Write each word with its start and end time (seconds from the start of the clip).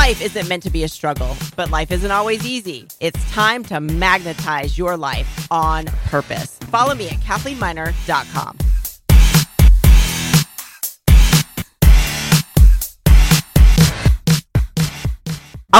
Life 0.00 0.22
isn't 0.22 0.48
meant 0.48 0.62
to 0.62 0.70
be 0.70 0.82
a 0.84 0.88
struggle, 0.88 1.36
but 1.56 1.68
life 1.68 1.90
isn't 1.90 2.10
always 2.10 2.46
easy. 2.46 2.88
It's 3.00 3.22
time 3.32 3.62
to 3.64 3.80
magnetize 3.80 4.78
your 4.78 4.96
life 4.96 5.46
on 5.50 5.84
purpose. 6.06 6.56
Follow 6.70 6.94
me 6.94 7.10
at 7.10 7.20
KathleenMiner.com. 7.20 8.69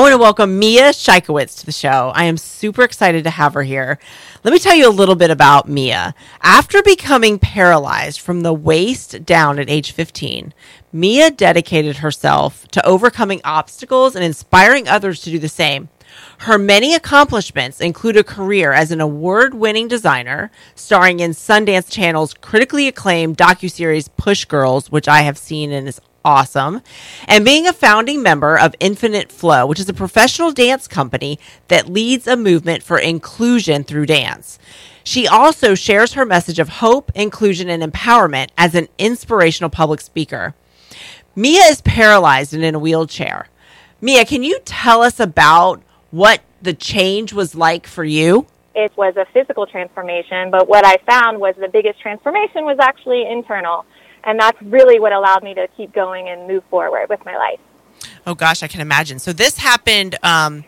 I 0.00 0.02
want 0.02 0.14
to 0.14 0.18
welcome 0.18 0.58
Mia 0.58 0.92
Schaikewitz 0.94 1.60
to 1.60 1.66
the 1.66 1.72
show. 1.72 2.10
I 2.14 2.24
am 2.24 2.38
super 2.38 2.84
excited 2.84 3.22
to 3.24 3.28
have 3.28 3.52
her 3.52 3.62
here. 3.62 3.98
Let 4.42 4.52
me 4.54 4.58
tell 4.58 4.74
you 4.74 4.88
a 4.88 4.90
little 4.90 5.14
bit 5.14 5.30
about 5.30 5.68
Mia. 5.68 6.14
After 6.40 6.82
becoming 6.82 7.38
paralyzed 7.38 8.18
from 8.18 8.40
the 8.40 8.54
waist 8.54 9.26
down 9.26 9.58
at 9.58 9.68
age 9.68 9.92
15, 9.92 10.54
Mia 10.90 11.30
dedicated 11.30 11.98
herself 11.98 12.66
to 12.68 12.86
overcoming 12.86 13.42
obstacles 13.44 14.16
and 14.16 14.24
inspiring 14.24 14.88
others 14.88 15.20
to 15.20 15.30
do 15.30 15.38
the 15.38 15.50
same. 15.50 15.90
Her 16.38 16.56
many 16.56 16.94
accomplishments 16.94 17.78
include 17.78 18.16
a 18.16 18.24
career 18.24 18.72
as 18.72 18.90
an 18.90 19.02
award-winning 19.02 19.88
designer, 19.88 20.50
starring 20.74 21.20
in 21.20 21.32
Sundance 21.32 21.90
Channel's 21.90 22.32
critically 22.32 22.88
acclaimed 22.88 23.36
docuseries 23.36 24.08
Push 24.16 24.46
Girls, 24.46 24.90
which 24.90 25.08
I 25.08 25.20
have 25.20 25.36
seen 25.36 25.70
and 25.70 25.86
is 25.86 26.00
awesome, 26.24 26.82
and 27.26 27.44
being 27.44 27.66
a 27.66 27.72
founding 27.72 28.22
member 28.22 28.58
of 28.58 28.74
Infinite 28.80 29.30
Flow, 29.32 29.66
which 29.66 29.80
is 29.80 29.88
a 29.88 29.94
professional 29.94 30.52
dance 30.52 30.86
company 30.86 31.38
that 31.68 31.88
leads 31.88 32.26
a 32.26 32.36
movement 32.36 32.82
for 32.82 32.98
inclusion 32.98 33.84
through 33.84 34.06
dance. 34.06 34.58
She 35.02 35.26
also 35.26 35.74
shares 35.74 36.12
her 36.12 36.26
message 36.26 36.58
of 36.58 36.68
hope, 36.68 37.10
inclusion, 37.14 37.68
and 37.68 37.82
empowerment 37.82 38.48
as 38.56 38.74
an 38.74 38.88
inspirational 38.98 39.70
public 39.70 40.00
speaker. 40.00 40.54
Mia 41.34 41.62
is 41.64 41.80
paralyzed 41.80 42.52
and 42.52 42.64
in 42.64 42.74
a 42.74 42.78
wheelchair. 42.78 43.48
Mia, 44.00 44.24
can 44.24 44.42
you 44.42 44.60
tell 44.64 45.02
us 45.02 45.20
about 45.20 45.82
what 46.10 46.40
the 46.60 46.74
change 46.74 47.32
was 47.32 47.54
like 47.54 47.86
for 47.86 48.04
you? 48.04 48.46
It 48.74 48.92
was 48.96 49.16
a 49.16 49.26
physical 49.32 49.66
transformation, 49.66 50.50
but 50.50 50.68
what 50.68 50.84
I 50.86 50.98
found 51.06 51.40
was 51.40 51.54
the 51.56 51.68
biggest 51.68 52.00
transformation 52.00 52.64
was 52.64 52.78
actually 52.80 53.28
internal. 53.28 53.84
And 54.24 54.38
that's 54.38 54.60
really 54.62 55.00
what 55.00 55.12
allowed 55.12 55.42
me 55.42 55.54
to 55.54 55.68
keep 55.76 55.92
going 55.92 56.28
and 56.28 56.46
move 56.46 56.64
forward 56.64 57.08
with 57.08 57.24
my 57.24 57.36
life. 57.36 57.60
Oh, 58.26 58.34
gosh, 58.34 58.62
I 58.62 58.68
can 58.68 58.80
imagine. 58.80 59.18
So, 59.18 59.32
this 59.32 59.58
happened 59.58 60.16
um, 60.22 60.64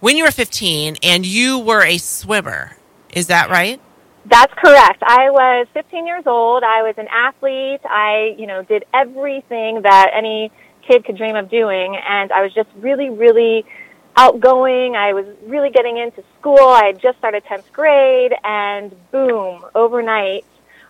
when 0.00 0.16
you 0.16 0.24
were 0.24 0.30
15 0.30 0.96
and 1.02 1.26
you 1.26 1.58
were 1.58 1.82
a 1.82 1.98
swimmer. 1.98 2.76
Is 3.12 3.28
that 3.28 3.50
right? 3.50 3.80
That's 4.26 4.52
correct. 4.54 5.02
I 5.02 5.30
was 5.30 5.68
15 5.72 6.06
years 6.06 6.24
old. 6.26 6.64
I 6.64 6.82
was 6.82 6.94
an 6.98 7.06
athlete. 7.08 7.80
I, 7.84 8.34
you 8.36 8.46
know, 8.46 8.62
did 8.62 8.84
everything 8.92 9.82
that 9.82 10.10
any 10.12 10.50
kid 10.86 11.04
could 11.04 11.16
dream 11.16 11.36
of 11.36 11.48
doing. 11.48 11.96
And 11.96 12.32
I 12.32 12.42
was 12.42 12.52
just 12.52 12.68
really, 12.76 13.10
really 13.10 13.64
outgoing. 14.16 14.96
I 14.96 15.12
was 15.12 15.26
really 15.44 15.70
getting 15.70 15.98
into 15.98 16.24
school. 16.38 16.58
I 16.58 16.86
had 16.86 17.00
just 17.00 17.18
started 17.18 17.44
10th 17.44 17.70
grade 17.72 18.34
and 18.42 18.94
boom, 19.10 19.64
overnight, 19.74 20.44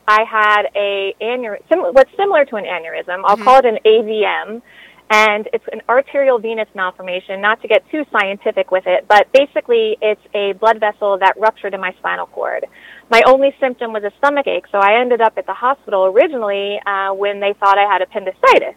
I 0.09 0.25
had 0.25 0.63
a 0.75 1.15
aneurysm, 1.21 1.93
what's 1.95 2.11
similar 2.17 2.45
to 2.47 2.57
an 2.57 2.65
aneurysm. 2.65 3.23
I'll 3.25 3.37
mm-hmm. 3.37 3.45
call 3.45 3.59
it 3.59 3.65
an 3.65 3.79
AVM. 3.85 4.63
And 5.09 5.49
it's 5.53 5.65
an 5.73 5.83
arterial 5.89 6.41
venous 6.41 6.69
malformation, 6.75 7.41
not 7.41 7.63
to 7.63 7.69
get 7.69 7.89
too 7.93 8.05
scientific 8.11 8.73
with 8.73 8.85
it, 8.87 9.07
but 9.07 9.31
basically 9.33 9.97
it's 10.03 10.21
a 10.35 10.55
blood 10.55 10.81
vessel 10.81 11.17
that 11.19 11.39
ruptured 11.39 11.75
in 11.75 11.81
my 11.81 11.93
spinal 11.99 12.27
cord. 12.27 12.67
My 13.09 13.23
only 13.25 13.55
symptom 13.61 13.93
was 13.93 14.03
a 14.03 14.11
stomach 14.19 14.49
ache, 14.49 14.65
so 14.73 14.79
I 14.79 15.01
ended 15.01 15.21
up 15.21 15.39
at 15.39 15.47
the 15.47 15.55
hospital 15.55 16.07
originally 16.07 16.81
uh, 16.87 17.15
when 17.15 17.39
they 17.39 17.53
thought 17.53 17.79
I 17.79 17.85
had 17.85 18.03
appendicitis. 18.03 18.75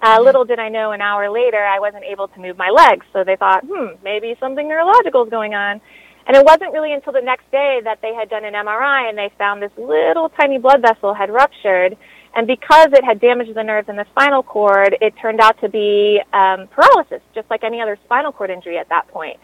Uh, 0.00 0.16
mm-hmm. 0.16 0.24
Little 0.24 0.44
did 0.44 0.60
I 0.60 0.68
know, 0.68 0.92
an 0.92 1.00
hour 1.00 1.28
later, 1.28 1.64
I 1.64 1.80
wasn't 1.80 2.04
able 2.04 2.28
to 2.28 2.40
move 2.40 2.56
my 2.56 2.70
legs, 2.70 3.04
so 3.12 3.24
they 3.24 3.34
thought, 3.34 3.64
hmm, 3.66 3.96
maybe 4.04 4.36
something 4.38 4.68
neurological 4.68 5.24
is 5.24 5.30
going 5.30 5.54
on. 5.54 5.80
And 6.26 6.36
it 6.36 6.44
wasn't 6.44 6.72
really 6.72 6.92
until 6.92 7.12
the 7.12 7.20
next 7.20 7.50
day 7.50 7.80
that 7.84 8.00
they 8.00 8.14
had 8.14 8.30
done 8.30 8.44
an 8.44 8.54
MRI 8.54 9.08
and 9.08 9.18
they 9.18 9.30
found 9.38 9.62
this 9.62 9.72
little 9.76 10.28
tiny 10.28 10.58
blood 10.58 10.82
vessel 10.82 11.14
had 11.14 11.30
ruptured. 11.30 11.96
And 12.34 12.46
because 12.46 12.88
it 12.92 13.04
had 13.04 13.20
damaged 13.20 13.54
the 13.54 13.62
nerves 13.62 13.88
in 13.88 13.96
the 13.96 14.06
spinal 14.10 14.42
cord, 14.42 14.96
it 15.00 15.14
turned 15.20 15.40
out 15.40 15.60
to 15.60 15.68
be 15.68 16.20
um, 16.32 16.68
paralysis, 16.68 17.20
just 17.34 17.50
like 17.50 17.64
any 17.64 17.80
other 17.80 17.98
spinal 18.04 18.32
cord 18.32 18.50
injury 18.50 18.78
at 18.78 18.88
that 18.88 19.08
point. 19.08 19.38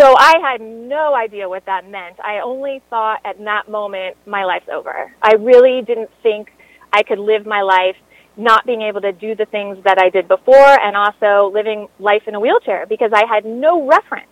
So 0.00 0.14
I 0.16 0.34
had 0.40 0.60
no 0.60 1.14
idea 1.14 1.48
what 1.48 1.66
that 1.66 1.88
meant. 1.88 2.20
I 2.20 2.38
only 2.38 2.80
thought 2.88 3.20
at 3.24 3.42
that 3.42 3.68
moment 3.68 4.16
my 4.26 4.44
life's 4.44 4.68
over. 4.72 5.12
I 5.20 5.34
really 5.34 5.82
didn't 5.82 6.10
think 6.22 6.52
I 6.92 7.02
could 7.02 7.18
live 7.18 7.46
my 7.46 7.62
life 7.62 7.96
not 8.36 8.64
being 8.64 8.82
able 8.82 9.00
to 9.00 9.10
do 9.10 9.34
the 9.34 9.46
things 9.46 9.76
that 9.82 9.98
I 9.98 10.10
did 10.10 10.28
before 10.28 10.80
and 10.80 10.96
also 10.96 11.52
living 11.52 11.88
life 11.98 12.22
in 12.28 12.36
a 12.36 12.40
wheelchair 12.40 12.86
because 12.86 13.10
I 13.12 13.24
had 13.26 13.44
no 13.44 13.88
reference 13.88 14.28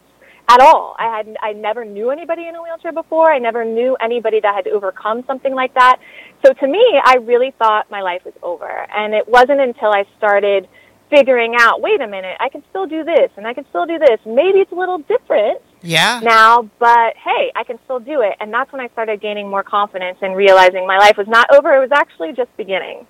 at 0.49 0.61
all. 0.61 0.95
I 0.99 1.17
had 1.17 1.37
I 1.43 1.53
never 1.53 1.85
knew 1.85 2.11
anybody 2.11 2.47
in 2.47 2.55
a 2.55 2.63
wheelchair 2.63 2.93
before. 2.93 3.33
I 3.33 3.39
never 3.39 3.65
knew 3.65 3.97
anybody 4.01 4.41
that 4.41 4.55
had 4.55 4.69
overcome 4.69 5.25
something 5.27 5.55
like 5.55 5.75
that. 5.75 5.99
So 6.45 6.53
to 6.53 6.67
me, 6.67 7.01
I 7.05 7.17
really 7.17 7.53
thought 7.59 7.91
my 7.91 8.03
life 8.03 8.25
was 8.25 8.35
over. 8.43 8.69
And 8.69 9.15
it 9.15 9.29
wasn't 9.29 9.61
until 9.61 9.93
I 9.93 10.05
started 10.19 10.69
figuring 11.11 11.55
out, 11.59 11.81
wait 11.81 12.01
a 12.01 12.07
minute, 12.07 12.37
I 12.41 12.49
can 12.49 12.63
still 12.71 12.87
do 12.87 13.05
this 13.05 13.31
and 13.37 13.47
I 13.47 13.55
can 13.55 13.65
still 13.69 13.87
do 13.87 13.99
this. 13.99 14.19
Maybe 14.27 14.59
it's 14.59 14.73
a 14.73 14.75
little 14.75 14.99
different 14.99 15.61
yeah. 15.83 16.21
now, 16.23 16.69
but 16.79 17.15
hey, 17.17 17.53
I 17.55 17.63
can 17.65 17.79
still 17.85 18.01
do 18.01 18.23
it. 18.23 18.35
And 18.41 18.53
that's 18.53 18.73
when 18.73 18.81
I 18.81 18.89
started 18.89 19.21
gaining 19.21 19.49
more 19.49 19.63
confidence 19.63 20.19
and 20.21 20.35
realizing 20.35 20.87
my 20.87 20.99
life 20.99 21.17
was 21.17 21.29
not 21.29 21.49
over. 21.55 21.75
It 21.77 21.81
was 21.81 21.93
actually 21.93 22.33
just 22.33 22.55
beginning. 22.57 23.07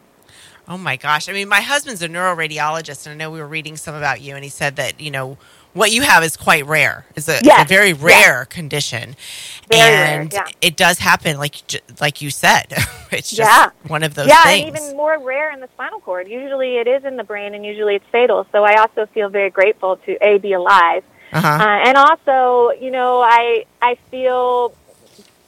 Oh 0.69 0.77
my 0.77 0.97
gosh. 0.97 1.29
I 1.29 1.33
mean, 1.33 1.49
my 1.49 1.61
husband's 1.61 2.03
a 2.03 2.09
neuroradiologist 2.09 3.07
and 3.07 3.15
I 3.15 3.17
know 3.17 3.31
we 3.31 3.41
were 3.41 3.47
reading 3.47 3.77
some 3.77 3.95
about 3.95 4.21
you 4.21 4.35
and 4.35 4.43
he 4.43 4.51
said 4.51 4.77
that, 4.77 5.01
you 5.01 5.11
know, 5.11 5.39
what 5.77 5.93
you 5.93 6.03
have 6.03 6.25
is 6.25 6.37
quite 6.37 6.67
rare. 6.67 7.05
It's 7.15 7.29
a, 7.29 7.39
yes. 7.43 7.65
a 7.65 7.69
very 7.69 7.93
rare 7.93 8.41
yes. 8.41 8.47
condition, 8.49 9.15
very 9.71 9.83
and 9.83 10.33
rare, 10.33 10.45
yeah. 10.47 10.53
it 10.63 10.77
does 10.77 10.99
happen, 10.99 11.37
like 11.37 11.57
like 12.01 12.23
you 12.23 12.31
said. 12.31 12.67
it's 13.13 13.31
just 13.31 13.51
yeah. 13.51 13.71
one 13.87 14.03
of 14.03 14.15
those 14.15 14.29
yeah, 14.29 14.43
things. 14.45 14.69
and 14.69 14.77
even 14.77 14.97
more 14.97 15.19
rare 15.19 15.53
in 15.53 15.61
the 15.61 15.69
spinal 15.75 16.01
cord. 16.01 16.29
Usually, 16.29 16.79
it 16.79 16.89
is 16.89 17.05
in 17.05 17.17
the 17.17 17.25
brain, 17.25 17.55
and 17.55 17.65
usually 17.65 17.95
it's 17.95 18.07
fatal. 18.11 18.47
So 18.53 18.65
I 18.65 18.77
also 18.81 19.07
feel 19.07 19.29
very 19.29 19.51
grateful 19.51 19.99
to 19.99 20.17
a 20.27 20.39
be 20.39 20.55
alive, 20.55 21.05
uh-huh. 21.33 21.47
uh, 21.47 21.89
and 21.89 21.97
also, 21.97 22.71
you 22.81 22.91
know, 22.91 23.21
I 23.21 23.67
I 23.83 23.97
feel 24.11 24.75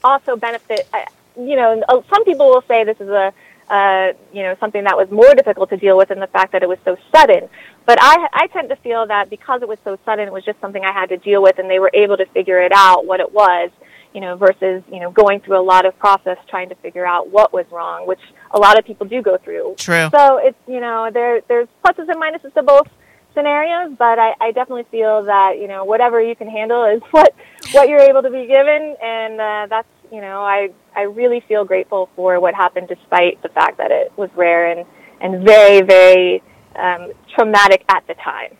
also 0.04 0.36
benefit. 0.36 0.88
You 1.36 1.56
know, 1.56 1.82
some 2.10 2.24
people 2.24 2.48
will 2.50 2.64
say 2.68 2.84
this 2.84 3.00
is 3.00 3.08
a 3.08 3.32
uh, 3.70 4.12
you 4.32 4.42
know, 4.42 4.56
something 4.60 4.84
that 4.84 4.96
was 4.96 5.10
more 5.10 5.34
difficult 5.34 5.68
to 5.70 5.76
deal 5.76 5.96
with 5.96 6.10
in 6.10 6.20
the 6.20 6.26
fact 6.28 6.52
that 6.52 6.62
it 6.62 6.68
was 6.68 6.78
so 6.84 6.96
sudden. 7.12 7.48
But 7.88 7.96
I, 8.02 8.28
I 8.34 8.46
tend 8.48 8.68
to 8.68 8.76
feel 8.76 9.06
that 9.06 9.30
because 9.30 9.62
it 9.62 9.68
was 9.68 9.78
so 9.82 9.98
sudden, 10.04 10.28
it 10.28 10.32
was 10.32 10.44
just 10.44 10.60
something 10.60 10.84
I 10.84 10.92
had 10.92 11.08
to 11.08 11.16
deal 11.16 11.42
with, 11.42 11.58
and 11.58 11.70
they 11.70 11.78
were 11.78 11.90
able 11.94 12.18
to 12.18 12.26
figure 12.26 12.60
it 12.60 12.70
out 12.70 13.06
what 13.06 13.18
it 13.18 13.32
was, 13.32 13.70
you 14.12 14.20
know, 14.20 14.36
versus 14.36 14.82
you 14.92 15.00
know 15.00 15.10
going 15.10 15.40
through 15.40 15.58
a 15.58 15.64
lot 15.64 15.86
of 15.86 15.98
process 15.98 16.36
trying 16.50 16.68
to 16.68 16.74
figure 16.74 17.06
out 17.06 17.30
what 17.30 17.50
was 17.50 17.64
wrong, 17.72 18.06
which 18.06 18.20
a 18.50 18.58
lot 18.58 18.78
of 18.78 18.84
people 18.84 19.06
do 19.06 19.22
go 19.22 19.38
through. 19.38 19.74
True. 19.78 20.10
So 20.14 20.36
it's 20.36 20.58
you 20.66 20.80
know 20.80 21.08
there 21.10 21.40
there's 21.48 21.66
pluses 21.82 22.10
and 22.10 22.20
minuses 22.20 22.52
to 22.52 22.62
both 22.62 22.88
scenarios, 23.32 23.96
but 23.98 24.18
I, 24.18 24.34
I 24.38 24.52
definitely 24.52 24.84
feel 24.90 25.24
that 25.24 25.54
you 25.58 25.66
know 25.66 25.86
whatever 25.86 26.20
you 26.20 26.36
can 26.36 26.50
handle 26.50 26.84
is 26.84 27.00
what 27.12 27.34
what 27.72 27.88
you're 27.88 28.02
able 28.02 28.20
to 28.20 28.30
be 28.30 28.46
given, 28.46 28.96
and 29.02 29.40
uh, 29.40 29.66
that's 29.70 29.88
you 30.12 30.20
know, 30.20 30.42
I, 30.42 30.70
I 30.96 31.02
really 31.02 31.40
feel 31.40 31.64
grateful 31.64 32.08
for 32.16 32.40
what 32.40 32.54
happened 32.54 32.88
despite 32.88 33.42
the 33.42 33.48
fact 33.48 33.78
that 33.78 33.90
it 33.90 34.12
was 34.16 34.30
rare 34.34 34.70
and, 34.70 34.86
and 35.20 35.44
very, 35.44 35.82
very 35.82 36.42
um, 36.78 37.12
traumatic 37.34 37.84
at 37.88 38.06
the 38.06 38.14
time. 38.14 38.56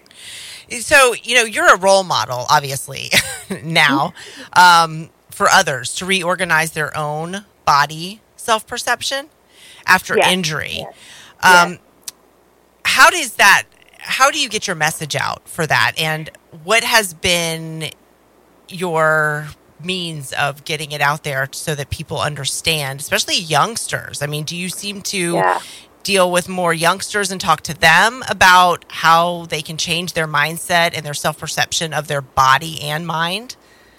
So, 0.80 1.14
you 1.22 1.34
know, 1.34 1.44
you're 1.44 1.72
a 1.72 1.78
role 1.78 2.04
model, 2.04 2.44
obviously, 2.50 3.10
now 3.62 4.12
um, 4.52 5.10
for 5.30 5.48
others 5.48 5.94
to 5.96 6.06
reorganize 6.06 6.72
their 6.72 6.94
own 6.96 7.44
body 7.64 8.20
self 8.36 8.66
perception 8.66 9.28
after 9.86 10.16
yes. 10.16 10.32
injury. 10.32 10.78
Yes. 10.78 10.94
Um, 11.42 11.70
yes. 11.70 11.78
How 12.84 13.10
does 13.10 13.34
that? 13.34 13.64
How 13.98 14.30
do 14.30 14.38
you 14.38 14.48
get 14.48 14.66
your 14.66 14.76
message 14.76 15.16
out 15.16 15.48
for 15.48 15.66
that? 15.66 15.92
And 15.98 16.30
what 16.64 16.84
has 16.84 17.14
been 17.14 17.90
your 18.68 19.48
means 19.82 20.32
of 20.32 20.64
getting 20.64 20.92
it 20.92 21.00
out 21.00 21.24
there 21.24 21.48
so 21.52 21.74
that 21.74 21.90
people 21.90 22.18
understand, 22.20 23.00
especially 23.00 23.38
youngsters? 23.38 24.22
I 24.22 24.26
mean, 24.26 24.44
do 24.44 24.56
you 24.56 24.68
seem 24.68 25.02
to 25.02 25.34
yeah. 25.34 25.60
Deal 26.08 26.32
with 26.32 26.48
more 26.48 26.72
youngsters 26.72 27.30
and 27.30 27.38
talk 27.38 27.60
to 27.60 27.78
them 27.78 28.24
about 28.30 28.82
how 28.88 29.44
they 29.50 29.60
can 29.60 29.76
change 29.76 30.14
their 30.14 30.26
mindset 30.26 30.96
and 30.96 31.04
their 31.04 31.12
self 31.12 31.38
perception 31.38 31.92
of 31.92 32.08
their 32.08 32.22
body 32.22 32.80
and 32.80 33.06
mind? 33.06 33.56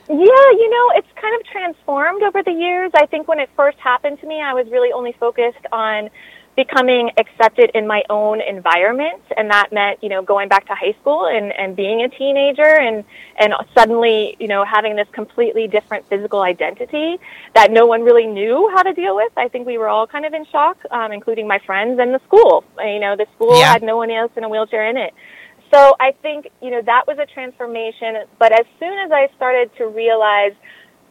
Yeah, 0.07 0.15
you 0.17 0.69
know, 0.71 0.97
it's 0.97 1.07
kind 1.21 1.39
of 1.39 1.45
transformed 1.45 2.23
over 2.23 2.41
the 2.41 2.51
years. 2.51 2.89
I 2.95 3.06
think 3.06 3.27
when 3.27 3.39
it 3.39 3.47
first 3.56 3.77
happened 3.77 4.19
to 4.21 4.25
me, 4.25 4.41
I 4.41 4.56
was 4.56 4.65
really 4.71 4.91
only 4.91 5.13
focused 5.19 5.67
on 5.71 6.09
becoming 6.56 7.12
accepted 7.18 7.72
in 7.74 7.88
my 7.88 8.04
own 8.10 8.42
environment 8.42 9.22
and 9.38 9.50
that 9.50 9.72
meant 9.72 10.01
you 10.04 10.10
know 10.10 10.22
going 10.22 10.50
back 10.50 10.68
to 10.68 10.75
high 10.75 10.94
school 11.00 11.25
and 11.28 11.54
and 11.54 11.75
being 11.75 12.01
a 12.01 12.10
teenager 12.10 12.63
and 12.80 13.04
and 13.38 13.54
suddenly 13.74 14.36
you 14.40 14.48
know 14.48 14.66
having 14.66 14.96
this 14.96 15.07
completely 15.12 15.68
different 15.68 16.07
physical 16.10 16.42
identity 16.42 17.18
that 17.56 17.72
no 17.72 17.86
one 17.86 18.04
really 18.04 18.28
knew 18.28 18.69
how 18.75 18.84
to 18.84 18.94
deal 18.94 19.16
with 19.16 19.31
i 19.38 19.48
think 19.48 19.66
we 19.66 19.78
were 19.78 19.88
all 19.88 20.06
kind 20.06 20.25
of 20.25 20.34
in 20.34 20.46
shock 20.46 20.78
um, 20.92 21.12
including 21.12 21.48
my 21.48 21.60
friends 21.60 22.00
and 22.00 22.13
the 22.13 22.19
school 22.25 22.63
you 22.80 23.00
know 23.00 23.16
the 23.16 23.28
school 23.36 23.57
yeah. 23.57 23.72
had 23.72 23.81
no 23.81 23.95
one 23.95 24.12
else 24.12 24.31
in 24.36 24.44
a 24.44 24.50
wheelchair 24.50 24.90
in 24.90 24.98
it 24.98 25.13
So 25.72 25.95
I 26.00 26.13
think, 26.24 26.50
you 26.62 26.72
know, 26.72 26.81
that 26.81 27.06
was 27.07 27.19
a 27.19 27.25
transformation. 27.25 28.24
But 28.40 28.52
as 28.52 28.66
soon 28.80 28.98
as 28.98 29.12
I 29.12 29.30
started 29.36 29.69
to 29.78 29.88
realize 29.88 30.54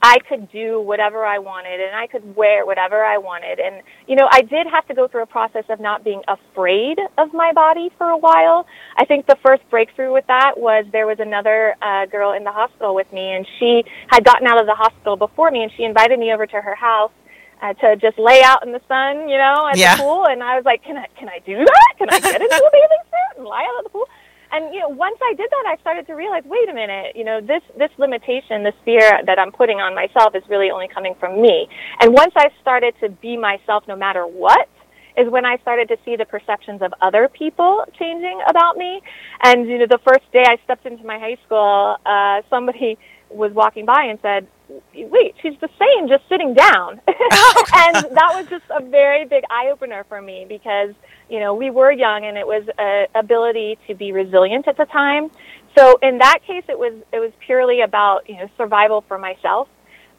I 0.03 0.19
could 0.29 0.51
do 0.51 0.81
whatever 0.81 1.25
I 1.25 1.39
wanted 1.39 1.81
and 1.81 1.95
I 1.95 2.07
could 2.07 2.37
wear 2.37 2.65
whatever 2.65 3.05
I 3.05 3.19
wanted. 3.19 3.59
And, 3.59 3.83
you 4.07 4.17
know, 4.17 4.29
I 4.31 4.43
did 4.43 4.67
have 4.67 4.87
to 4.89 4.95
go 4.95 5.09
through 5.09 5.23
a 5.23 5.27
process 5.27 5.65
of 5.69 5.81
not 5.81 6.05
being 6.05 6.23
afraid 6.29 6.99
of 7.17 7.35
my 7.35 7.53
body 7.53 7.91
for 7.99 8.09
a 8.09 8.17
while. 8.17 8.67
I 8.97 9.05
think 9.05 9.27
the 9.27 9.37
first 9.43 9.69
breakthrough 9.71 10.13
with 10.13 10.27
that 10.29 10.59
was 10.59 10.87
there 10.93 11.07
was 11.07 11.19
another 11.21 11.75
uh, 11.83 12.07
girl 12.07 12.33
in 12.33 12.45
the 12.45 12.53
hospital 12.53 12.95
with 12.95 13.13
me 13.13 13.33
and 13.33 13.47
she 13.59 13.85
had 14.09 14.25
gotten 14.25 14.47
out 14.47 14.61
of 14.61 14.67
the 14.67 14.75
hospital 14.75 15.17
before 15.17 15.51
me 15.51 15.63
and 15.63 15.73
she 15.77 15.85
invited 15.85 16.19
me 16.19 16.33
over 16.33 16.47
to 16.47 16.61
her 16.61 16.75
house 16.75 17.13
uh, 17.61 17.75
to 17.75 17.97
just 17.97 18.19
lay 18.19 18.43
out 18.43 18.65
in 18.65 18.73
the 18.73 18.81
sun, 18.87 19.29
you 19.29 19.37
know, 19.37 19.69
at 19.69 19.77
yeah. 19.77 19.97
the 19.97 20.03
pool. 20.03 20.27
And 20.27 20.43
I 20.43 20.55
was 20.55 20.65
like, 20.65 20.85
can 20.85 20.97
I, 20.97 21.07
can 21.19 21.29
I 21.29 21.41
do 21.41 21.57
that? 21.57 21.95
Can 21.99 22.09
I 22.11 22.21
get 22.21 22.41
into 22.41 22.55
a 22.55 22.71
bathing 22.73 23.05
suit 23.05 23.39
and 23.39 23.47
lie 23.47 23.63
out 23.63 23.79
at 23.79 23.85
the 23.85 23.91
pool? 23.91 24.09
And 24.53 24.73
you 24.73 24.81
know 24.81 24.89
once 24.89 25.19
i 25.23 25.35
did 25.35 25.49
that 25.51 25.65
i 25.67 25.77
started 25.81 26.07
to 26.07 26.15
realize 26.15 26.43
wait 26.47 26.69
a 26.69 26.75
minute 26.75 27.15
you 27.15 27.25
know 27.25 27.41
this 27.41 27.63
this 27.77 27.91
limitation 27.99 28.63
this 28.63 28.75
fear 28.85 29.21
that 29.27 29.39
i'm 29.39 29.53
putting 29.53 29.79
on 29.79 29.95
myself 29.95 30.35
is 30.35 30.43
really 30.49 30.71
only 30.71 30.89
coming 30.89 31.15
from 31.21 31.41
me. 31.41 31.69
And 32.01 32.13
once 32.13 32.33
i 32.37 32.49
started 32.61 32.95
to 33.01 33.09
be 33.09 33.37
myself 33.37 33.85
no 33.89 33.97
matter 33.97 34.27
what 34.27 34.69
is 35.17 35.29
when 35.31 35.45
i 35.45 35.57
started 35.59 35.89
to 35.89 35.97
see 36.05 36.17
the 36.17 36.25
perceptions 36.25 36.83
of 36.83 36.93
other 37.03 37.29
people 37.29 37.85
changing 37.99 38.41
about 38.49 38.77
me. 38.77 39.01
And 39.43 39.69
you 39.69 39.79
know 39.79 39.87
the 39.87 40.01
first 40.07 40.31
day 40.33 40.45
i 40.47 40.57
stepped 40.65 40.87
into 40.87 41.05
my 41.05 41.19
high 41.19 41.39
school 41.45 41.97
uh 42.07 42.43
somebody 42.51 42.99
was 43.31 43.53
walking 43.53 43.85
by 43.87 44.05
and 44.05 44.19
said 44.23 44.47
wait, 44.95 45.35
she's 45.41 45.59
the 45.63 45.69
same, 45.79 46.09
just 46.09 46.29
sitting 46.29 46.53
down. 46.53 47.01
and 47.09 47.95
that 47.95 48.31
was 48.35 48.47
just 48.51 48.65
a 48.69 48.83
very 48.83 49.25
big 49.25 49.43
eye 49.49 49.71
opener 49.71 50.05
for 50.05 50.21
me 50.21 50.45
because 50.47 50.95
you 51.29 51.41
know, 51.41 51.55
we 51.55 51.71
were 51.71 51.93
young 51.93 52.25
and 52.25 52.37
it 52.37 52.47
was 52.47 52.65
a 52.79 53.07
ability 53.19 53.79
to 53.87 53.95
be 53.95 54.13
resilient 54.13 54.67
at 54.67 54.77
the 54.77 54.87
time. 54.87 55.31
So 55.77 55.99
in 56.03 56.19
that 56.19 56.39
case, 56.47 56.65
it 56.69 56.79
was, 56.79 56.95
it 57.13 57.19
was 57.19 57.33
purely 57.45 57.83
about, 57.83 58.29
you 58.29 58.37
know, 58.37 58.49
survival 58.57 59.05
for 59.07 59.19
myself. 59.19 59.69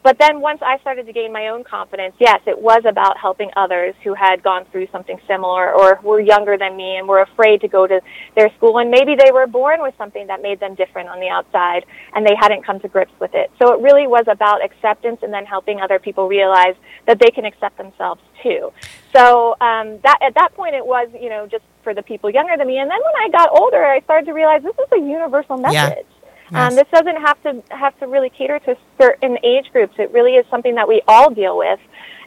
But 0.02 0.18
then 0.18 0.40
once 0.40 0.62
I 0.62 0.78
started 0.80 1.06
to 1.08 1.14
gain 1.14 1.34
my 1.34 1.50
own 1.50 1.64
confidence, 1.64 2.16
yes, 2.20 2.40
it 2.48 2.60
was 2.60 2.84
about 2.86 3.18
helping 3.18 3.52
others 3.58 3.96
who 4.04 4.14
had 4.14 4.42
gone 4.42 4.66
through 4.72 4.88
something 4.92 5.20
similar 5.28 5.74
or 5.74 6.00
were 6.04 6.22
younger 6.22 6.58
than 6.58 6.78
me 6.78 6.96
and 6.96 7.08
were 7.08 7.22
afraid 7.22 7.60
to 7.62 7.68
go 7.68 7.86
to 7.86 8.00
their 8.36 8.50
school 8.56 8.80
and 8.80 8.90
maybe 8.90 9.16
they 9.16 9.32
were 9.32 9.46
born 9.46 9.82
with 9.82 9.94
something 9.98 10.28
that 10.28 10.42
made 10.42 10.60
them 10.60 10.74
different 10.76 11.10
on 11.10 11.20
the 11.20 11.28
outside 11.28 11.86
and 12.14 12.26
they 12.26 12.36
hadn't 12.40 12.66
come 12.66 12.80
to 12.80 12.88
grips 12.88 13.12
with 13.20 13.32
it. 13.34 13.52
So 13.62 13.74
it 13.74 13.82
really 13.82 14.08
was 14.08 14.24
about 14.28 14.64
acceptance 14.64 15.20
and 15.22 15.34
then 15.34 15.46
helping 15.46 15.82
other 15.82 16.00
people 16.00 16.30
realize 16.30 16.76
that 17.06 17.20
they 17.20 17.30
can 17.30 17.44
accept 17.44 17.78
themselves 17.78 18.22
too. 18.42 18.72
So 19.14 19.58
um, 19.60 20.00
that 20.04 20.20
at 20.22 20.34
that 20.36 20.54
point 20.56 20.76
it 20.76 20.86
was, 20.86 21.10
you 21.20 21.30
know, 21.30 21.46
just 21.46 21.64
for 21.84 21.94
the 21.94 22.04
people 22.04 22.30
younger 22.30 22.56
than 22.56 22.68
me. 22.68 22.78
And 22.78 22.90
then 22.90 23.00
when 23.00 23.16
I 23.26 23.30
got 23.30 23.50
older, 23.52 23.84
I 23.84 24.00
started 24.02 24.28
to 24.28 24.34
realize 24.34 24.64
this 24.64 24.76
is 24.76 24.92
a 24.94 24.98
universal 25.00 25.58
message. 25.58 25.74
Yeah. 25.74 26.19
Um, 26.52 26.76
this 26.76 26.88
doesn't 26.92 27.18
have 27.18 27.42
to 27.44 27.64
have 27.70 27.98
to 28.00 28.08
really 28.08 28.30
cater 28.30 28.60
to 28.60 28.78
certain 29.00 29.38
age 29.44 29.72
groups. 29.72 29.96
It 29.98 30.12
really 30.12 30.36
is 30.36 30.46
something 30.50 30.76
that 30.76 30.88
we 30.88 31.02
all 31.08 31.30
deal 31.30 31.58
with, 31.58 31.80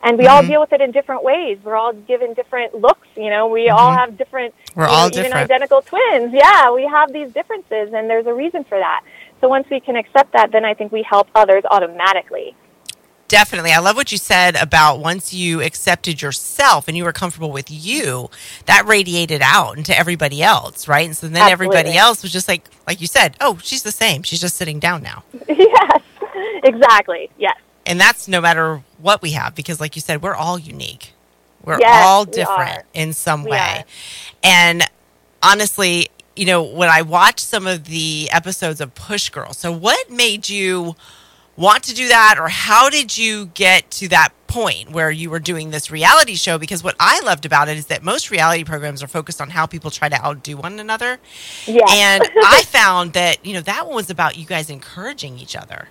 and 0.02 0.16
we 0.16 0.24
mm-hmm. 0.24 0.34
all 0.34 0.42
deal 0.42 0.60
with 0.60 0.72
it 0.72 0.80
in 0.80 0.92
different 0.92 1.24
ways. 1.24 1.58
We're 1.62 1.76
all 1.76 1.92
given 1.92 2.34
different 2.34 2.74
looks. 2.74 3.08
You 3.16 3.30
know, 3.30 3.48
we 3.48 3.66
mm-hmm. 3.66 3.76
all 3.76 3.92
have 3.92 4.16
different. 4.16 4.54
We're 4.74 4.86
all 4.86 5.06
know, 5.06 5.10
different. 5.10 5.34
Even 5.34 5.38
identical 5.38 5.82
twins. 5.82 6.32
Yeah, 6.32 6.72
we 6.72 6.86
have 6.86 7.12
these 7.12 7.32
differences, 7.32 7.92
and 7.92 8.08
there's 8.08 8.26
a 8.26 8.34
reason 8.34 8.64
for 8.64 8.78
that. 8.78 9.04
So 9.40 9.48
once 9.48 9.68
we 9.70 9.80
can 9.80 9.96
accept 9.96 10.32
that, 10.34 10.52
then 10.52 10.64
I 10.64 10.74
think 10.74 10.92
we 10.92 11.02
help 11.02 11.28
others 11.34 11.64
automatically. 11.68 12.54
Definitely. 13.32 13.72
I 13.72 13.78
love 13.78 13.96
what 13.96 14.12
you 14.12 14.18
said 14.18 14.56
about 14.56 15.00
once 15.00 15.32
you 15.32 15.62
accepted 15.62 16.20
yourself 16.20 16.86
and 16.86 16.98
you 16.98 17.04
were 17.04 17.14
comfortable 17.14 17.50
with 17.50 17.70
you, 17.70 18.28
that 18.66 18.84
radiated 18.84 19.40
out 19.42 19.78
into 19.78 19.98
everybody 19.98 20.42
else, 20.42 20.86
right? 20.86 21.06
And 21.06 21.16
so 21.16 21.28
then 21.28 21.36
Absolutely. 21.40 21.52
everybody 21.78 21.96
else 21.96 22.22
was 22.22 22.30
just 22.30 22.46
like, 22.46 22.68
like 22.86 23.00
you 23.00 23.06
said, 23.06 23.34
oh, 23.40 23.58
she's 23.62 23.84
the 23.84 23.90
same. 23.90 24.22
She's 24.22 24.38
just 24.38 24.56
sitting 24.56 24.78
down 24.78 25.02
now. 25.02 25.24
Yes, 25.48 26.02
exactly. 26.62 27.30
Yes. 27.38 27.58
And 27.86 27.98
that's 27.98 28.28
no 28.28 28.42
matter 28.42 28.82
what 29.00 29.22
we 29.22 29.30
have, 29.30 29.54
because 29.54 29.80
like 29.80 29.96
you 29.96 30.02
said, 30.02 30.22
we're 30.22 30.34
all 30.34 30.58
unique. 30.58 31.14
We're 31.64 31.78
yes, 31.80 32.04
all 32.04 32.26
different 32.26 32.84
we 32.94 33.00
in 33.00 33.14
some 33.14 33.44
we 33.44 33.52
way. 33.52 33.78
Are. 33.78 33.84
And 34.42 34.82
honestly, 35.42 36.10
you 36.36 36.44
know, 36.44 36.62
when 36.62 36.90
I 36.90 37.00
watched 37.00 37.40
some 37.40 37.66
of 37.66 37.84
the 37.84 38.28
episodes 38.30 38.82
of 38.82 38.94
Push 38.94 39.30
Girl, 39.30 39.54
so 39.54 39.72
what 39.72 40.10
made 40.10 40.50
you 40.50 40.96
want 41.56 41.84
to 41.84 41.94
do 41.94 42.08
that 42.08 42.36
or 42.38 42.48
how 42.48 42.88
did 42.88 43.16
you 43.16 43.46
get 43.46 43.90
to 43.90 44.08
that 44.08 44.30
point 44.46 44.90
where 44.90 45.10
you 45.10 45.30
were 45.30 45.38
doing 45.38 45.70
this 45.70 45.90
reality 45.90 46.34
show? 46.34 46.58
Because 46.58 46.82
what 46.82 46.94
i 47.00 47.20
loved 47.20 47.46
about 47.46 47.68
it 47.68 47.76
is 47.76 47.86
that 47.86 48.02
most 48.02 48.30
reality 48.30 48.64
programs 48.64 49.02
are 49.02 49.08
focused 49.08 49.40
on 49.40 49.50
how 49.50 49.66
people 49.66 49.90
try 49.90 50.08
to 50.08 50.24
outdo 50.24 50.56
one 50.56 50.78
another. 50.78 51.18
Yes. 51.66 51.90
and 51.90 52.22
i 52.44 52.62
found 52.62 53.12
that 53.14 53.44
you 53.44 53.54
know 53.54 53.60
that 53.62 53.86
one 53.86 53.94
was 53.94 54.10
about 54.10 54.36
you 54.36 54.46
guys 54.46 54.70
encouraging 54.70 55.38
each 55.38 55.56
other. 55.56 55.88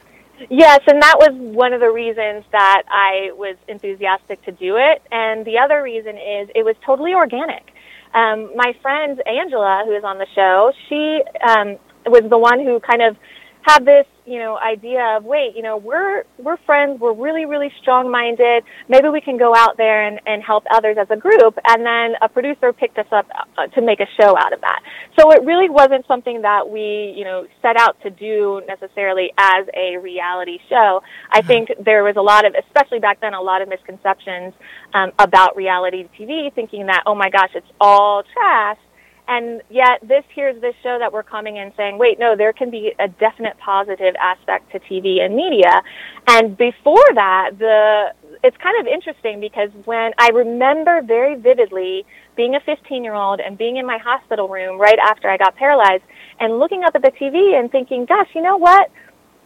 Yes 0.50 0.82
and 0.88 1.02
that 1.02 1.18
was 1.20 1.32
one 1.34 1.74
of 1.74 1.80
the 1.80 1.92
reasons 1.92 2.44
that 2.52 2.84
i 2.90 3.32
was 3.34 3.56
enthusiastic 3.68 4.44
to 4.46 4.52
do 4.52 4.78
it. 4.78 5.02
And 5.12 5.46
the 5.46 5.58
other 5.60 5.82
reason 5.84 6.18
is 6.18 6.50
it 6.56 6.66
was 6.66 6.76
totally 6.86 7.14
organic. 7.14 7.72
Um, 8.14 8.52
my 8.56 8.76
friend 8.82 9.22
angela 9.26 9.84
who 9.86 9.94
is 9.94 10.04
on 10.04 10.18
the 10.18 10.28
show 10.36 10.72
she 10.90 11.24
um, 11.48 11.78
was 12.06 12.24
the 12.30 12.38
one 12.38 12.60
who 12.60 12.80
kind 12.80 13.02
of 13.02 13.16
had 13.64 13.86
this 13.86 14.06
you 14.26 14.38
know, 14.38 14.58
idea 14.58 15.18
of, 15.18 15.24
wait, 15.24 15.56
you 15.56 15.62
know, 15.64 15.78
we're, 15.78 16.24
we're 16.38 16.58
friends, 16.58 17.00
we're 17.00 17.14
really, 17.14 17.46
really 17.46 17.72
strong-minded, 17.82 18.64
maybe 18.88 19.10
we 19.10 19.20
can 19.20 19.38
go 19.38 19.56
out 19.56 19.78
there 19.78 20.06
and, 20.06 20.20
and 20.26 20.44
help 20.44 20.64
others 20.72 20.98
as 21.00 21.08
a 21.10 21.18
group, 21.18 21.58
and 21.68 21.86
then 21.86 22.14
a 22.22 22.30
producer 22.30 22.72
picked 22.72 22.98
us 23.00 23.08
up 23.12 23.28
uh, 23.58 23.68
to 23.68 23.82
make 23.82 24.00
a 24.00 24.08
show 24.20 24.38
out 24.38 24.54
of 24.54 24.62
that. 24.62 24.82
So 25.20 25.32
it 25.32 25.44
really 25.44 25.70
wasn't 25.70 26.06
something 26.08 26.44
that 26.44 26.70
we, 26.70 27.14
you 27.18 27.24
know, 27.24 27.48
set 27.62 27.78
out 27.78 28.00
to 28.04 28.10
do 28.10 28.62
necessarily 28.68 29.34
as 29.38 29.66
a 29.76 29.98
reality 29.98 30.60
show. 30.70 31.02
I 31.32 31.40
mm-hmm. 31.40 31.48
think 31.48 31.72
there 31.80 32.04
was 32.04 32.16
a 32.16 32.22
lot 32.22 32.46
of, 32.46 32.54
especially 32.54 33.00
back 33.00 33.22
then, 33.22 33.34
a 33.34 33.42
lot 33.42 33.62
of 33.62 33.70
misconceptions 33.70 34.54
um, 34.94 35.12
about 35.18 35.56
reality 35.56 36.08
TV, 36.18 36.54
thinking 36.54 36.86
that, 36.86 37.04
oh 37.06 37.16
my 37.16 37.30
gosh, 37.30 37.52
it's 37.56 37.68
all 37.80 38.24
trash, 38.34 38.78
and 39.32 39.62
yet 39.70 40.00
this 40.04 40.26
here's 40.36 40.60
this 40.60 40.76
show 40.84 41.00
that 41.00 41.14
we're 41.14 41.24
coming 41.24 41.56
in 41.56 41.72
saying, 41.78 41.98
wait, 41.98 42.20
no, 42.20 42.36
there 42.36 42.52
can 42.52 42.70
be 42.70 42.92
a 43.00 43.08
definite 43.08 43.58
positive 43.60 44.14
aspect 44.20 44.74
to 44.74 44.80
TV 44.82 45.22
and 45.22 45.34
media. 45.34 45.82
And 46.28 46.58
before 46.58 47.08
that, 47.16 47.52
the 47.58 48.14
it's 48.44 48.58
kind 48.58 48.78
of 48.82 48.88
interesting 48.88 49.40
because 49.40 49.70
when 49.86 50.12
I 50.18 50.32
remember 50.34 51.02
very 51.02 51.36
vividly 51.36 52.06
being 52.36 52.56
a 52.56 52.60
15 52.60 53.06
year 53.06 53.14
old 53.14 53.40
and 53.40 53.58
being 53.58 53.78
in 53.78 53.86
my 53.86 53.98
hospital 54.00 54.50
room 54.50 54.78
right 54.78 55.00
after 55.00 55.30
I 55.30 55.38
got 55.38 55.56
paralyzed 55.56 56.04
and 56.42 56.60
looking 56.60 56.84
up 56.84 56.94
at 56.96 57.02
the 57.02 57.12
TV 57.12 57.58
and 57.58 57.72
thinking, 57.72 58.04
gosh, 58.04 58.28
you 58.36 58.42
know 58.42 58.58
what? 58.58 58.92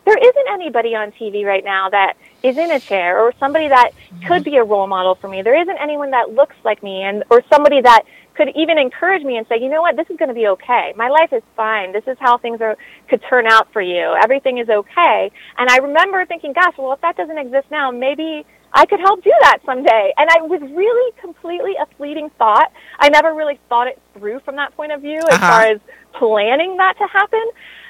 There 0.06 0.18
isn't 0.18 0.48
anybody 0.51 0.96
on 0.96 1.12
TV 1.12 1.46
right 1.46 1.63
now 1.63 1.89
that 1.89 2.13
is 2.42 2.58
in 2.58 2.72
a 2.72 2.80
chair 2.80 3.20
or 3.20 3.34
somebody 3.39 3.68
that 3.68 3.92
could 4.27 4.42
mm-hmm. 4.42 4.51
be 4.51 4.58
a 4.58 4.63
role 4.63 4.88
model 4.88 5.13
for 5.15 5.27
me. 5.27 5.44
There 5.44 5.60
isn't 5.60 5.77
anyone 5.77 6.12
that 6.12 6.32
looks 6.32 6.56
like 6.63 6.82
me 6.82 7.04
and 7.04 7.24
or 7.30 7.44
somebody 7.51 7.82
that 7.82 8.04
could 8.36 8.50
even 8.56 8.77
encourage 8.77 9.24
me 9.24 9.38
and 9.38 9.48
say, 9.48 9.56
you 9.60 9.70
know 9.70 9.82
what, 9.82 9.96
this 9.96 10.08
is 10.10 10.18
going 10.18 10.30
to 10.30 10.36
be 10.36 10.48
okay. 10.48 10.94
My 10.96 11.10
life 11.10 11.32
is 11.32 11.42
fine. 11.56 11.94
This 11.94 12.04
is 12.08 12.18
how 12.20 12.38
things 12.38 12.62
are 12.62 12.77
could 13.10 13.22
turn 13.30 13.48
out 13.48 13.72
for 13.72 13.82
you. 13.82 14.15
Everything 14.24 14.58
is 14.58 14.70
okay. 14.70 15.32
And 15.58 15.70
I 15.70 15.77
remember 15.77 16.25
thinking, 16.25 16.54
gosh, 16.54 16.74
well, 16.77 16.94
if 16.94 17.01
that 17.01 17.18
doesn't 17.18 17.38
exist 17.38 17.68
now, 17.72 17.92
maybe 17.92 18.46
I 18.74 18.86
could 18.86 19.00
help 19.00 19.24
do 19.24 19.32
that 19.42 19.60
someday. 19.65 20.13
And 20.18 20.30
I 20.30 20.42
was 20.42 20.62
really 20.62 21.13
completely 21.22 21.74
a 21.82 21.86
fleeting 21.96 22.30
thought. 22.38 22.72
I 23.00 23.10
never 23.10 23.34
really 23.34 23.60
thought 23.70 23.88
it 23.88 24.01
through 24.18 24.42
from 24.42 24.58
that 24.58 24.75
point 24.75 24.92
of 24.92 25.01
view 25.01 25.20
as 25.20 25.36
uh-huh. 25.36 25.51
far 25.51 25.62
as 25.63 25.80
planning 26.13 26.75
that 26.77 26.98
to 26.98 27.08
happen. 27.08 27.46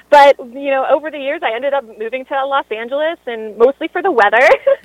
But 0.08 0.38
you 0.38 0.70
know, 0.70 0.86
over 0.88 1.10
the 1.10 1.18
years, 1.18 1.40
I 1.42 1.54
ended 1.54 1.74
up 1.74 1.84
moving 1.98 2.24
to 2.26 2.46
Los 2.46 2.66
Angeles, 2.70 3.18
and 3.26 3.56
mostly 3.58 3.88
for 3.88 4.02
the 4.02 4.10
weather. 4.10 4.48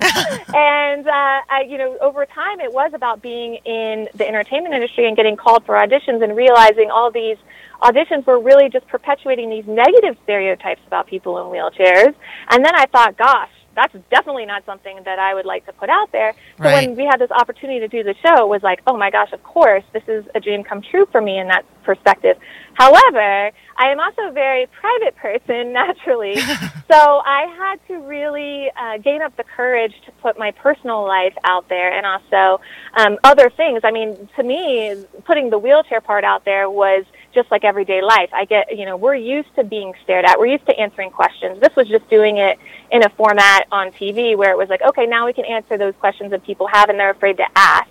and 0.54 1.06
uh, 1.06 1.40
I, 1.48 1.64
you 1.68 1.78
know, 1.78 1.96
over 2.00 2.26
time, 2.26 2.60
it 2.60 2.72
was 2.72 2.92
about 2.94 3.22
being 3.22 3.56
in 3.64 4.08
the 4.14 4.26
entertainment 4.26 4.74
industry 4.74 5.06
and 5.06 5.16
getting 5.16 5.36
called 5.36 5.64
for 5.64 5.74
auditions, 5.74 6.22
and 6.22 6.36
realizing 6.36 6.90
all 6.90 7.10
these 7.10 7.36
auditions 7.82 8.26
were 8.26 8.40
really 8.40 8.68
just 8.68 8.86
perpetuating 8.88 9.50
these 9.50 9.66
negative 9.66 10.16
stereotypes 10.24 10.80
about 10.86 11.06
people 11.06 11.38
in 11.38 11.44
wheelchairs. 11.46 12.14
And 12.50 12.64
then 12.64 12.74
I 12.74 12.86
thought, 12.86 13.16
gosh, 13.16 13.50
that's 13.74 13.94
definitely 14.10 14.46
not 14.46 14.64
something 14.66 15.00
that 15.04 15.18
I 15.18 15.34
would 15.34 15.46
like 15.46 15.66
to 15.66 15.72
put 15.72 15.88
out 15.88 16.12
there. 16.12 16.34
So 16.58 16.64
right. 16.64 16.86
when 16.86 16.96
we 16.96 17.04
had 17.04 17.18
this 17.18 17.30
opportunity 17.30 17.80
to 17.80 17.88
do 17.88 18.02
the 18.02 18.14
show, 18.24 18.44
it 18.44 18.48
was 18.48 18.62
like, 18.62 18.82
oh 18.86 18.96
my 18.96 19.10
gosh, 19.10 19.32
of 19.32 19.42
course, 19.42 19.84
this 19.92 20.02
is 20.08 20.24
a 20.34 20.40
dream 20.40 20.64
come 20.64 20.82
true 20.82 21.06
for 21.10 21.20
me 21.20 21.38
in 21.38 21.48
that 21.48 21.64
perspective. 21.84 22.36
However, 22.74 23.50
I 23.76 23.88
am 23.88 24.00
also 24.00 24.28
a 24.28 24.32
very 24.32 24.66
private 24.66 25.16
person 25.16 25.72
naturally, 25.72 26.36
so 26.90 27.22
I 27.24 27.46
had 27.58 27.86
to 27.88 28.00
really 28.00 28.70
uh, 28.76 28.98
gain 28.98 29.22
up 29.22 29.36
the 29.36 29.44
courage 29.44 29.94
to 30.06 30.12
put 30.22 30.38
my 30.38 30.50
personal 30.52 31.04
life 31.06 31.34
out 31.44 31.68
there 31.68 31.92
and 31.92 32.06
also 32.06 32.62
um, 32.94 33.18
other 33.24 33.50
things. 33.50 33.80
I 33.84 33.90
mean, 33.90 34.28
to 34.36 34.42
me, 34.42 35.04
putting 35.24 35.50
the 35.50 35.58
wheelchair 35.58 36.00
part 36.00 36.24
out 36.24 36.44
there 36.44 36.68
was 36.70 37.04
just 37.34 37.50
like 37.50 37.64
everyday 37.64 38.02
life. 38.02 38.30
I 38.32 38.44
get, 38.44 38.76
you 38.76 38.84
know, 38.84 38.96
we're 38.96 39.14
used 39.14 39.54
to 39.56 39.64
being 39.64 39.94
stared 40.04 40.24
at. 40.24 40.38
We're 40.38 40.46
used 40.46 40.66
to 40.66 40.78
answering 40.78 41.10
questions. 41.10 41.60
This 41.60 41.74
was 41.76 41.88
just 41.88 42.08
doing 42.08 42.38
it 42.38 42.58
in 42.90 43.04
a 43.04 43.08
format 43.10 43.66
on 43.72 43.90
TV 43.92 44.36
where 44.36 44.50
it 44.50 44.58
was 44.58 44.68
like, 44.68 44.82
okay, 44.82 45.06
now 45.06 45.26
we 45.26 45.32
can 45.32 45.44
answer 45.44 45.78
those 45.78 45.94
questions 46.00 46.30
that 46.30 46.44
people 46.44 46.66
have 46.66 46.88
and 46.88 46.98
they're 46.98 47.10
afraid 47.10 47.36
to 47.38 47.46
ask. 47.56 47.88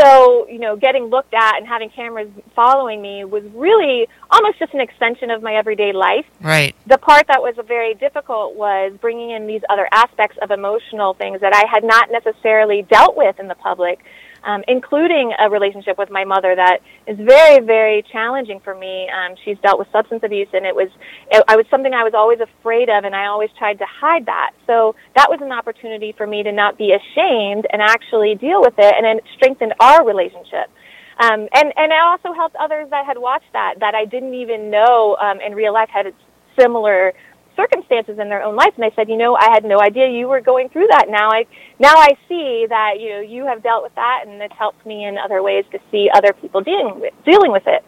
So, 0.00 0.46
you 0.48 0.58
know, 0.58 0.76
getting 0.76 1.04
looked 1.06 1.34
at 1.34 1.58
and 1.58 1.66
having 1.66 1.90
cameras 1.90 2.30
following 2.54 3.02
me 3.02 3.24
was 3.24 3.44
really 3.54 4.08
almost 4.30 4.58
just 4.58 4.72
an 4.72 4.80
extension 4.80 5.30
of 5.30 5.42
my 5.42 5.54
everyday 5.54 5.92
life. 5.92 6.24
Right. 6.40 6.74
The 6.86 6.96
part 6.96 7.26
that 7.26 7.42
was 7.42 7.54
very 7.66 7.94
difficult 7.94 8.54
was 8.54 8.92
bringing 9.00 9.30
in 9.30 9.46
these 9.46 9.60
other 9.68 9.88
aspects 9.92 10.38
of 10.40 10.50
emotional 10.50 11.12
things 11.14 11.40
that 11.40 11.54
I 11.54 11.68
had 11.70 11.84
not 11.84 12.10
necessarily 12.10 12.82
dealt 12.82 13.16
with 13.16 13.38
in 13.38 13.48
the 13.48 13.54
public 13.56 14.02
um, 14.44 14.62
including 14.68 15.32
a 15.38 15.50
relationship 15.50 15.98
with 15.98 16.10
my 16.10 16.24
mother 16.24 16.54
that 16.54 16.78
is 17.06 17.16
very, 17.18 17.64
very 17.64 18.02
challenging 18.10 18.60
for 18.60 18.74
me. 18.74 19.08
Um, 19.08 19.36
she's 19.44 19.58
dealt 19.58 19.78
with 19.78 19.88
substance 19.92 20.22
abuse, 20.24 20.48
and 20.52 20.64
it 20.66 20.74
was, 20.74 20.88
it, 21.30 21.44
I 21.48 21.56
was 21.56 21.66
something 21.70 21.92
I 21.92 22.04
was 22.04 22.14
always 22.14 22.40
afraid 22.40 22.88
of, 22.88 23.04
and 23.04 23.14
I 23.14 23.26
always 23.26 23.50
tried 23.58 23.78
to 23.78 23.86
hide 23.86 24.26
that. 24.26 24.52
So 24.66 24.94
that 25.16 25.28
was 25.28 25.40
an 25.42 25.52
opportunity 25.52 26.12
for 26.16 26.26
me 26.26 26.42
to 26.42 26.52
not 26.52 26.78
be 26.78 26.92
ashamed 26.92 27.66
and 27.72 27.82
actually 27.82 28.34
deal 28.34 28.60
with 28.60 28.74
it, 28.78 28.94
and 28.96 29.06
it 29.06 29.24
strengthened 29.36 29.74
our 29.80 30.06
relationship. 30.06 30.70
Um, 31.18 31.48
and 31.52 31.72
and 31.76 31.92
it 31.92 32.00
also 32.02 32.32
helped 32.32 32.56
others 32.56 32.88
that 32.90 33.04
had 33.04 33.18
watched 33.18 33.52
that 33.52 33.74
that 33.80 33.94
I 33.94 34.06
didn't 34.06 34.32
even 34.32 34.70
know 34.70 35.18
um, 35.20 35.38
in 35.40 35.54
real 35.54 35.74
life 35.74 35.90
had 35.92 36.14
similar 36.58 37.12
circumstances 37.56 38.18
in 38.18 38.28
their 38.28 38.42
own 38.42 38.56
life 38.56 38.72
and 38.76 38.84
I 38.84 38.90
said, 38.94 39.08
you 39.08 39.16
know, 39.16 39.36
I 39.36 39.50
had 39.52 39.64
no 39.64 39.80
idea 39.80 40.08
you 40.08 40.28
were 40.28 40.40
going 40.40 40.68
through 40.68 40.88
that. 40.90 41.06
Now 41.08 41.30
I 41.30 41.46
now 41.78 41.94
I 41.94 42.16
see 42.28 42.66
that 42.68 43.00
you 43.00 43.10
know 43.10 43.20
you 43.20 43.46
have 43.46 43.62
dealt 43.62 43.82
with 43.82 43.94
that 43.94 44.24
and 44.26 44.40
it's 44.42 44.54
helped 44.56 44.84
me 44.86 45.04
in 45.04 45.18
other 45.18 45.42
ways 45.42 45.64
to 45.72 45.78
see 45.90 46.08
other 46.12 46.32
people 46.32 46.60
dealing 46.60 47.00
with 47.00 47.14
dealing 47.24 47.52
with 47.52 47.66
it. 47.66 47.84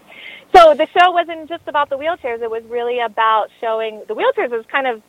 So 0.55 0.75
the 0.75 0.87
show 0.99 1.11
wasn't 1.13 1.49
just 1.49 1.63
about 1.67 1.89
the 1.89 1.97
wheelchairs, 1.97 2.43
it 2.43 2.51
was 2.51 2.63
really 2.69 3.01
about 3.01 3.49
showing 3.61 4.03
the 4.07 4.15
wheelchairs 4.15 4.51
was 4.51 4.65
kind 4.71 4.87
of 4.87 5.03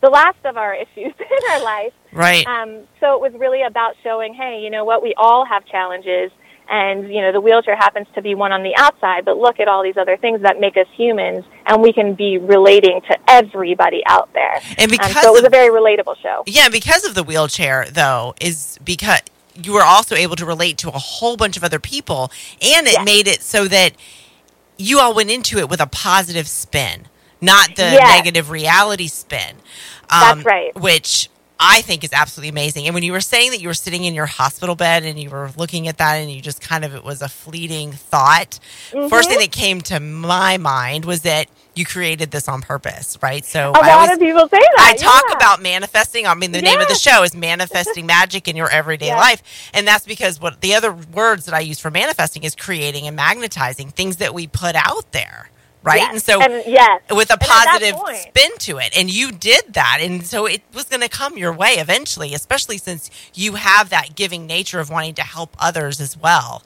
the 0.00 0.10
last 0.10 0.38
of 0.44 0.56
our 0.56 0.74
issues 0.84 1.14
in 1.18 1.50
our 1.52 1.62
life. 1.62 1.92
Right. 2.12 2.46
Um, 2.46 2.86
so 3.00 3.14
it 3.14 3.20
was 3.20 3.32
really 3.38 3.62
about 3.62 3.94
showing, 4.02 4.34
hey, 4.34 4.60
you 4.62 4.70
know 4.70 4.84
what, 4.84 5.02
we 5.02 5.14
all 5.16 5.44
have 5.44 5.64
challenges 5.66 6.30
and 6.68 7.12
you 7.12 7.20
know 7.20 7.32
the 7.32 7.40
wheelchair 7.40 7.76
happens 7.76 8.06
to 8.14 8.22
be 8.22 8.34
one 8.34 8.52
on 8.52 8.62
the 8.62 8.74
outside 8.76 9.24
but 9.24 9.36
look 9.36 9.58
at 9.60 9.68
all 9.68 9.82
these 9.82 9.96
other 9.96 10.16
things 10.16 10.42
that 10.42 10.60
make 10.60 10.76
us 10.76 10.86
humans 10.94 11.44
and 11.66 11.82
we 11.82 11.92
can 11.92 12.14
be 12.14 12.38
relating 12.38 13.00
to 13.02 13.16
everybody 13.26 14.02
out 14.06 14.32
there 14.34 14.60
and 14.76 14.90
because 14.90 15.16
um, 15.16 15.22
so 15.22 15.28
it 15.30 15.32
was 15.32 15.40
of, 15.42 15.46
a 15.46 15.50
very 15.50 15.68
relatable 15.68 16.16
show 16.18 16.42
yeah 16.46 16.68
because 16.68 17.04
of 17.04 17.14
the 17.14 17.22
wheelchair 17.22 17.86
though 17.90 18.34
is 18.40 18.78
because 18.84 19.20
you 19.54 19.72
were 19.72 19.82
also 19.82 20.14
able 20.14 20.36
to 20.36 20.46
relate 20.46 20.78
to 20.78 20.88
a 20.88 20.98
whole 20.98 21.36
bunch 21.36 21.56
of 21.56 21.64
other 21.64 21.80
people 21.80 22.30
and 22.62 22.86
it 22.86 22.92
yes. 22.92 23.04
made 23.04 23.26
it 23.26 23.42
so 23.42 23.66
that 23.66 23.92
you 24.76 25.00
all 25.00 25.14
went 25.14 25.30
into 25.30 25.58
it 25.58 25.68
with 25.68 25.80
a 25.80 25.86
positive 25.86 26.46
spin 26.46 27.08
not 27.40 27.76
the 27.76 27.82
yes. 27.82 28.18
negative 28.18 28.50
reality 28.50 29.08
spin 29.08 29.56
um, 30.10 30.42
that's 30.42 30.44
right 30.44 30.76
which 30.80 31.28
I 31.60 31.82
think 31.82 32.04
is 32.04 32.12
absolutely 32.12 32.50
amazing. 32.50 32.86
And 32.86 32.94
when 32.94 33.02
you 33.02 33.12
were 33.12 33.20
saying 33.20 33.50
that 33.50 33.60
you 33.60 33.68
were 33.68 33.74
sitting 33.74 34.04
in 34.04 34.14
your 34.14 34.26
hospital 34.26 34.76
bed 34.76 35.04
and 35.04 35.18
you 35.18 35.30
were 35.30 35.50
looking 35.56 35.88
at 35.88 35.98
that 35.98 36.14
and 36.14 36.30
you 36.30 36.40
just 36.40 36.60
kind 36.60 36.84
of, 36.84 36.94
it 36.94 37.02
was 37.02 37.20
a 37.20 37.28
fleeting 37.28 37.92
thought, 37.92 38.60
mm-hmm. 38.90 39.08
first 39.08 39.28
thing 39.28 39.40
that 39.40 39.50
came 39.50 39.80
to 39.82 39.98
my 39.98 40.56
mind 40.56 41.04
was 41.04 41.22
that 41.22 41.48
you 41.74 41.84
created 41.84 42.30
this 42.30 42.48
on 42.48 42.60
purpose, 42.60 43.18
right? 43.22 43.44
So 43.44 43.72
a 43.72 43.78
I 43.78 43.88
lot 43.88 43.90
always, 43.90 44.10
of 44.12 44.18
people 44.20 44.48
say 44.48 44.58
that. 44.58 44.76
I 44.78 44.96
talk 44.96 45.24
yeah. 45.28 45.36
about 45.36 45.62
manifesting. 45.62 46.26
I 46.26 46.34
mean, 46.34 46.52
the 46.52 46.62
name 46.62 46.80
of 46.80 46.88
the 46.88 46.94
show 46.94 47.22
is 47.22 47.34
manifesting 47.34 48.06
magic 48.06 48.48
in 48.48 48.56
your 48.56 48.70
everyday 48.70 49.06
yes. 49.06 49.18
life, 49.18 49.70
and 49.72 49.86
that's 49.86 50.04
because 50.04 50.40
what 50.40 50.60
the 50.60 50.74
other 50.74 50.92
words 50.92 51.46
that 51.46 51.54
I 51.54 51.60
use 51.60 51.78
for 51.78 51.90
manifesting 51.90 52.42
is 52.42 52.54
creating 52.54 53.06
and 53.06 53.16
magnetizing 53.16 53.90
things 53.90 54.16
that 54.16 54.34
we 54.34 54.46
put 54.46 54.74
out 54.74 55.12
there 55.12 55.50
right? 55.88 56.00
Yes. 56.00 56.12
And 56.12 56.22
so, 56.22 56.40
and, 56.40 56.64
yes. 56.66 57.02
with 57.10 57.32
a 57.32 57.38
positive 57.38 57.96
spin 58.20 58.50
to 58.58 58.78
it, 58.78 58.96
and 58.96 59.10
you 59.10 59.32
did 59.32 59.74
that, 59.74 59.98
and 60.00 60.26
so 60.26 60.46
it 60.46 60.62
was 60.74 60.84
going 60.84 61.00
to 61.00 61.08
come 61.08 61.36
your 61.36 61.52
way 61.52 61.74
eventually, 61.74 62.34
especially 62.34 62.78
since 62.78 63.10
you 63.34 63.54
have 63.54 63.90
that 63.90 64.14
giving 64.14 64.46
nature 64.46 64.80
of 64.80 64.90
wanting 64.90 65.14
to 65.14 65.22
help 65.22 65.56
others 65.58 66.00
as 66.00 66.16
well. 66.16 66.62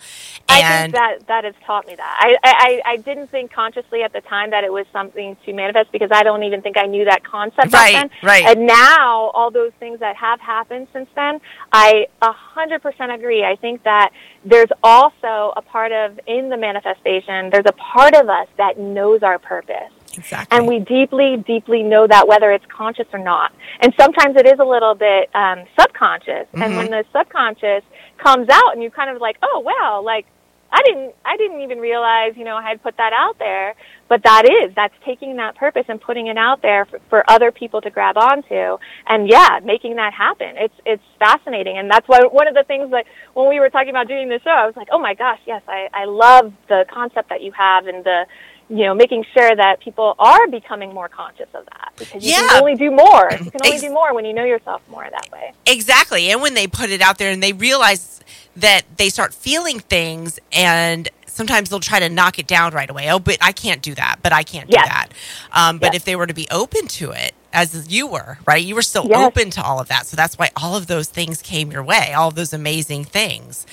And 0.48 0.64
I 0.64 0.82
think 0.82 0.94
that 0.94 1.26
that 1.28 1.44
has 1.44 1.54
taught 1.64 1.86
me 1.86 1.94
that. 1.94 2.16
I, 2.18 2.36
I 2.44 2.92
I 2.92 2.96
didn't 2.96 3.28
think 3.28 3.52
consciously 3.52 4.02
at 4.02 4.12
the 4.12 4.20
time 4.20 4.50
that 4.50 4.64
it 4.64 4.72
was 4.72 4.86
something 4.92 5.36
to 5.44 5.52
manifest 5.52 5.92
because 5.92 6.10
I 6.12 6.22
don't 6.22 6.42
even 6.42 6.62
think 6.62 6.76
I 6.76 6.86
knew 6.86 7.04
that 7.04 7.24
concept 7.24 7.72
right, 7.72 7.92
then. 7.92 8.10
Right. 8.22 8.44
And 8.44 8.66
now 8.66 9.30
all 9.34 9.50
those 9.50 9.72
things 9.78 10.00
that 10.00 10.16
have 10.16 10.40
happened 10.40 10.88
since 10.92 11.08
then, 11.14 11.40
I 11.72 12.06
a 12.20 12.32
hundred 12.32 12.82
percent 12.82 13.12
agree. 13.12 13.44
I 13.44 13.56
think 13.56 13.82
that 13.84 14.10
there's 14.44 14.68
also 14.82 15.52
a 15.56 15.62
part 15.62 15.90
of 15.90 16.20
in 16.26 16.50
the 16.50 16.56
manifestation. 16.56 17.50
There's 17.50 17.66
a 17.66 17.72
part 17.72 18.14
of 18.14 18.28
us 18.28 18.48
that 18.58 18.78
knows 18.78 19.22
our 19.22 19.38
purpose. 19.38 19.92
Exactly. 20.14 20.58
And 20.58 20.68
we 20.68 20.78
deeply, 20.80 21.42
deeply 21.46 21.82
know 21.82 22.06
that 22.06 22.28
whether 22.28 22.52
it's 22.52 22.66
conscious 22.66 23.06
or 23.12 23.18
not. 23.18 23.54
And 23.80 23.94
sometimes 23.98 24.36
it 24.36 24.46
is 24.46 24.58
a 24.58 24.64
little 24.64 24.94
bit 24.94 25.34
um, 25.34 25.64
subconscious. 25.80 26.46
Mm-hmm. 26.52 26.62
And 26.62 26.76
when 26.76 26.90
the 26.90 27.04
subconscious 27.16 27.82
comes 28.18 28.48
out 28.50 28.74
and 28.74 28.82
you 28.82 28.90
kind 28.90 29.08
of 29.08 29.22
like, 29.22 29.38
oh, 29.42 29.60
wow, 29.60 30.02
like, 30.04 30.26
I 30.72 30.80
didn't, 30.84 31.14
I 31.24 31.36
didn't 31.36 31.60
even 31.60 31.78
realize, 31.78 32.32
you 32.36 32.44
know, 32.44 32.56
I 32.56 32.66
had 32.66 32.82
put 32.82 32.96
that 32.96 33.12
out 33.12 33.38
there. 33.38 33.74
But 34.08 34.22
that 34.24 34.44
is, 34.44 34.74
that's 34.74 34.94
taking 35.04 35.36
that 35.36 35.56
purpose 35.56 35.84
and 35.88 36.00
putting 36.00 36.26
it 36.26 36.36
out 36.36 36.60
there 36.62 36.86
for, 36.86 37.00
for 37.08 37.30
other 37.30 37.50
people 37.50 37.80
to 37.82 37.90
grab 37.90 38.16
onto. 38.16 38.78
And 39.06 39.28
yeah, 39.28 39.60
making 39.62 39.96
that 39.96 40.12
happen. 40.12 40.54
It's, 40.56 40.74
it's 40.84 41.02
fascinating. 41.18 41.78
And 41.78 41.90
that's 41.90 42.06
why 42.08 42.20
one 42.30 42.48
of 42.48 42.54
the 42.54 42.64
things 42.64 42.90
that 42.90 43.04
when 43.34 43.48
we 43.48 43.60
were 43.60 43.70
talking 43.70 43.90
about 43.90 44.08
doing 44.08 44.28
this 44.28 44.42
show, 44.42 44.50
I 44.50 44.66
was 44.66 44.76
like, 44.76 44.88
oh 44.92 44.98
my 44.98 45.14
gosh, 45.14 45.40
yes, 45.46 45.62
I, 45.68 45.88
I 45.92 46.04
love 46.06 46.52
the 46.68 46.84
concept 46.92 47.28
that 47.28 47.42
you 47.42 47.52
have 47.52 47.86
and 47.86 48.04
the, 48.04 48.26
you 48.68 48.84
know, 48.84 48.94
making 48.94 49.24
sure 49.36 49.54
that 49.54 49.80
people 49.80 50.14
are 50.18 50.46
becoming 50.48 50.94
more 50.94 51.08
conscious 51.08 51.48
of 51.54 51.64
that 51.66 51.92
because 51.98 52.24
you 52.24 52.32
yeah. 52.32 52.48
can 52.48 52.60
only 52.60 52.74
do 52.74 52.90
more. 52.90 53.30
You 53.32 53.50
can 53.50 53.60
only 53.64 53.78
do 53.78 53.92
more 53.92 54.14
when 54.14 54.24
you 54.24 54.32
know 54.32 54.44
yourself 54.44 54.82
more 54.88 55.06
that 55.10 55.30
way. 55.32 55.52
Exactly. 55.66 56.30
And 56.30 56.40
when 56.40 56.54
they 56.54 56.66
put 56.66 56.90
it 56.90 57.00
out 57.00 57.18
there 57.18 57.30
and 57.30 57.42
they 57.42 57.52
realize 57.52 58.20
that 58.56 58.82
they 58.96 59.08
start 59.08 59.34
feeling 59.34 59.80
things 59.80 60.38
and 60.52 61.08
sometimes 61.26 61.70
they'll 61.70 61.80
try 61.80 61.98
to 62.00 62.08
knock 62.08 62.38
it 62.38 62.46
down 62.46 62.72
right 62.72 62.88
away. 62.88 63.10
Oh, 63.10 63.18
but 63.18 63.38
I 63.40 63.52
can't 63.52 63.82
do 63.82 63.94
that. 63.94 64.20
But 64.22 64.32
I 64.32 64.42
can't 64.42 64.70
do 64.70 64.76
that. 64.76 65.08
Um, 65.52 65.78
but 65.78 65.92
yes. 65.92 65.96
if 65.96 66.04
they 66.04 66.16
were 66.16 66.26
to 66.26 66.34
be 66.34 66.46
open 66.50 66.86
to 66.88 67.10
it, 67.10 67.34
as 67.52 67.92
you 67.92 68.06
were, 68.06 68.38
right? 68.46 68.64
You 68.64 68.74
were 68.74 68.82
still 68.82 69.06
yes. 69.08 69.26
open 69.26 69.50
to 69.50 69.62
all 69.62 69.80
of 69.80 69.88
that. 69.88 70.06
So 70.06 70.16
that's 70.16 70.38
why 70.38 70.50
all 70.56 70.76
of 70.76 70.86
those 70.86 71.08
things 71.08 71.42
came 71.42 71.70
your 71.70 71.82
way, 71.82 72.12
all 72.12 72.30
those 72.30 72.52
amazing 72.52 73.04
things. 73.04 73.66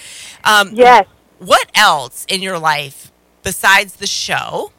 Um, 0.44 0.72
yes. 0.74 1.08
What 1.40 1.72
else 1.76 2.26
in 2.28 2.42
your 2.42 2.60
life 2.60 3.12
besides 3.44 3.96
the 3.96 4.08
show 4.08 4.72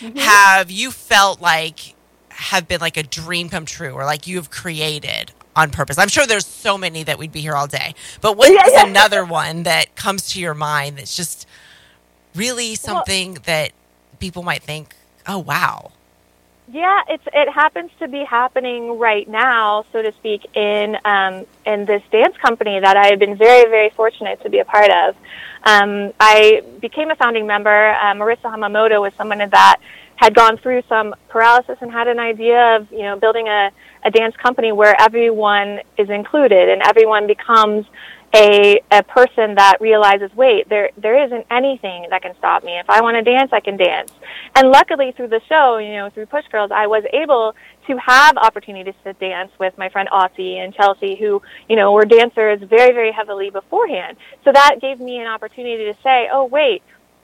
mm-hmm. 0.00 0.16
have 0.18 0.70
you 0.70 0.90
felt 0.90 1.40
like 1.40 1.94
have 2.30 2.68
been 2.68 2.80
like 2.80 2.96
a 2.96 3.02
dream 3.02 3.48
come 3.48 3.64
true 3.64 3.92
or 3.92 4.04
like 4.04 4.26
you 4.26 4.36
have 4.36 4.50
created 4.50 5.32
on 5.54 5.70
purpose? 5.70 5.98
I'm 5.98 6.08
sure 6.08 6.26
there's 6.26 6.46
so 6.46 6.76
many 6.76 7.02
that 7.04 7.18
we'd 7.18 7.32
be 7.32 7.40
here 7.40 7.54
all 7.54 7.66
day. 7.66 7.94
But 8.20 8.36
what 8.36 8.52
yeah, 8.52 8.66
is 8.66 8.72
yeah. 8.72 8.86
another 8.86 9.24
one 9.24 9.64
that 9.64 9.96
comes 9.96 10.32
to 10.32 10.40
your 10.40 10.54
mind 10.54 10.98
that's 10.98 11.16
just 11.16 11.46
really 12.34 12.74
something 12.74 13.32
well, 13.32 13.42
that 13.46 13.72
people 14.18 14.42
might 14.42 14.62
think, 14.62 14.94
"Oh, 15.26 15.38
wow." 15.38 15.92
Yeah, 16.68 17.02
it's 17.08 17.22
it 17.32 17.48
happens 17.48 17.92
to 18.00 18.08
be 18.08 18.24
happening 18.24 18.98
right 18.98 19.28
now, 19.28 19.84
so 19.92 20.02
to 20.02 20.10
speak, 20.12 20.44
in 20.56 20.96
um, 21.04 21.46
in 21.64 21.84
this 21.84 22.02
dance 22.10 22.36
company 22.38 22.80
that 22.80 22.96
I 22.96 23.06
have 23.06 23.20
been 23.20 23.36
very, 23.36 23.70
very 23.70 23.90
fortunate 23.90 24.42
to 24.42 24.50
be 24.50 24.58
a 24.58 24.64
part 24.64 24.90
of. 24.90 25.16
Um, 25.62 26.12
I 26.18 26.62
became 26.80 27.10
a 27.12 27.16
founding 27.16 27.46
member. 27.46 27.90
Uh, 27.90 28.14
Marissa 28.14 28.52
Hamamoto 28.52 29.00
was 29.00 29.12
someone 29.14 29.38
that 29.38 29.76
had 30.16 30.34
gone 30.34 30.56
through 30.56 30.82
some 30.88 31.14
paralysis 31.28 31.78
and 31.80 31.92
had 31.92 32.08
an 32.08 32.18
idea 32.18 32.76
of 32.76 32.90
you 32.90 33.02
know 33.02 33.16
building 33.16 33.46
a, 33.46 33.70
a 34.02 34.10
dance 34.10 34.34
company 34.36 34.72
where 34.72 35.00
everyone 35.00 35.80
is 35.96 36.10
included 36.10 36.68
and 36.68 36.82
everyone 36.82 37.28
becomes 37.28 37.86
a 38.36 38.82
a 38.90 39.02
person 39.02 39.54
that 39.54 39.78
realizes, 39.80 40.30
wait, 40.36 40.68
there 40.68 40.90
there 40.98 41.24
isn't 41.24 41.46
anything 41.50 42.06
that 42.10 42.22
can 42.22 42.36
stop 42.36 42.62
me. 42.62 42.78
If 42.78 42.88
I 42.90 43.00
want 43.00 43.16
to 43.16 43.22
dance, 43.22 43.50
I 43.52 43.60
can 43.60 43.76
dance. 43.76 44.12
And 44.54 44.68
luckily, 44.68 45.12
through 45.12 45.28
the 45.28 45.40
show, 45.48 45.78
you 45.78 45.94
know, 45.94 46.10
through 46.10 46.26
Push 46.26 46.46
Girls, 46.48 46.70
I 46.70 46.86
was 46.86 47.04
able 47.12 47.54
to 47.86 47.96
have 47.96 48.36
opportunities 48.36 48.94
to 49.04 49.14
dance 49.14 49.50
with 49.58 49.76
my 49.78 49.88
friend 49.88 50.08
Auti 50.12 50.56
and 50.56 50.74
Chelsie, 50.74 51.18
who 51.18 51.40
you 51.68 51.76
know 51.76 51.92
were 51.92 52.04
dancers 52.04 52.60
very 52.60 52.92
very 52.92 53.10
heavily 53.10 53.48
beforehand. 53.50 54.18
So 54.44 54.52
that 54.52 54.76
gave 54.80 55.00
me 55.00 55.18
an 55.18 55.26
opportunity 55.26 55.84
to 55.84 55.94
say, 56.02 56.28
oh 56.30 56.44
wait, 56.44 56.82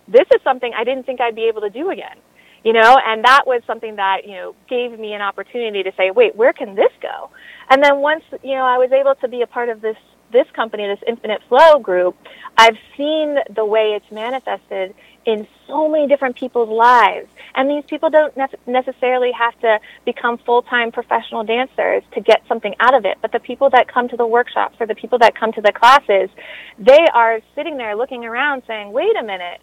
this 0.08 0.26
is 0.34 0.40
something 0.42 0.72
I 0.74 0.84
didn't 0.84 1.04
think 1.04 1.20
I'd 1.20 1.36
be 1.36 1.44
able 1.44 1.60
to 1.60 1.70
do 1.70 1.90
again 1.90 2.16
you 2.64 2.72
know 2.72 2.96
and 3.04 3.24
that 3.24 3.42
was 3.44 3.60
something 3.66 3.96
that 3.96 4.24
you 4.24 4.34
know 4.34 4.54
gave 4.68 4.96
me 4.96 5.14
an 5.14 5.20
opportunity 5.20 5.82
to 5.82 5.92
say 5.96 6.12
wait 6.12 6.36
where 6.36 6.52
can 6.52 6.76
this 6.76 6.92
go 7.00 7.28
and 7.70 7.82
then 7.82 7.98
once 7.98 8.22
you 8.44 8.54
know 8.54 8.64
i 8.64 8.78
was 8.78 8.92
able 8.92 9.16
to 9.16 9.26
be 9.26 9.42
a 9.42 9.46
part 9.48 9.68
of 9.68 9.80
this 9.80 9.96
this 10.32 10.50
company, 10.52 10.86
this 10.86 11.02
Infinite 11.06 11.42
Flow 11.48 11.78
group, 11.78 12.16
I've 12.56 12.76
seen 12.96 13.38
the 13.54 13.64
way 13.64 13.92
it's 13.96 14.10
manifested 14.10 14.94
in 15.24 15.46
so 15.68 15.88
many 15.88 16.08
different 16.08 16.36
people's 16.36 16.68
lives. 16.68 17.28
And 17.54 17.70
these 17.70 17.84
people 17.84 18.10
don't 18.10 18.36
ne- 18.36 18.46
necessarily 18.66 19.30
have 19.32 19.58
to 19.60 19.78
become 20.04 20.38
full-time 20.38 20.90
professional 20.90 21.44
dancers 21.44 22.02
to 22.14 22.20
get 22.20 22.42
something 22.48 22.74
out 22.80 22.94
of 22.94 23.04
it. 23.04 23.18
But 23.22 23.32
the 23.32 23.40
people 23.40 23.70
that 23.70 23.86
come 23.86 24.08
to 24.08 24.16
the 24.16 24.26
workshops 24.26 24.76
or 24.80 24.86
the 24.86 24.94
people 24.94 25.18
that 25.18 25.34
come 25.36 25.52
to 25.52 25.60
the 25.60 25.72
classes, 25.72 26.30
they 26.78 27.06
are 27.14 27.40
sitting 27.54 27.76
there 27.76 27.94
looking 27.94 28.24
around 28.24 28.62
saying, 28.66 28.90
wait 28.92 29.16
a 29.16 29.22
minute, 29.22 29.60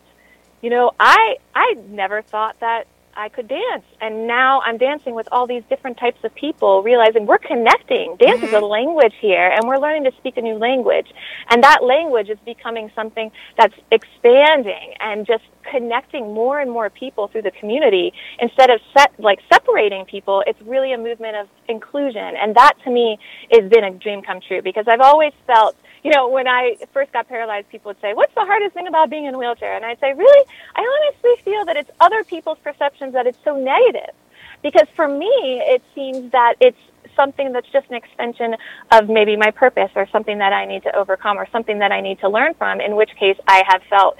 you 0.61 0.69
know, 0.69 0.91
I, 0.99 1.37
I 1.53 1.75
never 1.87 2.21
thought 2.21 2.59
that 2.59 2.85
I 3.19 3.27
could 3.27 3.49
dance. 3.49 3.83
And 3.99 4.27
now 4.27 4.61
I'm 4.61 4.77
dancing 4.77 5.13
with 5.13 5.27
all 5.33 5.45
these 5.45 5.63
different 5.69 5.97
types 5.97 6.19
of 6.23 6.33
people, 6.35 6.81
realizing 6.81 7.25
we're 7.25 7.37
connecting. 7.37 8.15
Dance 8.17 8.37
mm-hmm. 8.37 8.45
is 8.45 8.53
a 8.53 8.55
mm-hmm. 8.55 8.65
language 8.65 9.13
here, 9.19 9.49
and 9.49 9.67
we're 9.67 9.77
learning 9.77 10.05
to 10.05 10.13
speak 10.17 10.37
a 10.37 10.41
new 10.41 10.55
language. 10.55 11.07
And 11.49 11.61
that 11.61 11.83
language 11.83 12.29
is 12.29 12.37
becoming 12.45 12.89
something 12.95 13.29
that's 13.57 13.75
expanding 13.91 14.93
and 15.01 15.27
just 15.27 15.43
connecting 15.69 16.33
more 16.33 16.61
and 16.61 16.71
more 16.71 16.89
people 16.89 17.27
through 17.27 17.41
the 17.41 17.51
community 17.51 18.13
instead 18.39 18.69
of 18.69 18.79
set 18.97 19.11
like 19.19 19.39
separating 19.51 20.05
people 20.05 20.41
it's 20.47 20.59
really 20.61 20.93
a 20.93 20.97
movement 20.97 21.35
of 21.35 21.47
inclusion 21.67 22.33
and 22.41 22.55
that 22.55 22.73
to 22.83 22.89
me 22.89 23.19
has 23.51 23.69
been 23.69 23.83
a 23.83 23.91
dream 23.91 24.21
come 24.21 24.39
true 24.47 24.61
because 24.61 24.85
i've 24.87 25.01
always 25.01 25.33
felt 25.45 25.75
you 26.03 26.11
know, 26.11 26.29
when 26.29 26.47
I 26.47 26.77
first 26.93 27.11
got 27.11 27.27
paralyzed, 27.27 27.69
people 27.69 27.89
would 27.89 28.01
say, 28.01 28.13
What's 28.13 28.33
the 28.35 28.45
hardest 28.45 28.73
thing 28.73 28.87
about 28.87 29.09
being 29.09 29.25
in 29.25 29.35
a 29.35 29.37
wheelchair? 29.37 29.75
And 29.75 29.85
I'd 29.85 29.99
say, 29.99 30.13
Really? 30.13 30.47
I 30.75 30.81
honestly 30.81 31.43
feel 31.43 31.65
that 31.65 31.77
it's 31.77 31.91
other 31.99 32.23
people's 32.23 32.57
perceptions 32.63 33.13
that 33.13 33.27
it's 33.27 33.39
so 33.43 33.55
negative. 33.57 34.15
Because 34.61 34.87
for 34.95 35.07
me, 35.07 35.61
it 35.65 35.81
seems 35.95 36.31
that 36.31 36.55
it's 36.59 36.77
something 37.15 37.51
that's 37.51 37.69
just 37.71 37.87
an 37.89 37.95
extension 37.95 38.55
of 38.91 39.09
maybe 39.09 39.35
my 39.35 39.51
purpose 39.51 39.91
or 39.95 40.07
something 40.11 40.37
that 40.39 40.53
I 40.53 40.65
need 40.65 40.83
to 40.83 40.95
overcome 40.95 41.37
or 41.37 41.47
something 41.51 41.79
that 41.79 41.91
I 41.91 42.01
need 42.01 42.19
to 42.19 42.29
learn 42.29 42.53
from, 42.55 42.81
in 42.81 42.95
which 42.95 43.11
case 43.19 43.37
I 43.47 43.63
have 43.67 43.81
felt 43.89 44.17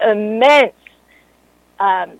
immense 0.00 0.74
um, 1.78 2.18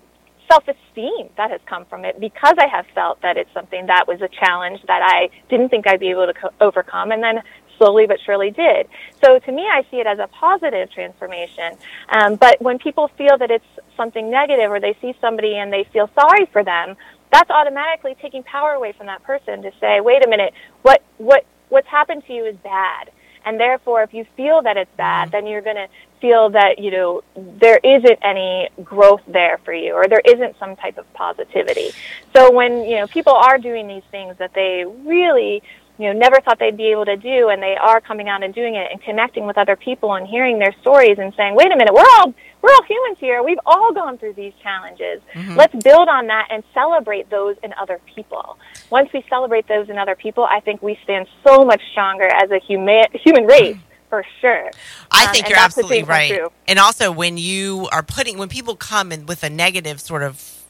self 0.51 0.63
esteem 0.67 1.29
that 1.37 1.49
has 1.51 1.61
come 1.65 1.85
from 1.85 2.03
it 2.03 2.19
because 2.19 2.55
I 2.57 2.67
have 2.67 2.85
felt 2.93 3.21
that 3.21 3.37
it's 3.37 3.53
something 3.53 3.85
that 3.85 4.07
was 4.07 4.21
a 4.21 4.27
challenge 4.27 4.81
that 4.87 5.01
I 5.01 5.29
didn't 5.49 5.69
think 5.69 5.87
I'd 5.87 5.99
be 5.99 6.09
able 6.09 6.27
to 6.27 6.33
co- 6.33 6.53
overcome. 6.59 7.11
And 7.11 7.23
then 7.23 7.41
slowly 7.81 8.05
but 8.05 8.19
surely 8.23 8.51
did. 8.51 8.87
So 9.23 9.39
to 9.39 9.51
me, 9.51 9.63
I 9.67 9.83
see 9.89 9.97
it 9.97 10.05
as 10.05 10.19
a 10.19 10.27
positive 10.27 10.91
transformation. 10.91 11.73
Um, 12.09 12.35
but 12.35 12.61
when 12.61 12.77
people 12.77 13.07
feel 13.17 13.39
that 13.39 13.49
it's 13.49 13.65
something 13.97 14.29
negative 14.29 14.69
or 14.69 14.79
they 14.79 14.95
see 15.01 15.15
somebody 15.19 15.55
and 15.55 15.73
they 15.73 15.85
feel 15.85 16.07
sorry 16.13 16.45
for 16.45 16.63
them, 16.63 16.95
that's 17.31 17.49
automatically 17.49 18.15
taking 18.21 18.43
power 18.43 18.73
away 18.73 18.91
from 18.91 19.07
that 19.07 19.23
person 19.23 19.63
to 19.63 19.71
say, 19.79 19.99
wait 19.99 20.23
a 20.23 20.29
minute, 20.29 20.53
what, 20.83 21.01
what, 21.17 21.43
what's 21.69 21.87
happened 21.87 22.23
to 22.27 22.33
you 22.33 22.45
is 22.45 22.55
bad. 22.57 23.09
And 23.43 23.59
therefore, 23.59 24.03
if 24.03 24.13
you 24.13 24.25
feel 24.37 24.61
that 24.61 24.77
it's 24.77 24.95
bad, 24.95 25.29
mm-hmm. 25.29 25.31
then 25.31 25.47
you're 25.47 25.61
going 25.61 25.77
to 25.77 25.87
feel 26.19 26.51
that, 26.51 26.77
you 26.77 26.91
know, 26.91 27.23
there 27.35 27.79
isn't 27.83 28.19
any 28.21 28.69
growth 28.83 29.21
there 29.27 29.57
for 29.65 29.73
you 29.73 29.93
or 29.93 30.07
there 30.07 30.21
isn't 30.23 30.59
some 30.59 30.75
type 30.75 30.99
of 30.99 31.11
positivity. 31.13 31.89
So 32.35 32.51
when, 32.51 32.83
you 32.83 32.97
know, 32.97 33.07
people 33.07 33.33
are 33.33 33.57
doing 33.57 33.87
these 33.87 34.03
things 34.11 34.37
that 34.37 34.53
they 34.53 34.85
really 34.85 35.63
you 36.01 36.11
know 36.11 36.17
never 36.17 36.41
thought 36.41 36.59
they'd 36.59 36.77
be 36.77 36.87
able 36.87 37.05
to 37.05 37.15
do 37.15 37.49
and 37.49 37.61
they 37.61 37.75
are 37.77 38.01
coming 38.01 38.27
out 38.27 38.43
and 38.43 38.53
doing 38.53 38.75
it 38.75 38.87
and 38.91 39.01
connecting 39.01 39.45
with 39.45 39.57
other 39.57 39.75
people 39.75 40.15
and 40.15 40.27
hearing 40.27 40.59
their 40.59 40.73
stories 40.81 41.17
and 41.19 41.33
saying 41.35 41.55
wait 41.55 41.71
a 41.71 41.75
minute 41.77 41.93
we're 41.93 42.05
all 42.17 42.33
we're 42.61 42.73
all 42.73 42.83
humans 42.83 43.17
here 43.19 43.43
we've 43.43 43.59
all 43.65 43.93
gone 43.93 44.17
through 44.17 44.33
these 44.33 44.53
challenges 44.63 45.21
mm-hmm. 45.33 45.55
let's 45.55 45.75
build 45.83 46.07
on 46.09 46.27
that 46.27 46.47
and 46.49 46.63
celebrate 46.73 47.29
those 47.29 47.55
in 47.63 47.73
other 47.79 47.99
people 48.15 48.57
once 48.89 49.09
we 49.13 49.23
celebrate 49.29 49.67
those 49.67 49.89
in 49.89 49.97
other 49.97 50.15
people 50.15 50.43
i 50.45 50.59
think 50.59 50.81
we 50.81 50.97
stand 51.03 51.27
so 51.45 51.63
much 51.63 51.81
stronger 51.91 52.27
as 52.27 52.49
a 52.51 52.59
human 52.59 53.05
human 53.13 53.45
race 53.45 53.77
for 54.09 54.25
sure. 54.41 54.69
I 55.09 55.27
um, 55.27 55.31
think 55.31 55.47
you're 55.47 55.57
absolutely 55.57 56.03
right. 56.03 56.37
And 56.67 56.77
also 56.77 57.13
when 57.13 57.37
you 57.37 57.87
are 57.93 58.03
putting 58.03 58.37
when 58.37 58.49
people 58.49 58.75
come 58.75 59.09
in 59.13 59.25
with 59.25 59.41
a 59.41 59.49
negative 59.49 60.01
sort 60.01 60.21
of 60.21 60.60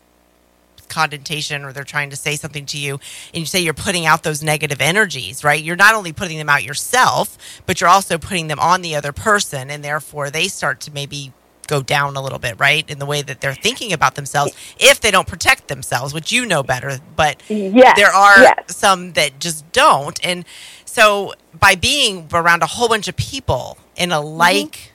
connotation 0.92 1.64
or 1.64 1.74
they're 1.74 1.84
trying 1.84 2.12
to 2.12 2.16
say 2.16 2.36
something 2.36 2.66
to 2.68 2.78
you 2.78 3.00
and 3.34 3.40
you 3.40 3.46
say 3.46 3.60
you're 3.60 3.74
putting 3.74 4.06
out 4.06 4.22
those 4.22 4.44
negative 4.44 4.82
energies, 4.82 5.44
right? 5.44 5.64
You're 5.64 5.76
not 5.76 5.96
only 5.96 6.14
putting 6.14 6.38
them 6.38 6.50
out 6.50 6.64
yourself, 6.64 7.38
but 7.66 7.82
you're 7.82 7.90
also 7.90 8.18
putting 8.20 8.48
them 8.48 8.60
on 8.60 8.82
the 8.82 8.96
other 8.96 9.12
person 9.12 9.72
and 9.72 9.84
therefore 9.84 10.30
they 10.30 10.48
start 10.48 10.80
to 10.82 10.94
maybe 10.94 11.34
go 11.68 11.82
down 11.82 12.18
a 12.18 12.22
little 12.22 12.38
bit, 12.38 12.60
right? 12.60 12.88
In 12.90 13.00
the 13.00 13.06
way 13.06 13.22
that 13.22 13.40
they're 13.40 13.54
thinking 13.56 13.94
about 13.94 14.16
themselves 14.16 14.52
if 14.78 15.00
they 15.00 15.10
don't 15.10 15.28
protect 15.28 15.70
themselves, 15.70 16.14
which 16.14 16.32
you 16.32 16.46
know 16.46 16.64
better, 16.64 17.00
but 17.16 17.42
yes, 17.48 17.98
there 17.98 18.12
are 18.12 18.42
yes. 18.42 18.76
some 18.76 19.14
that 19.14 19.40
just 19.40 19.72
don't. 19.72 20.20
And 20.26 20.44
so 20.84 21.34
by 21.58 21.76
being 21.76 22.28
around 22.34 22.62
a 22.62 22.68
whole 22.68 22.90
bunch 22.90 23.08
of 23.08 23.16
people 23.16 23.78
in 23.96 24.12
a 24.12 24.16
mm-hmm. 24.16 24.38
like 24.38 24.92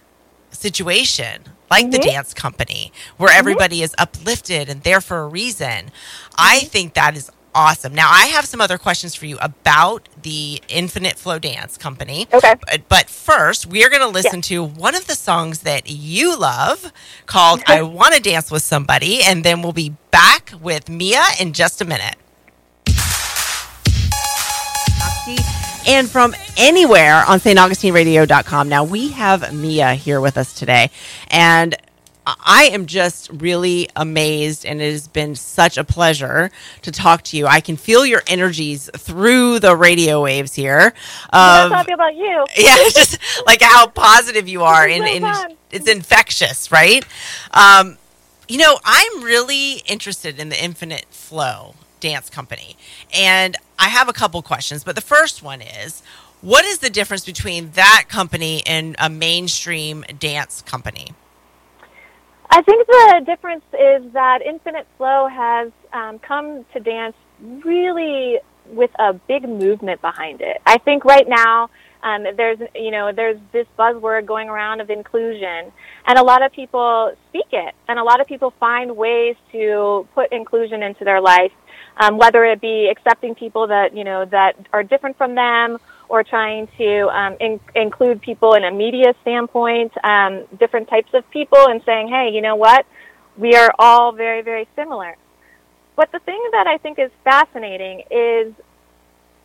situation, 0.50 1.44
like 1.70 1.84
mm-hmm. 1.84 1.92
the 1.92 1.98
dance 1.98 2.34
company, 2.34 2.92
where 3.16 3.30
mm-hmm. 3.30 3.38
everybody 3.38 3.82
is 3.82 3.94
uplifted 3.98 4.68
and 4.68 4.82
there 4.82 5.00
for 5.00 5.18
a 5.18 5.28
reason. 5.28 5.66
Mm-hmm. 5.66 6.34
I 6.38 6.58
think 6.60 6.94
that 6.94 7.16
is 7.16 7.30
awesome. 7.54 7.94
Now, 7.94 8.10
I 8.10 8.26
have 8.26 8.44
some 8.44 8.60
other 8.60 8.78
questions 8.78 9.14
for 9.14 9.26
you 9.26 9.38
about 9.40 10.08
the 10.22 10.60
Infinite 10.68 11.18
Flow 11.18 11.38
Dance 11.38 11.78
Company. 11.78 12.28
Okay. 12.32 12.54
But, 12.66 12.88
but 12.88 13.10
first, 13.10 13.66
we 13.66 13.84
are 13.84 13.88
going 13.88 14.02
to 14.02 14.08
listen 14.08 14.42
to 14.42 14.62
one 14.62 14.94
of 14.94 15.06
the 15.06 15.14
songs 15.14 15.60
that 15.60 15.90
you 15.90 16.38
love 16.38 16.92
called 17.24 17.62
I 17.66 17.82
Want 17.82 18.14
to 18.14 18.20
Dance 18.20 18.50
with 18.50 18.62
Somebody, 18.62 19.22
and 19.22 19.42
then 19.42 19.62
we'll 19.62 19.72
be 19.72 19.96
back 20.10 20.52
with 20.60 20.90
Mia 20.90 21.24
in 21.40 21.54
just 21.54 21.80
a 21.80 21.84
minute 21.84 22.16
and 25.86 26.10
from 26.10 26.34
anywhere 26.56 27.24
on 27.26 27.38
staugustineradio.com. 27.38 28.68
Now, 28.68 28.84
we 28.84 29.08
have 29.12 29.54
Mia 29.54 29.94
here 29.94 30.20
with 30.20 30.36
us 30.36 30.52
today, 30.52 30.90
and 31.28 31.76
I 32.26 32.70
am 32.72 32.86
just 32.86 33.30
really 33.30 33.88
amazed, 33.94 34.66
and 34.66 34.82
it 34.82 34.90
has 34.90 35.06
been 35.06 35.36
such 35.36 35.78
a 35.78 35.84
pleasure 35.84 36.50
to 36.82 36.90
talk 36.90 37.22
to 37.24 37.36
you. 37.36 37.46
I 37.46 37.60
can 37.60 37.76
feel 37.76 38.04
your 38.04 38.22
energies 38.26 38.90
through 38.96 39.60
the 39.60 39.76
radio 39.76 40.22
waves 40.24 40.52
here. 40.54 40.92
Um, 41.32 41.70
That's 41.70 41.92
about 41.92 42.16
you. 42.16 42.44
Yeah, 42.56 42.76
just 42.90 43.18
like 43.46 43.62
how 43.62 43.86
positive 43.86 44.48
you 44.48 44.62
are, 44.64 44.86
and, 44.86 45.04
and 45.04 45.56
it's 45.70 45.88
infectious, 45.88 46.72
right? 46.72 47.04
Um, 47.52 47.96
you 48.48 48.58
know, 48.58 48.78
I'm 48.84 49.22
really 49.22 49.82
interested 49.86 50.40
in 50.40 50.48
the 50.48 50.62
Infinite 50.62 51.06
Flow 51.10 51.74
dance 52.00 52.30
company. 52.30 52.76
And 53.14 53.56
I 53.78 53.88
have 53.88 54.08
a 54.08 54.12
couple 54.12 54.40
questions, 54.42 54.84
but 54.84 54.94
the 54.94 55.00
first 55.00 55.42
one 55.42 55.60
is 55.60 56.02
what 56.40 56.64
is 56.64 56.78
the 56.78 56.90
difference 56.90 57.24
between 57.24 57.70
that 57.72 58.04
company 58.08 58.62
and 58.66 58.96
a 58.98 59.08
mainstream 59.08 60.04
dance 60.18 60.62
company? 60.62 61.12
I 62.50 62.62
think 62.62 62.86
the 62.86 63.22
difference 63.26 63.64
is 63.72 64.12
that 64.12 64.40
Infinite 64.42 64.86
Flow 64.96 65.26
has 65.26 65.72
um, 65.92 66.18
come 66.18 66.64
to 66.72 66.80
dance 66.80 67.16
really 67.40 68.38
with 68.66 68.90
a 68.98 69.12
big 69.12 69.48
movement 69.48 70.00
behind 70.00 70.40
it. 70.40 70.60
I 70.64 70.78
think 70.78 71.04
right 71.04 71.28
now 71.28 71.70
um, 72.02 72.24
there's 72.36 72.58
you 72.74 72.90
know 72.90 73.12
there's 73.12 73.38
this 73.52 73.66
buzzword 73.78 74.26
going 74.26 74.48
around 74.48 74.80
of 74.80 74.90
inclusion, 74.90 75.72
and 76.06 76.18
a 76.18 76.22
lot 76.22 76.42
of 76.44 76.52
people 76.52 77.12
speak 77.28 77.46
it, 77.52 77.74
and 77.88 77.98
a 77.98 78.04
lot 78.04 78.20
of 78.20 78.26
people 78.26 78.52
find 78.60 78.96
ways 78.96 79.36
to 79.52 80.06
put 80.14 80.32
inclusion 80.32 80.82
into 80.82 81.04
their 81.04 81.20
life 81.20 81.52
um, 81.96 82.18
whether 82.18 82.44
it 82.44 82.60
be 82.60 82.88
accepting 82.90 83.34
people 83.34 83.68
that 83.68 83.96
you 83.96 84.04
know 84.04 84.24
that 84.26 84.56
are 84.72 84.82
different 84.82 85.16
from 85.16 85.34
them 85.34 85.78
or 86.08 86.22
trying 86.22 86.68
to 86.78 87.08
um, 87.08 87.36
in- 87.40 87.60
include 87.74 88.22
people 88.22 88.54
in 88.54 88.62
a 88.62 88.70
media 88.70 89.12
standpoint, 89.22 89.92
um, 90.04 90.44
different 90.58 90.88
types 90.88 91.12
of 91.14 91.28
people, 91.30 91.66
and 91.66 91.82
saying, 91.84 92.08
hey, 92.08 92.30
you 92.32 92.40
know 92.40 92.54
what, 92.54 92.86
we 93.36 93.54
are 93.54 93.72
all 93.78 94.12
very 94.12 94.42
very 94.42 94.68
similar. 94.76 95.16
But 95.96 96.12
the 96.12 96.18
thing 96.20 96.42
that 96.52 96.66
I 96.66 96.76
think 96.78 96.98
is 96.98 97.10
fascinating 97.24 98.02
is 98.10 98.52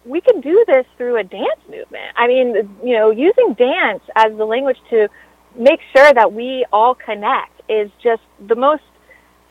we 0.06 0.20
can 0.20 0.42
do 0.42 0.64
this 0.68 0.86
through 0.98 1.18
a 1.18 1.24
dance 1.24 1.62
movement. 1.70 2.14
I 2.16 2.28
mean, 2.28 2.56
you 2.84 2.98
know, 2.98 3.12
using 3.12 3.54
dance 3.54 4.04
as 4.16 4.36
the 4.36 4.46
language 4.46 4.78
to 4.90 5.08
make 5.56 5.80
sure 5.96 6.14
that 6.14 6.34
we 6.34 6.66
all 6.72 6.96
connect 6.96 7.62
is 7.70 7.90
just 8.04 8.22
the 8.48 8.56
most 8.56 8.84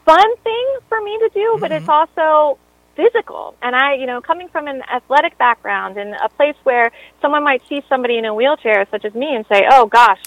fun 0.05 0.37
thing 0.39 0.79
for 0.89 1.01
me 1.01 1.19
to 1.19 1.31
do, 1.33 1.41
mm-hmm. 1.41 1.61
but 1.61 1.73
it's 1.73 1.87
mm-hmm. 1.87 2.17
also 2.25 2.59
physical. 2.97 3.55
And 3.63 3.75
I, 3.75 3.95
you 3.95 4.07
know, 4.07 4.21
coming 4.21 4.49
from 4.49 4.67
an 4.67 4.83
athletic 4.83 5.39
background 5.39 5.97
and 5.97 6.15
a 6.15 6.29
place 6.29 6.57
where 6.65 6.93
someone 7.21 7.45
might 7.45 7.63
see 7.69 7.83
somebody 7.89 8.19
in 8.19 8.25
a 8.25 8.35
wheelchair, 8.35 8.87
such 8.91 9.05
as 9.05 9.15
me, 9.15 9.35
and 9.35 9.45
say, 9.47 9.67
oh 9.71 9.87
gosh, 9.87 10.21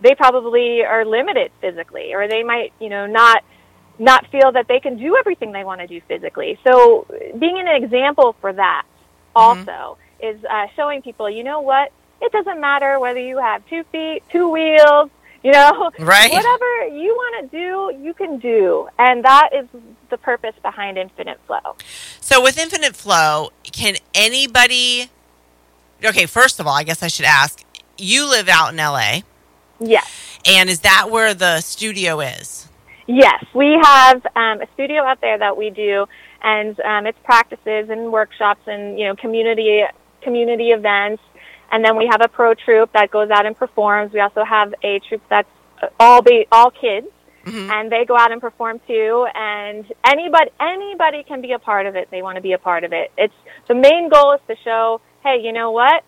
they 0.00 0.14
probably 0.14 0.82
are 0.84 1.04
limited 1.04 1.52
physically, 1.60 2.14
or 2.14 2.26
they 2.28 2.42
might, 2.42 2.72
you 2.80 2.88
know, 2.88 3.06
not 3.06 3.44
not 3.98 4.26
feel 4.28 4.50
that 4.52 4.66
they 4.66 4.80
can 4.80 4.96
do 4.96 5.14
everything 5.16 5.52
they 5.52 5.62
want 5.62 5.80
to 5.80 5.86
do 5.86 6.00
physically. 6.08 6.58
So 6.66 7.06
being 7.38 7.58
an 7.58 7.68
example 7.68 8.34
for 8.40 8.50
that 8.50 8.84
mm-hmm. 9.36 9.38
also 9.38 9.98
mm-hmm. 10.22 10.26
is 10.26 10.44
uh, 10.44 10.66
showing 10.74 11.02
people, 11.02 11.28
you 11.28 11.44
know 11.44 11.60
what? 11.60 11.92
It 12.22 12.32
doesn't 12.32 12.60
matter 12.60 12.98
whether 12.98 13.20
you 13.20 13.38
have 13.38 13.66
two 13.68 13.84
feet, 13.92 14.22
two 14.30 14.48
wheels, 14.48 15.10
you 15.42 15.52
know, 15.52 15.90
right. 15.98 16.30
whatever 16.30 16.86
you 16.88 17.14
want 17.14 17.50
to 17.50 17.58
do, 17.58 18.04
you 18.04 18.14
can 18.14 18.38
do. 18.38 18.88
And 18.98 19.24
that 19.24 19.50
is 19.54 19.66
the 20.10 20.18
purpose 20.18 20.54
behind 20.62 20.98
Infinite 20.98 21.40
Flow. 21.46 21.76
So, 22.20 22.42
with 22.42 22.58
Infinite 22.58 22.96
Flow, 22.96 23.50
can 23.64 23.96
anybody. 24.14 25.10
Okay, 26.04 26.26
first 26.26 26.60
of 26.60 26.66
all, 26.66 26.74
I 26.74 26.82
guess 26.82 27.02
I 27.02 27.08
should 27.08 27.26
ask 27.26 27.62
you 27.98 28.28
live 28.28 28.48
out 28.48 28.72
in 28.72 28.76
LA. 28.76 29.20
Yes. 29.78 30.10
And 30.46 30.70
is 30.70 30.80
that 30.80 31.10
where 31.10 31.34
the 31.34 31.60
studio 31.60 32.20
is? 32.20 32.68
Yes, 33.06 33.44
we 33.54 33.78
have 33.82 34.24
um, 34.36 34.60
a 34.60 34.66
studio 34.74 35.02
out 35.02 35.20
there 35.20 35.36
that 35.36 35.56
we 35.56 35.70
do, 35.70 36.06
and 36.42 36.78
um, 36.80 37.06
it's 37.06 37.18
practices 37.24 37.90
and 37.90 38.12
workshops 38.12 38.60
and 38.66 38.98
you 38.98 39.06
know 39.06 39.16
community 39.16 39.82
community 40.22 40.70
events 40.70 41.22
and 41.70 41.84
then 41.84 41.96
we 41.96 42.06
have 42.10 42.20
a 42.22 42.28
pro 42.28 42.54
troupe 42.54 42.92
that 42.92 43.10
goes 43.10 43.30
out 43.30 43.46
and 43.46 43.56
performs. 43.56 44.12
We 44.12 44.20
also 44.20 44.44
have 44.44 44.74
a 44.82 44.98
troupe 45.00 45.22
that's 45.28 45.48
all 45.98 46.22
be 46.22 46.46
all 46.50 46.70
kids, 46.70 47.06
mm-hmm. 47.44 47.70
and 47.70 47.90
they 47.90 48.04
go 48.04 48.16
out 48.16 48.32
and 48.32 48.40
perform 48.40 48.80
too. 48.86 49.26
And 49.34 49.84
anybody 50.04 50.50
anybody 50.60 51.22
can 51.22 51.40
be 51.40 51.52
a 51.52 51.58
part 51.58 51.86
of 51.86 51.96
it. 51.96 52.08
They 52.10 52.22
want 52.22 52.36
to 52.36 52.42
be 52.42 52.52
a 52.52 52.58
part 52.58 52.84
of 52.84 52.92
it. 52.92 53.12
It's 53.16 53.34
the 53.68 53.74
main 53.74 54.08
goal 54.08 54.32
is 54.34 54.40
to 54.48 54.56
show, 54.62 55.00
hey, 55.22 55.40
you 55.42 55.52
know 55.52 55.70
what? 55.70 56.04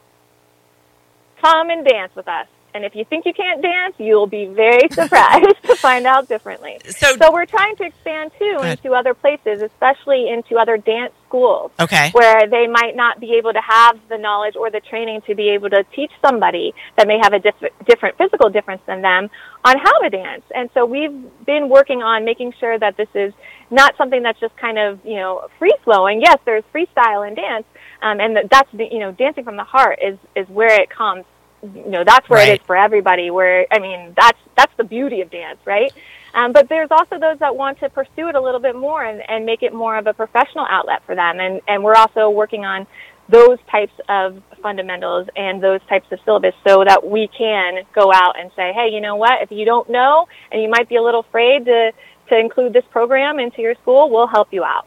Come 1.42 1.70
and 1.70 1.84
dance 1.84 2.14
with 2.14 2.28
us. 2.28 2.46
And 2.74 2.84
if 2.84 2.94
you 2.94 3.04
think 3.04 3.26
you 3.26 3.34
can't 3.34 3.62
dance, 3.62 3.94
you'll 3.98 4.26
be 4.26 4.46
very 4.46 4.88
surprised 4.90 5.62
to 5.64 5.76
find 5.76 6.06
out 6.06 6.28
differently. 6.28 6.78
So, 6.88 7.16
so 7.16 7.32
we're 7.32 7.46
trying 7.46 7.76
to 7.76 7.84
expand 7.84 8.32
too 8.38 8.58
into 8.62 8.92
other 8.92 9.14
places, 9.14 9.62
especially 9.62 10.30
into 10.30 10.56
other 10.56 10.78
dance 10.78 11.12
schools. 11.28 11.70
Okay. 11.80 12.10
Where 12.12 12.46
they 12.48 12.66
might 12.66 12.96
not 12.96 13.20
be 13.20 13.34
able 13.34 13.52
to 13.52 13.60
have 13.60 13.98
the 14.08 14.18
knowledge 14.18 14.56
or 14.56 14.70
the 14.70 14.80
training 14.80 15.22
to 15.26 15.34
be 15.34 15.50
able 15.50 15.70
to 15.70 15.84
teach 15.94 16.10
somebody 16.24 16.74
that 16.96 17.06
may 17.06 17.18
have 17.22 17.32
a 17.32 17.38
diff- 17.38 17.72
different 17.86 18.16
physical 18.18 18.50
difference 18.50 18.82
than 18.86 19.02
them 19.02 19.30
on 19.64 19.78
how 19.78 19.98
to 20.00 20.10
dance. 20.10 20.42
And 20.54 20.70
so 20.74 20.84
we've 20.84 21.14
been 21.46 21.68
working 21.68 22.02
on 22.02 22.24
making 22.24 22.52
sure 22.58 22.78
that 22.78 22.96
this 22.96 23.08
is 23.14 23.32
not 23.70 23.96
something 23.96 24.22
that's 24.22 24.40
just 24.40 24.56
kind 24.56 24.78
of, 24.78 25.00
you 25.04 25.16
know, 25.16 25.48
free 25.58 25.74
flowing. 25.84 26.20
Yes, 26.20 26.38
there's 26.44 26.64
freestyle 26.74 27.26
in 27.26 27.34
dance. 27.34 27.64
Um, 28.02 28.20
and 28.20 28.36
that's 28.50 28.70
the, 28.72 28.88
you 28.90 28.98
know, 28.98 29.12
dancing 29.12 29.44
from 29.44 29.56
the 29.56 29.64
heart 29.64 29.98
is, 30.02 30.18
is 30.34 30.48
where 30.48 30.80
it 30.80 30.90
comes 30.90 31.24
you 31.62 31.88
know 31.88 32.04
that's 32.04 32.28
where 32.28 32.40
right. 32.40 32.48
it 32.50 32.60
is 32.60 32.66
for 32.66 32.76
everybody 32.76 33.30
where 33.30 33.66
i 33.70 33.78
mean 33.78 34.12
that's 34.16 34.38
that's 34.56 34.72
the 34.76 34.84
beauty 34.84 35.20
of 35.20 35.30
dance 35.30 35.58
right? 35.64 35.92
Um, 36.34 36.52
but 36.52 36.68
there's 36.68 36.90
also 36.90 37.18
those 37.18 37.38
that 37.40 37.56
want 37.56 37.78
to 37.80 37.90
pursue 37.90 38.28
it 38.28 38.34
a 38.34 38.40
little 38.40 38.60
bit 38.60 38.74
more 38.74 39.04
and, 39.04 39.22
and 39.28 39.44
make 39.44 39.62
it 39.62 39.74
more 39.74 39.96
of 39.98 40.06
a 40.06 40.14
professional 40.14 40.66
outlet 40.68 41.02
for 41.04 41.14
them. 41.14 41.40
And 41.40 41.60
and 41.68 41.82
we're 41.82 41.94
also 41.94 42.30
working 42.30 42.64
on 42.64 42.86
those 43.28 43.58
types 43.70 43.92
of 44.08 44.42
fundamentals 44.62 45.28
and 45.36 45.62
those 45.62 45.80
types 45.88 46.06
of 46.10 46.18
syllabus 46.24 46.54
so 46.66 46.84
that 46.84 47.06
we 47.06 47.28
can 47.28 47.82
go 47.94 48.12
out 48.12 48.38
and 48.38 48.50
say 48.56 48.72
hey 48.72 48.90
you 48.92 49.00
know 49.00 49.16
what? 49.16 49.42
If 49.42 49.50
you 49.50 49.64
don't 49.64 49.88
know 49.90 50.26
and 50.50 50.62
you 50.62 50.68
might 50.68 50.88
be 50.88 50.96
a 50.96 51.02
little 51.02 51.20
afraid 51.20 51.64
to 51.66 51.92
to 52.28 52.38
include 52.38 52.72
this 52.72 52.84
program 52.90 53.38
into 53.38 53.60
your 53.60 53.74
school 53.74 54.08
we'll 54.08 54.28
help 54.28 54.48
you 54.52 54.64
out 54.64 54.86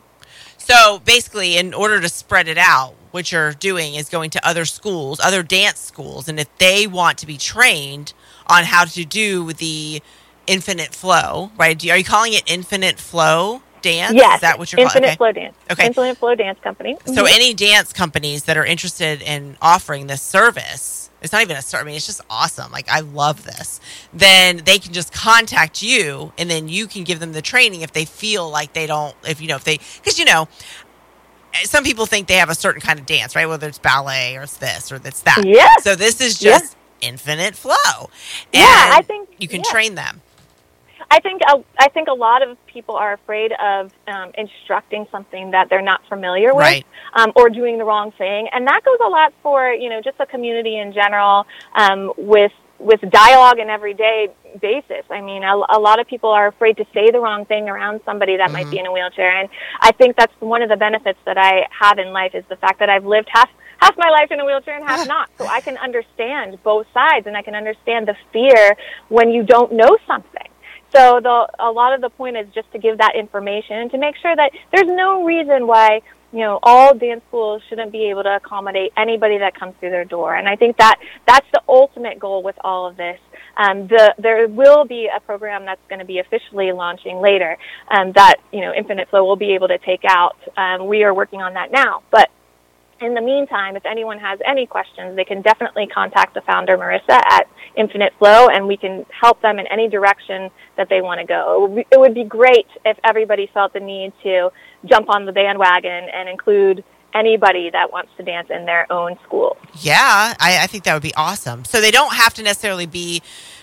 so 0.65 0.99
basically 0.99 1.58
in 1.58 1.73
order 1.73 2.01
to 2.01 2.10
spread 2.10 2.47
it 2.47 2.58
out 2.58 2.93
what 3.12 3.32
you're 3.32 3.54
doing 3.54 3.95
is 3.95 4.10
going 4.10 4.30
to 4.30 4.47
other 4.47 4.65
schools, 4.65 5.19
other 5.21 5.41
dance 5.41 5.80
schools, 5.80 6.28
and 6.28 6.39
if 6.39 6.58
they 6.58 6.86
want 6.86 7.17
to 7.19 7.25
be 7.25 7.38
trained 7.38 8.13
on 8.47 8.65
how 8.65 8.84
to 8.84 9.06
do 9.06 9.54
the 9.54 10.01
infinite 10.47 10.93
flow, 10.93 11.51
right? 11.58 11.82
Are 11.89 11.97
you 11.97 12.04
calling 12.04 12.34
it 12.34 12.43
infinite 12.45 12.99
flow 12.99 13.62
dance? 13.82 14.13
Yes. 14.13 14.36
Is 14.36 14.41
that 14.41 14.60
what 14.60 14.71
you're 14.71 14.78
calling? 14.78 14.88
Infinite 14.88 15.08
okay. 15.08 15.15
Flow 15.15 15.32
Dance. 15.32 15.56
Okay. 15.71 15.86
Infinite 15.88 16.17
Flow 16.17 16.36
Dance 16.36 16.60
Company. 16.60 16.97
So 17.06 17.13
mm-hmm. 17.13 17.25
any 17.28 17.54
dance 17.54 17.93
companies 17.93 18.43
that 18.43 18.58
are 18.58 18.65
interested 18.65 19.21
in 19.21 19.58
offering 19.62 20.08
this 20.08 20.21
service, 20.21 21.05
it's 21.25 21.33
not 21.33 21.41
even 21.41 21.57
a 21.57 21.61
service. 21.61 21.83
I 21.83 21.85
mean, 21.85 21.95
it's 21.95 22.05
just 22.05 22.21
awesome. 22.29 22.71
Like 22.71 22.89
I 22.89 23.01
love 23.01 23.43
this. 23.43 23.79
Then 24.13 24.61
they 24.65 24.79
can 24.79 24.93
just 24.93 25.11
contact 25.13 25.83
you, 25.83 26.31
and 26.38 26.49
then 26.49 26.69
you 26.69 26.88
can 26.88 27.03
give 27.03 27.19
them 27.19 27.33
the 27.33 27.41
training 27.41 27.81
if 27.81 27.91
they 27.91 28.05
feel 28.05 28.49
like 28.49 28.73
they 28.73 28.88
don't. 28.88 29.15
If 29.27 29.41
you 29.41 29.47
know, 29.47 29.57
if 29.57 29.63
they, 29.63 29.77
because 29.77 30.17
you 30.17 30.25
know, 30.25 30.47
some 31.63 31.83
people 31.83 32.05
think 32.05 32.27
they 32.27 32.35
have 32.35 32.49
a 32.49 32.55
certain 32.55 32.81
kind 32.81 32.99
of 32.99 33.05
dance, 33.05 33.35
right? 33.35 33.47
Whether 33.47 33.67
it's 33.67 33.79
ballet 33.79 34.38
or 34.38 34.43
it's 34.43 34.57
this 34.57 34.91
or 34.91 34.95
it's 34.95 35.21
that. 35.23 35.43
Yeah. 35.45 35.75
So 35.81 35.95
this 35.95 36.21
is 36.21 36.39
just 36.39 36.75
yeah. 37.01 37.09
infinite 37.09 37.55
flow. 37.55 38.09
And 38.53 38.61
yeah, 38.61 38.91
I 38.93 39.01
think 39.01 39.29
you 39.38 39.47
can 39.47 39.61
yeah. 39.65 39.71
train 39.71 39.95
them. 39.95 40.21
I 41.10 41.20
think 41.20 41.41
a, 41.48 41.63
I 41.80 41.89
think 41.89 42.08
a 42.08 42.13
lot 42.13 42.41
of 42.41 42.58
people 42.68 42.96
are 42.96 43.13
afraid 43.13 43.52
of 43.54 43.91
um, 44.08 44.32
instructing 44.38 45.08
something 45.12 45.52
that 45.52 45.70
they're 45.70 45.82
not 45.82 46.02
familiar 46.08 46.54
with, 46.54 46.63
right. 46.63 46.86
um, 47.13 47.32
or 47.36 47.50
doing 47.50 47.78
the 47.78 47.86
wrong 47.86 48.12
thing, 48.12 48.48
and 48.52 48.68
that 48.68 48.82
goes 48.84 48.98
a 49.06 49.10
lot 49.10 49.34
for 49.44 49.72
you 49.72 49.89
know 49.89 50.02
just 50.02 50.20
a 50.20 50.26
community 50.26 50.78
in 50.78 50.94
general 50.94 51.46
um, 51.76 52.12
with 52.18 52.52
with 52.80 53.00
dialogue 53.10 53.60
and 53.60 53.70
everyday 53.70 54.28
basis. 54.62 55.06
I 55.10 55.22
mean, 55.22 55.44
a, 55.44 55.56
a, 55.56 55.80
lot 55.80 56.00
of 56.00 56.08
people 56.08 56.30
are 56.30 56.48
afraid 56.48 56.78
to 56.78 56.86
say 56.94 57.10
the 57.10 57.20
wrong 57.20 57.46
thing 57.46 57.70
around 57.70 58.02
somebody 58.04 58.38
that 58.38 58.48
mm-hmm. 58.48 58.54
might 58.54 58.70
be 58.70 58.80
in 58.80 58.86
a 58.86 58.91
wheelchair, 58.91 59.39
and 59.39 59.50
I 59.82 59.91
think 59.94 60.15
that's 60.18 60.34
one 60.39 60.62
of 60.62 60.70
the 60.70 60.78
benefits 60.78 61.20
that 61.26 61.38
I 61.38 61.68
have 61.78 62.00
in 62.00 62.12
life 62.12 62.36
is 62.36 62.44
the 62.50 62.58
fact 62.58 62.80
that 62.80 62.89
I've 62.89 63.06
lived 63.06 63.30
half 63.32 63.50
half 63.80 63.96
my 63.98 64.10
life 64.10 64.32
in 64.32 64.39
a 64.39 64.46
wheelchair 64.46 64.76
and 64.76 64.86
half 64.86 65.08
not. 65.08 65.30
So 65.38 65.46
I 65.46 65.62
can 65.62 65.78
understand 65.78 66.58
both 66.63 66.88
sides, 66.94 67.28
and 67.28 67.38
I 67.38 67.41
can 67.41 67.56
understand 67.56 68.08
the 68.08 68.15
fear 68.34 68.76
when 69.10 69.30
you 69.30 69.44
don't 69.44 69.74
know 69.74 69.98
something. 70.08 70.48
So 70.95 71.19
the, 71.21 71.47
a 71.60 71.71
lot 71.71 71.93
of 71.93 72.01
the 72.01 72.10
point 72.10 72.38
is 72.38 72.47
just 72.53 72.71
to 72.71 72.79
give 72.79 72.99
that 72.99 73.15
information 73.15 73.77
and 73.77 73.91
to 73.91 73.97
make 73.97 74.15
sure 74.21 74.36
that 74.36 74.51
there's 74.71 74.88
no 74.88 75.25
reason 75.25 75.67
why 75.67 76.01
you 76.36 76.41
know, 76.41 76.60
all 76.63 76.93
dance 76.93 77.21
schools 77.29 77.62
shouldn't 77.69 77.93
be 77.93 78.10
able 78.10 78.23
to 78.23 78.36
accommodate 78.36 78.91
anybody 78.97 79.38
that 79.38 79.58
comes 79.58 79.73
through 79.79 79.91
their 79.91 80.03
door. 80.03 80.36
And 80.36 80.49
I 80.49 80.58
think 80.58 80.75
that 80.77 80.99
that's 81.25 81.47
the 81.53 81.62
ultimate 81.69 82.19
goal 82.19 82.43
with 82.43 82.58
all 82.62 82.88
of 82.88 82.97
this. 82.97 83.17
Um, 83.55 83.88
the, 83.88 84.13
there 84.17 84.45
will 84.49 84.84
be 84.84 85.08
a 85.15 85.21
program 85.21 85.63
that's 85.63 85.79
going 85.88 85.99
to 85.99 86.05
be 86.05 86.19
officially 86.19 86.73
launching 86.73 87.21
later 87.21 87.58
um, 87.89 88.12
that, 88.15 88.36
you 88.51 88.60
know, 88.60 88.73
Infinite 88.73 89.10
Flow 89.10 89.23
will 89.23 89.38
be 89.38 89.53
able 89.53 89.69
to 89.69 89.77
take 89.77 90.03
out. 90.05 90.36
Um, 90.58 90.88
we 90.88 91.05
are 91.05 91.13
working 91.13 91.41
on 91.41 91.53
that 91.53 91.71
now. 91.71 92.03
But 92.12 92.29
in 93.01 93.13
the 93.13 93.21
meantime, 93.21 93.75
if 93.75 93.86
anyone 93.86 94.19
has 94.19 94.39
any 94.45 94.65
questions, 94.65 95.15
they 95.15 95.25
can 95.25 95.41
definitely 95.41 95.88
contact 95.88 96.34
the 96.34 96.41
founder, 96.41 96.77
Marissa, 96.77 97.21
at 97.29 97.47
Infinite 97.75 98.13
Flow, 98.17 98.47
and 98.47 98.67
we 98.67 98.77
can 98.77 99.05
help 99.10 99.41
them 99.41 99.60
in 99.60 99.67
any 99.67 99.89
direction 99.89 100.49
that 100.77 100.88
they 100.89 101.01
want 101.01 101.19
to 101.19 101.25
go. 101.25 101.84
It 101.91 101.99
would 101.99 102.13
be 102.13 102.23
great 102.23 102.67
if 102.86 102.97
everybody 103.03 103.49
felt 103.53 103.73
the 103.73 103.81
need 103.81 104.13
to 104.23 104.49
jump 104.86 105.10
on 105.10 105.25
the 105.25 105.34
bandwagon 105.34 106.10
and 106.13 106.29
include 106.29 106.84
anybody 107.13 107.69
that 107.69 107.91
wants 107.91 108.12
to 108.17 108.23
dance 108.23 108.49
in 108.49 108.65
their 108.65 108.91
own 108.91 109.17
school. 109.23 109.58
Yeah, 109.81 110.34
I, 110.39 110.60
I, 110.63 110.67
think 110.67 110.84
that 110.84 110.93
would 110.93 111.03
be 111.03 111.13
awesome. 111.15 111.63
So 111.63 111.79
they 111.79 111.91
don't 111.91 112.13
have 112.13 112.34
to 112.36 112.43
necessarily 112.43 112.86
be 112.86 113.21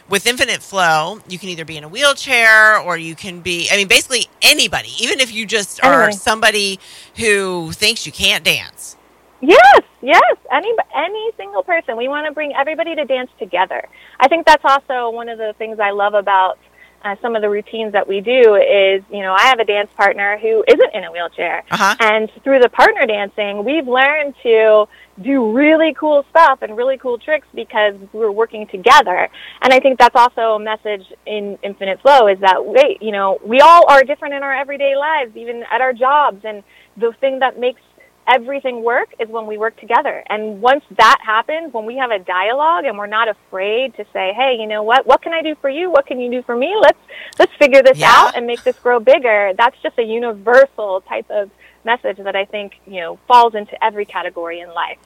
with 0.09 0.27
Infinite 0.27 0.63
Flow. 0.63 1.21
You 1.29 1.39
can 1.39 1.51
either 1.51 1.67
be 1.67 1.77
in 1.77 1.85
a 1.85 1.89
wheelchair 1.89 2.79
or 2.79 2.97
you 2.97 3.15
can 3.15 3.41
be, 3.41 3.69
I 3.71 3.77
mean, 3.77 3.89
basically 3.89 4.27
anybody, 4.41 4.91
even 5.01 5.21
if 5.21 5.33
you 5.33 5.47
just 5.47 5.85
anyway. 5.85 5.97
are 5.97 6.13
somebody 6.13 6.81
who 7.17 7.73
thinks 7.73 8.07
you 8.07 8.13
can't 8.13 8.43
dance. 8.43 8.97
Yes, 9.43 9.83
yes. 10.01 10.37
Any 10.51 10.73
any 10.95 11.31
single 11.37 11.65
person. 11.65 11.97
We 11.97 12.07
want 12.07 12.27
to 12.27 12.33
bring 12.33 12.55
everybody 12.55 12.95
to 12.95 13.05
dance 13.05 13.31
together. 13.39 13.89
I 14.21 14.29
think 14.29 14.47
that's 14.47 14.65
also 14.65 15.11
one 15.11 15.29
of 15.29 15.37
the 15.37 15.53
things 15.59 15.81
I 15.81 15.91
love 15.91 16.15
about 16.15 16.59
uh, 17.05 17.17
some 17.21 17.35
of 17.35 17.43
the 17.43 17.51
routines 17.51 17.93
that 17.93 18.07
we 18.07 18.21
do 18.21 18.55
is, 18.55 19.03
you 19.11 19.23
know, 19.23 19.33
I 19.33 19.47
have 19.47 19.59
a 19.59 19.65
dance 19.65 19.91
partner 19.97 20.39
who 20.39 20.65
isn't 20.69 20.95
in 20.95 21.05
a 21.05 21.11
wheelchair. 21.11 21.65
Uh-huh. 21.71 21.97
And 21.99 22.31
through 22.45 22.61
the 22.61 22.69
partner 22.69 23.07
dancing, 23.07 23.65
we've 23.65 23.89
learned 23.89 24.35
to 24.45 24.87
do 25.21 25.53
really 25.53 25.95
cool 25.95 26.25
stuff 26.31 26.63
and 26.63 26.77
really 26.77 26.97
cool 26.99 27.19
tricks 27.19 27.47
because 27.55 27.95
we're 28.13 28.31
working 28.31 28.67
together. 28.69 29.29
And 29.63 29.73
I 29.73 29.81
think 29.81 29.99
that's 29.99 30.15
also 30.15 30.55
a 30.55 30.61
message 30.61 31.05
in 31.27 31.59
Infinite 31.63 32.01
Flow 32.01 32.29
is 32.29 32.39
that, 32.41 32.65
wait, 32.65 33.03
you 33.03 33.11
know, 33.11 33.41
we 33.45 33.61
all 33.61 33.91
are 33.91 34.05
different 34.05 34.35
in 34.35 34.43
our 34.45 34.55
everyday 34.55 34.97
lives, 34.97 35.37
even 35.37 35.65
at 35.71 35.81
our 35.81 35.93
jobs. 35.93 36.45
And 36.45 36.63
the 36.97 37.13
thing 37.21 37.41
that 37.41 37.59
makes 37.59 37.81
everything 38.29 38.83
work 38.85 39.09
is 39.19 39.29
when 39.29 39.47
we 39.47 39.59
work 39.59 39.79
together. 39.79 40.23
And 40.29 40.61
once 40.61 40.85
that 40.97 41.19
happens, 41.25 41.73
when 41.73 41.87
we 41.87 41.97
have 41.97 42.11
a 42.11 42.19
dialogue 42.19 42.85
and 42.85 42.97
we're 42.97 43.07
not 43.07 43.29
afraid 43.29 43.95
to 43.97 44.05
say, 44.13 44.33
"Hey, 44.33 44.57
you 44.59 44.67
know 44.67 44.83
what? 44.83 45.07
What 45.07 45.23
can 45.23 45.33
I 45.33 45.43
do 45.43 45.55
for 45.61 45.69
you? 45.69 45.91
What 45.91 46.07
can 46.07 46.21
you 46.21 46.31
do 46.31 46.43
for 46.43 46.57
me? 46.57 46.75
Let's 46.81 46.99
let's 47.39 47.53
figure 47.59 47.83
this 47.83 47.99
yeah. 47.99 48.11
out 48.13 48.37
and 48.37 48.47
make 48.47 48.63
this 48.63 48.79
grow 48.79 49.01
bigger." 49.01 49.53
That's 49.57 49.77
just 49.83 49.99
a 49.99 50.05
universal 50.05 51.03
type 51.03 51.31
of 51.31 51.51
message 51.85 52.19
that 52.19 52.37
I 52.37 52.45
think, 52.45 52.81
you 52.87 53.01
know, 53.01 53.19
falls 53.27 53.55
into 53.55 53.83
every 53.85 54.05
category 54.05 54.61
in 54.61 54.73
life. 54.73 54.99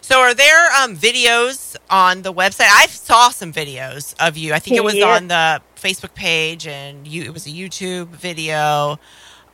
So, 0.00 0.20
are 0.20 0.34
there 0.34 0.68
um, 0.72 0.96
videos 0.96 1.76
on 1.90 2.22
the 2.22 2.32
website? 2.32 2.70
I 2.70 2.86
saw 2.86 3.28
some 3.28 3.52
videos 3.52 4.14
of 4.18 4.36
you. 4.36 4.54
I 4.54 4.58
think 4.58 4.76
it 4.76 4.84
was 4.84 4.94
yeah. 4.94 5.14
on 5.14 5.28
the 5.28 5.60
Facebook 5.76 6.14
page, 6.14 6.66
and 6.66 7.06
you, 7.06 7.22
it 7.24 7.32
was 7.32 7.46
a 7.46 7.50
YouTube 7.50 8.08
video. 8.08 8.98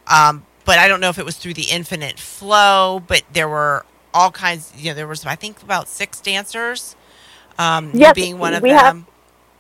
Um, 0.07 0.45
but 0.64 0.79
I 0.79 0.88
don't 0.88 1.00
know 1.00 1.09
if 1.09 1.18
it 1.18 1.24
was 1.24 1.37
through 1.37 1.55
the 1.55 1.66
infinite 1.70 2.18
flow, 2.18 3.03
but 3.07 3.22
there 3.33 3.48
were 3.48 3.85
all 4.12 4.31
kinds, 4.31 4.72
you 4.77 4.90
know, 4.90 4.94
there 4.94 5.07
was, 5.07 5.24
I 5.27 5.35
think, 5.35 5.62
about 5.62 5.88
six 5.88 6.20
dancers, 6.20 6.96
um, 7.59 7.90
yes, 7.92 8.14
being 8.14 8.38
one 8.38 8.55
of 8.55 8.62
them. 8.62 8.70
Have, 8.70 9.05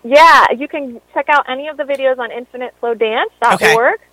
yeah, 0.04 0.52
you 0.52 0.68
can 0.68 1.00
check 1.12 1.28
out 1.28 1.48
any 1.48 1.68
of 1.68 1.76
the 1.76 1.84
videos 1.84 2.18
on 2.18 2.30
infiniteflowdance.org. 2.30 3.94
Okay. 3.94 4.04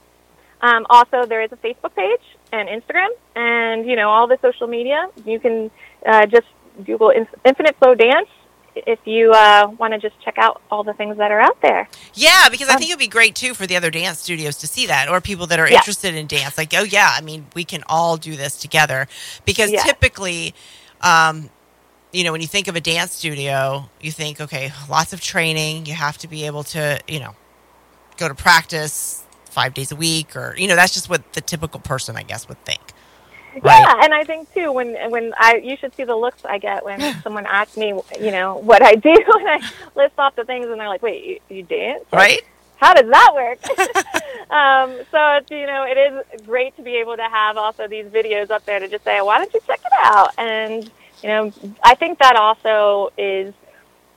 Um, 0.61 0.85
also, 0.89 1.25
there 1.25 1.41
is 1.41 1.51
a 1.51 1.57
Facebook 1.57 1.95
page 1.95 2.21
and 2.51 2.69
Instagram, 2.69 3.09
and 3.35 3.85
you 3.85 3.95
know 3.95 4.09
all 4.09 4.27
the 4.27 4.37
social 4.41 4.67
media. 4.67 5.09
You 5.25 5.39
can 5.39 5.71
uh, 6.05 6.27
just 6.27 6.47
Google 6.85 7.11
Infinite 7.45 7.75
Flow 7.77 7.95
Dance, 7.95 8.29
if 8.75 8.99
you 9.05 9.31
uh, 9.31 9.71
want 9.77 9.93
to 9.93 9.99
just 9.99 10.19
check 10.21 10.37
out 10.37 10.61
all 10.71 10.83
the 10.83 10.93
things 10.93 11.17
that 11.17 11.31
are 11.31 11.39
out 11.39 11.61
there. 11.61 11.89
Yeah, 12.13 12.47
because 12.49 12.69
um, 12.69 12.75
I 12.75 12.79
think 12.79 12.91
it 12.91 12.93
would 12.93 12.99
be 12.99 13.07
great 13.07 13.35
too 13.35 13.53
for 13.53 13.67
the 13.67 13.75
other 13.75 13.91
dance 13.91 14.19
studios 14.19 14.57
to 14.57 14.67
see 14.67 14.87
that, 14.87 15.09
or 15.09 15.21
people 15.21 15.47
that 15.47 15.59
are 15.59 15.69
yeah. 15.69 15.77
interested 15.77 16.15
in 16.15 16.27
dance. 16.27 16.57
Like, 16.57 16.73
oh 16.73 16.83
yeah, 16.83 17.13
I 17.15 17.21
mean, 17.21 17.47
we 17.55 17.63
can 17.63 17.83
all 17.87 18.17
do 18.17 18.35
this 18.35 18.57
together. 18.57 19.07
Because 19.45 19.71
yeah. 19.71 19.83
typically, 19.83 20.53
um, 21.01 21.49
you 22.11 22.23
know, 22.23 22.31
when 22.31 22.41
you 22.41 22.47
think 22.47 22.67
of 22.67 22.75
a 22.75 22.81
dance 22.81 23.13
studio, 23.13 23.89
you 24.01 24.11
think, 24.11 24.41
okay, 24.41 24.71
lots 24.89 25.13
of 25.13 25.21
training. 25.21 25.85
You 25.85 25.93
have 25.93 26.17
to 26.19 26.27
be 26.27 26.45
able 26.45 26.63
to, 26.65 26.99
you 27.07 27.19
know, 27.19 27.35
go 28.17 28.27
to 28.27 28.35
practice 28.35 29.25
five 29.45 29.73
days 29.73 29.91
a 29.91 29.95
week, 29.95 30.35
or 30.35 30.55
you 30.57 30.67
know, 30.67 30.75
that's 30.75 30.93
just 30.93 31.09
what 31.09 31.33
the 31.33 31.41
typical 31.41 31.79
person, 31.79 32.15
I 32.15 32.23
guess, 32.23 32.47
would 32.47 32.63
think. 32.65 32.81
Right. 33.53 33.63
Yeah, 33.63 34.03
and 34.03 34.13
I 34.13 34.23
think 34.23 34.53
too 34.53 34.71
when 34.71 34.95
when 35.11 35.33
I 35.37 35.55
you 35.63 35.75
should 35.75 35.93
see 35.95 36.03
the 36.03 36.15
looks 36.15 36.45
I 36.45 36.57
get 36.57 36.85
when 36.85 37.21
someone 37.23 37.45
asks 37.45 37.75
me, 37.77 37.99
you 38.19 38.31
know, 38.31 38.57
what 38.57 38.81
I 38.81 38.95
do, 38.95 39.09
and 39.39 39.47
I 39.47 39.59
list 39.95 40.13
off 40.17 40.35
the 40.35 40.45
things, 40.45 40.67
and 40.67 40.79
they're 40.79 40.87
like, 40.87 41.03
"Wait, 41.03 41.25
you, 41.49 41.55
you 41.57 41.63
dance?" 41.63 42.05
Like, 42.11 42.19
right? 42.19 42.41
how 42.81 42.95
does 42.95 43.09
that 43.09 43.31
work? 43.35 43.59
um, 44.49 45.05
so 45.11 45.37
it's, 45.37 45.51
you 45.51 45.67
know, 45.67 45.85
it 45.87 45.97
is 45.97 46.45
great 46.45 46.75
to 46.77 46.81
be 46.81 46.95
able 46.95 47.15
to 47.15 47.23
have 47.23 47.55
also 47.55 47.87
these 47.87 48.07
videos 48.07 48.49
up 48.49 48.65
there 48.65 48.79
to 48.79 48.87
just 48.87 49.03
say, 49.03 49.21
why 49.21 49.37
don't 49.37 49.53
you 49.53 49.61
check 49.67 49.79
it 49.85 49.93
out? 50.03 50.31
And, 50.37 50.89
you 51.21 51.29
know, 51.29 51.53
I 51.83 51.93
think 51.93 52.17
that 52.19 52.35
also 52.35 53.13
is 53.17 53.53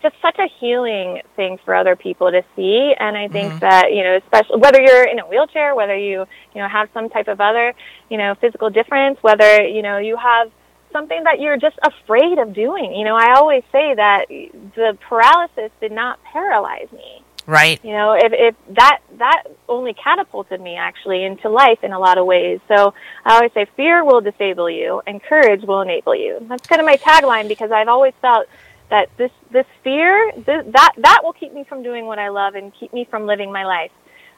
just 0.04 0.20
such 0.20 0.38
a 0.38 0.46
healing 0.60 1.22
thing 1.34 1.58
for 1.64 1.74
other 1.74 1.96
people 1.96 2.30
to 2.30 2.44
see. 2.54 2.94
And 3.00 3.16
I 3.16 3.26
think 3.28 3.48
mm-hmm. 3.48 3.58
that, 3.60 3.92
you 3.92 4.04
know, 4.04 4.16
especially 4.16 4.58
whether 4.58 4.80
you're 4.80 5.08
in 5.08 5.18
a 5.18 5.26
wheelchair, 5.26 5.74
whether 5.74 5.96
you, 5.96 6.26
you 6.54 6.60
know, 6.60 6.68
have 6.68 6.90
some 6.92 7.08
type 7.08 7.26
of 7.26 7.40
other, 7.40 7.72
you 8.10 8.18
know, 8.18 8.34
physical 8.34 8.68
difference, 8.68 9.18
whether, 9.22 9.66
you 9.66 9.80
know, 9.80 9.96
you 9.96 10.16
have 10.16 10.50
something 10.92 11.24
that 11.24 11.40
you're 11.40 11.56
just 11.56 11.78
afraid 11.82 12.38
of 12.38 12.52
doing. 12.52 12.94
You 12.94 13.04
know, 13.04 13.16
I 13.16 13.34
always 13.34 13.62
say 13.72 13.94
that 13.94 14.26
the 14.28 14.98
paralysis 15.08 15.70
did 15.80 15.90
not 15.90 16.22
paralyze 16.22 16.92
me. 16.92 17.22
Right. 17.46 17.82
You 17.84 17.92
know, 17.92 18.12
if, 18.12 18.32
if 18.32 18.54
that 18.74 19.00
that 19.18 19.44
only 19.68 19.94
catapulted 19.94 20.60
me 20.60 20.76
actually 20.76 21.24
into 21.24 21.48
life 21.48 21.82
in 21.82 21.92
a 21.92 21.98
lot 21.98 22.16
of 22.16 22.26
ways. 22.26 22.60
So 22.68 22.94
I 23.24 23.34
always 23.34 23.52
say 23.52 23.66
fear 23.76 24.04
will 24.04 24.20
disable 24.20 24.70
you 24.70 25.02
and 25.06 25.22
courage 25.22 25.62
will 25.62 25.82
enable 25.82 26.14
you. 26.14 26.38
That's 26.48 26.66
kind 26.66 26.80
of 26.80 26.86
my 26.86 26.96
tagline 26.96 27.48
because 27.48 27.70
I've 27.70 27.88
always 27.88 28.14
felt 28.22 28.46
that 28.90 29.08
this 29.16 29.30
this 29.50 29.66
fear 29.82 30.32
that 30.46 30.92
that 30.96 31.20
will 31.22 31.32
keep 31.32 31.52
me 31.52 31.64
from 31.64 31.82
doing 31.82 32.06
what 32.06 32.18
I 32.18 32.28
love 32.28 32.54
and 32.54 32.72
keep 32.78 32.92
me 32.92 33.06
from 33.10 33.26
living 33.26 33.52
my 33.52 33.64
life. 33.64 33.90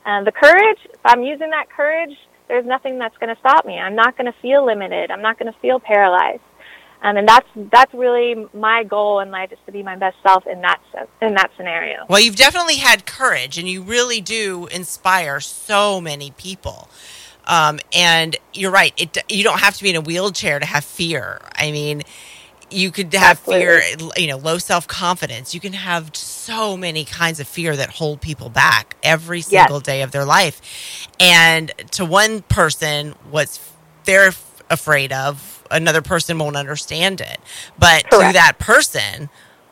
Uh, 0.04 0.22
the 0.22 0.32
courage, 0.32 0.78
if 0.84 1.00
I'm 1.04 1.22
using 1.22 1.50
that 1.50 1.68
courage, 1.68 2.16
there's 2.48 2.64
nothing 2.64 2.98
that's 2.98 3.16
going 3.18 3.34
to 3.34 3.40
stop 3.40 3.66
me. 3.66 3.78
I'm 3.78 3.96
not 3.96 4.16
going 4.16 4.32
to 4.32 4.38
feel 4.40 4.64
limited. 4.64 5.10
I'm 5.10 5.22
not 5.22 5.38
going 5.38 5.52
to 5.52 5.58
feel 5.58 5.80
paralyzed. 5.80 6.42
Um, 7.02 7.16
and 7.16 7.28
that's 7.28 7.48
that's 7.70 7.92
really 7.92 8.46
my 8.54 8.82
goal 8.82 9.20
in 9.20 9.30
life 9.30 9.52
is 9.52 9.58
to 9.66 9.72
be 9.72 9.82
my 9.82 9.96
best 9.96 10.16
self 10.22 10.46
in 10.46 10.62
that 10.62 10.80
in 11.20 11.34
that 11.34 11.50
scenario. 11.56 12.06
Well, 12.08 12.20
you've 12.20 12.36
definitely 12.36 12.76
had 12.76 13.04
courage, 13.04 13.58
and 13.58 13.68
you 13.68 13.82
really 13.82 14.20
do 14.20 14.66
inspire 14.66 15.40
so 15.40 16.00
many 16.00 16.30
people. 16.32 16.88
Um, 17.44 17.80
and 17.94 18.36
you're 18.54 18.70
right; 18.70 18.94
it, 18.96 19.18
you 19.28 19.44
don't 19.44 19.60
have 19.60 19.76
to 19.76 19.82
be 19.82 19.90
in 19.90 19.96
a 19.96 20.00
wheelchair 20.00 20.58
to 20.58 20.66
have 20.66 20.84
fear. 20.84 21.42
I 21.54 21.70
mean, 21.70 22.02
you 22.70 22.90
could 22.90 23.12
have 23.14 23.38
Absolutely. 23.38 23.64
fear, 23.64 23.82
you 24.16 24.26
know, 24.26 24.38
low 24.38 24.58
self 24.58 24.88
confidence. 24.88 25.54
You 25.54 25.60
can 25.60 25.72
have 25.72 26.14
so 26.16 26.76
many 26.76 27.04
kinds 27.04 27.40
of 27.40 27.46
fear 27.46 27.76
that 27.76 27.90
hold 27.90 28.20
people 28.20 28.48
back 28.48 28.96
every 29.02 29.40
single 29.40 29.76
yes. 29.76 29.84
day 29.84 30.02
of 30.02 30.10
their 30.10 30.24
life. 30.24 31.08
And 31.20 31.72
to 31.92 32.04
one 32.04 32.42
person, 32.42 33.14
what's 33.30 33.60
they're 34.04 34.32
afraid 34.70 35.12
of 35.12 35.64
another 35.70 36.02
person 36.02 36.38
won't 36.38 36.56
understand 36.56 37.20
it. 37.20 37.38
But 37.78 38.08
Correct. 38.10 38.30
to 38.30 38.32
that 38.34 38.56
person, 38.58 39.28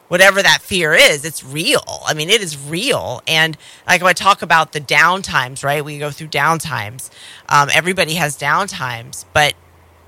whatever 0.08 0.42
that 0.42 0.60
fear 0.60 0.92
is, 0.92 1.24
it's 1.24 1.42
real. 1.42 2.02
I 2.06 2.14
mean, 2.14 2.30
it 2.30 2.40
is 2.40 2.58
real. 2.58 3.22
And 3.26 3.56
like 3.86 4.02
when 4.02 4.10
I 4.10 4.12
talk 4.12 4.42
about 4.42 4.72
the 4.72 4.80
downtimes, 4.80 5.64
right? 5.64 5.84
We 5.84 5.98
go 5.98 6.10
through 6.10 6.28
downtimes. 6.28 7.10
Um, 7.48 7.68
everybody 7.72 8.14
has 8.14 8.36
downtimes, 8.36 9.24
but 9.32 9.54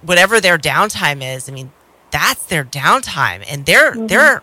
whatever 0.02 0.40
their 0.40 0.58
downtime 0.58 1.22
is, 1.22 1.48
I 1.48 1.52
mean, 1.52 1.72
that's 2.10 2.44
their 2.46 2.64
downtime, 2.64 3.44
and 3.48 3.66
they're 3.66 3.92
mm-hmm. 3.92 4.06
they're 4.06 4.42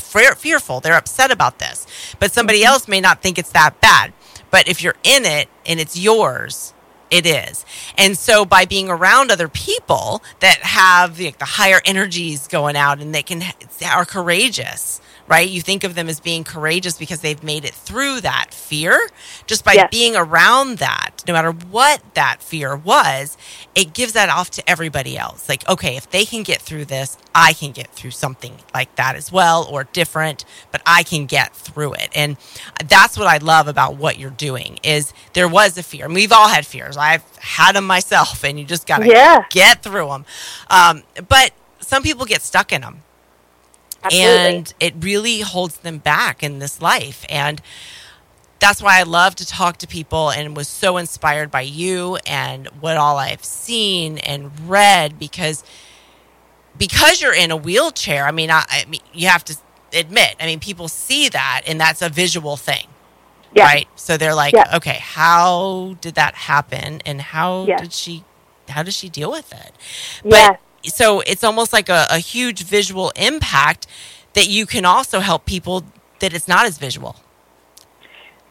fearful. 0.00 0.80
They're 0.80 0.96
upset 0.96 1.30
about 1.30 1.58
this, 1.58 1.86
but 2.18 2.32
somebody 2.32 2.60
mm-hmm. 2.60 2.68
else 2.68 2.88
may 2.88 3.00
not 3.00 3.22
think 3.22 3.38
it's 3.38 3.52
that 3.52 3.80
bad. 3.80 4.12
But 4.50 4.68
if 4.68 4.82
you're 4.82 4.96
in 5.04 5.24
it 5.24 5.48
and 5.64 5.78
it's 5.78 5.96
yours, 5.96 6.74
it 7.10 7.26
is. 7.26 7.64
And 7.98 8.16
so 8.16 8.44
by 8.44 8.64
being 8.64 8.88
around 8.88 9.30
other 9.30 9.48
people 9.48 10.22
that 10.40 10.58
have 10.58 11.16
the, 11.16 11.30
the 11.38 11.44
higher 11.44 11.80
energies 11.84 12.48
going 12.48 12.76
out 12.76 13.00
and 13.00 13.14
they 13.14 13.22
can 13.22 13.42
are 13.84 14.04
courageous, 14.04 15.00
right? 15.30 15.48
You 15.48 15.62
think 15.62 15.84
of 15.84 15.94
them 15.94 16.08
as 16.08 16.18
being 16.18 16.42
courageous 16.42 16.98
because 16.98 17.20
they've 17.20 17.42
made 17.44 17.64
it 17.64 17.72
through 17.72 18.20
that 18.22 18.52
fear. 18.52 19.00
Just 19.46 19.64
by 19.64 19.74
yes. 19.74 19.88
being 19.88 20.16
around 20.16 20.78
that, 20.78 21.22
no 21.26 21.32
matter 21.32 21.52
what 21.52 22.02
that 22.14 22.42
fear 22.42 22.74
was, 22.74 23.38
it 23.76 23.94
gives 23.94 24.12
that 24.14 24.28
off 24.28 24.50
to 24.50 24.68
everybody 24.68 25.16
else. 25.16 25.48
Like, 25.48 25.66
okay, 25.68 25.96
if 25.96 26.10
they 26.10 26.24
can 26.24 26.42
get 26.42 26.60
through 26.60 26.86
this, 26.86 27.16
I 27.32 27.52
can 27.52 27.70
get 27.70 27.92
through 27.92 28.10
something 28.10 28.56
like 28.74 28.96
that 28.96 29.14
as 29.14 29.30
well 29.30 29.68
or 29.70 29.84
different, 29.84 30.44
but 30.72 30.82
I 30.84 31.04
can 31.04 31.26
get 31.26 31.54
through 31.54 31.94
it. 31.94 32.08
And 32.12 32.36
that's 32.88 33.16
what 33.16 33.28
I 33.28 33.36
love 33.38 33.68
about 33.68 33.96
what 33.96 34.18
you're 34.18 34.30
doing 34.30 34.80
is 34.82 35.12
there 35.34 35.48
was 35.48 35.78
a 35.78 35.84
fear. 35.84 36.06
And 36.06 36.14
we've 36.14 36.32
all 36.32 36.48
had 36.48 36.66
fears. 36.66 36.96
I've 36.96 37.22
had 37.38 37.76
them 37.76 37.86
myself 37.86 38.42
and 38.42 38.58
you 38.58 38.64
just 38.64 38.84
got 38.84 38.98
to 38.98 39.06
yeah. 39.06 39.44
get 39.50 39.84
through 39.84 40.08
them. 40.08 40.24
Um, 40.68 41.04
but 41.28 41.52
some 41.78 42.02
people 42.02 42.26
get 42.26 42.42
stuck 42.42 42.72
in 42.72 42.80
them 42.80 43.04
Absolutely. 44.02 44.56
And 44.56 44.74
it 44.80 44.94
really 44.98 45.40
holds 45.40 45.78
them 45.78 45.98
back 45.98 46.42
in 46.42 46.58
this 46.58 46.80
life. 46.80 47.24
And 47.28 47.60
that's 48.58 48.82
why 48.82 49.00
I 49.00 49.02
love 49.02 49.34
to 49.36 49.46
talk 49.46 49.78
to 49.78 49.86
people 49.86 50.30
and 50.30 50.56
was 50.56 50.68
so 50.68 50.96
inspired 50.96 51.50
by 51.50 51.62
you 51.62 52.16
and 52.26 52.66
what 52.80 52.96
all 52.96 53.18
I've 53.18 53.44
seen 53.44 54.18
and 54.18 54.68
read 54.68 55.18
because 55.18 55.64
because 56.78 57.20
you're 57.20 57.34
in 57.34 57.50
a 57.50 57.56
wheelchair. 57.56 58.26
I 58.26 58.32
mean, 58.32 58.50
I, 58.50 58.64
I 58.68 58.84
mean, 58.88 59.00
you 59.12 59.28
have 59.28 59.44
to 59.46 59.56
admit. 59.92 60.36
I 60.40 60.46
mean, 60.46 60.60
people 60.60 60.88
see 60.88 61.28
that, 61.28 61.62
and 61.66 61.80
that's 61.80 62.00
a 62.00 62.08
visual 62.08 62.56
thing, 62.56 62.86
yes. 63.54 63.64
right? 63.64 63.88
So 63.96 64.16
they're 64.16 64.34
like, 64.34 64.54
yes. 64.54 64.74
okay, 64.74 64.98
how 65.00 65.96
did 66.00 66.14
that 66.14 66.34
happen, 66.34 67.02
and 67.04 67.20
how 67.20 67.66
yes. 67.66 67.80
did 67.80 67.92
she, 67.92 68.24
how 68.68 68.82
does 68.82 68.96
she 68.96 69.08
deal 69.08 69.30
with 69.30 69.52
it? 69.52 69.72
But 70.24 70.60
so 70.84 71.20
it's 71.20 71.44
almost 71.44 71.72
like 71.72 71.88
a, 71.88 72.06
a 72.10 72.18
huge 72.18 72.62
visual 72.62 73.12
impact 73.16 73.86
that 74.34 74.48
you 74.48 74.66
can 74.66 74.84
also 74.84 75.20
help 75.20 75.44
people 75.44 75.84
that 76.20 76.32
it's 76.32 76.48
not 76.48 76.66
as 76.66 76.78
visual. 76.78 77.16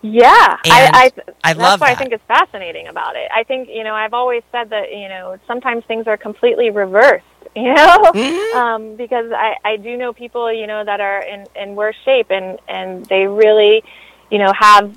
Yeah, 0.02 0.58
I, 0.66 1.12
I, 1.14 1.32
I 1.44 1.54
love. 1.54 1.80
That's 1.80 1.82
what 1.82 1.90
I 1.90 1.96
think 1.96 2.14
is 2.14 2.22
fascinating 2.26 2.88
about 2.88 3.18
it. 3.18 3.30
I 3.36 3.44
think 3.44 3.68
you 3.70 3.84
know 3.84 3.94
I've 3.94 4.14
always 4.14 4.44
said 4.52 4.70
that 4.70 4.92
you 4.92 5.10
know 5.10 5.38
sometimes 5.46 5.84
things 5.86 6.08
are 6.08 6.18
completely 6.18 6.70
reversed. 6.70 7.26
You 7.56 7.74
know, 7.74 7.98
mm-hmm. 8.14 8.58
um, 8.58 8.96
because 8.96 9.32
I 9.32 9.56
I 9.66 9.78
do 9.78 9.98
know 9.98 10.14
people 10.14 10.54
you 10.54 10.68
know 10.68 10.86
that 10.86 11.02
are 11.02 11.22
in 11.24 11.48
in 11.56 11.76
worse 11.76 11.96
shape 12.06 12.28
and 12.30 12.60
and 12.68 13.04
they 13.08 13.26
really 13.26 13.84
you 14.30 14.38
know 14.38 14.54
have 14.58 14.96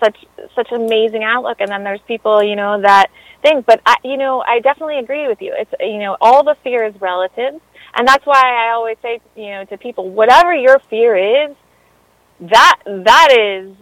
such 0.00 0.24
such 0.54 0.72
amazing 0.72 1.24
outlook, 1.24 1.60
and 1.60 1.70
then 1.70 1.84
there's 1.84 2.00
people 2.02 2.42
you 2.42 2.56
know 2.56 2.80
that 2.80 3.10
things. 3.42 3.64
But 3.66 3.80
I, 3.86 3.96
you 4.04 4.16
know, 4.16 4.42
I 4.46 4.60
definitely 4.60 4.98
agree 4.98 5.28
with 5.28 5.40
you. 5.40 5.54
It's 5.56 5.72
you 5.80 5.98
know, 5.98 6.16
all 6.20 6.44
the 6.44 6.56
fear 6.62 6.84
is 6.84 6.98
relative, 7.00 7.60
and 7.94 8.08
that's 8.08 8.24
why 8.26 8.68
I 8.68 8.72
always 8.72 8.96
say 9.02 9.20
you 9.36 9.50
know 9.50 9.64
to 9.66 9.78
people, 9.78 10.10
whatever 10.10 10.54
your 10.54 10.78
fear 10.78 11.16
is, 11.16 11.56
that 12.40 12.78
that 12.86 13.32
is 13.32 13.74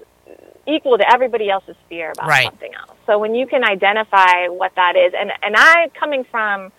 equal 0.67 0.99
to 0.99 1.13
everybody 1.13 1.51
else's 1.51 1.77
fear 1.89 2.13
about 2.13 2.29
right. 2.29 2.45
something 2.45 2.75
else. 2.75 2.97
So 3.07 3.19
when 3.19 3.35
you 3.35 3.47
can 3.47 3.65
identify 3.65 4.49
what 4.49 4.75
that 4.77 4.97
is, 4.97 5.13
and 5.17 5.33
and 5.43 5.55
I 5.57 5.91
coming 5.95 6.25
from 6.25 6.73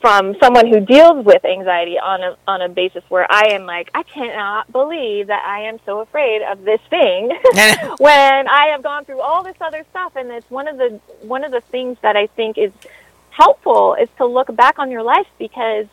from 0.00 0.36
someone 0.38 0.66
who 0.66 0.80
deals 0.80 1.24
with 1.24 1.44
anxiety 1.44 1.98
on 1.98 2.22
a 2.22 2.36
on 2.46 2.60
a 2.60 2.68
basis 2.68 3.02
where 3.08 3.26
I 3.30 3.52
am 3.52 3.64
like 3.64 3.90
I 3.94 4.02
cannot 4.02 4.70
believe 4.70 5.28
that 5.28 5.44
I 5.46 5.62
am 5.62 5.78
so 5.86 6.00
afraid 6.00 6.42
of 6.42 6.62
this 6.64 6.80
thing 6.90 7.28
when 7.98 8.48
I 8.48 8.68
have 8.72 8.82
gone 8.82 9.04
through 9.04 9.20
all 9.20 9.42
this 9.42 9.56
other 9.60 9.84
stuff 9.90 10.16
and 10.16 10.30
it's 10.30 10.50
one 10.50 10.68
of 10.68 10.76
the 10.76 11.00
one 11.22 11.44
of 11.44 11.52
the 11.52 11.60
things 11.60 11.96
that 12.02 12.16
I 12.16 12.26
think 12.26 12.58
is 12.58 12.72
helpful 13.30 13.94
is 13.94 14.08
to 14.18 14.26
look 14.26 14.54
back 14.54 14.78
on 14.78 14.90
your 14.90 15.02
life 15.02 15.26
because 15.38 15.86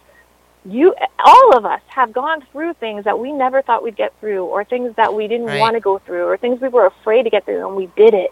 you 0.65 0.93
all 1.17 1.57
of 1.57 1.65
us 1.65 1.81
have 1.87 2.13
gone 2.13 2.41
through 2.51 2.73
things 2.73 3.05
that 3.05 3.17
we 3.17 3.31
never 3.31 3.61
thought 3.61 3.81
we'd 3.81 3.95
get 3.95 4.13
through 4.19 4.45
or 4.45 4.63
things 4.63 4.95
that 4.95 5.13
we 5.13 5.27
didn't 5.27 5.47
right. 5.47 5.59
want 5.59 5.75
to 5.75 5.79
go 5.79 5.97
through 5.99 6.25
or 6.25 6.37
things 6.37 6.61
we 6.61 6.67
were 6.67 6.85
afraid 6.85 7.23
to 7.23 7.29
get 7.29 7.45
through 7.45 7.65
and 7.65 7.75
we 7.75 7.87
did 7.95 8.13
it. 8.13 8.31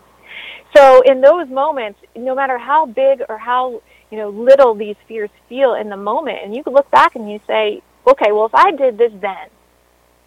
So 0.75 1.01
in 1.01 1.21
those 1.21 1.49
moments, 1.49 1.99
no 2.15 2.35
matter 2.35 2.59
how 2.59 2.85
big 2.85 3.23
or 3.27 3.37
how 3.37 3.81
you 4.09 4.17
know, 4.17 4.29
little 4.29 4.73
these 4.73 4.95
fears 5.07 5.29
feel 5.47 5.73
in 5.75 5.89
the 5.89 5.97
moment. 5.97 6.39
And 6.43 6.55
you 6.55 6.63
can 6.63 6.73
look 6.73 6.89
back 6.91 7.15
and 7.15 7.29
you 7.31 7.39
say, 7.47 7.81
okay, 8.07 8.31
well, 8.31 8.45
if 8.45 8.55
I 8.55 8.71
did 8.71 8.97
this 8.97 9.11
then, 9.21 9.49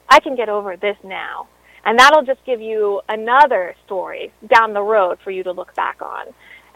I 0.09 0.21
can 0.21 0.37
get 0.37 0.49
over 0.49 0.77
this 0.77 0.97
now. 1.03 1.49
And 1.85 1.99
that'll 1.99 2.23
just 2.23 2.45
give 2.45 2.61
you 2.61 3.01
another 3.09 3.75
story 3.85 4.33
down 4.47 4.73
the 4.73 4.83
road 4.83 5.19
for 5.25 5.31
you 5.31 5.43
to 5.43 5.53
look 5.53 5.75
back 5.75 6.01
on. 6.01 6.27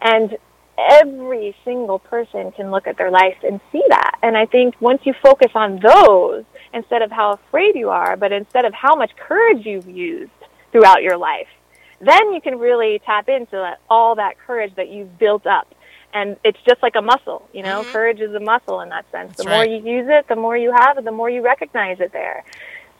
And 0.01 0.37
every 0.77 1.55
single 1.63 1.99
person 1.99 2.51
can 2.51 2.71
look 2.71 2.87
at 2.87 2.97
their 2.97 3.09
life 3.09 3.37
and 3.43 3.59
see 3.71 3.83
that. 3.89 4.19
And 4.21 4.37
I 4.37 4.45
think 4.45 4.75
once 4.81 5.01
you 5.05 5.13
focus 5.23 5.51
on 5.55 5.79
those, 5.79 6.43
instead 6.73 7.01
of 7.01 7.11
how 7.11 7.33
afraid 7.33 7.75
you 7.75 7.89
are, 7.89 8.17
but 8.17 8.31
instead 8.31 8.65
of 8.65 8.73
how 8.73 8.95
much 8.95 9.11
courage 9.15 9.65
you've 9.65 9.87
used 9.87 10.31
throughout 10.71 11.01
your 11.01 11.17
life, 11.17 11.47
then 11.99 12.33
you 12.33 12.41
can 12.41 12.59
really 12.59 13.01
tap 13.05 13.27
into 13.29 13.75
all 13.89 14.15
that 14.15 14.37
courage 14.37 14.75
that 14.75 14.89
you've 14.89 15.17
built 15.17 15.47
up 15.47 15.73
and 16.13 16.37
it's 16.43 16.59
just 16.67 16.81
like 16.81 16.95
a 16.95 17.01
muscle 17.01 17.47
you 17.53 17.63
know 17.63 17.81
mm-hmm. 17.81 17.91
courage 17.91 18.19
is 18.19 18.33
a 18.33 18.39
muscle 18.39 18.81
in 18.81 18.89
that 18.89 19.09
sense 19.11 19.29
That's 19.29 19.43
the 19.43 19.49
right. 19.49 19.69
more 19.69 19.77
you 19.77 19.97
use 19.97 20.07
it 20.09 20.27
the 20.27 20.35
more 20.35 20.57
you 20.57 20.71
have 20.71 20.97
it 20.97 21.05
the 21.05 21.11
more 21.11 21.29
you 21.29 21.41
recognize 21.41 21.99
it 21.99 22.11
there 22.13 22.43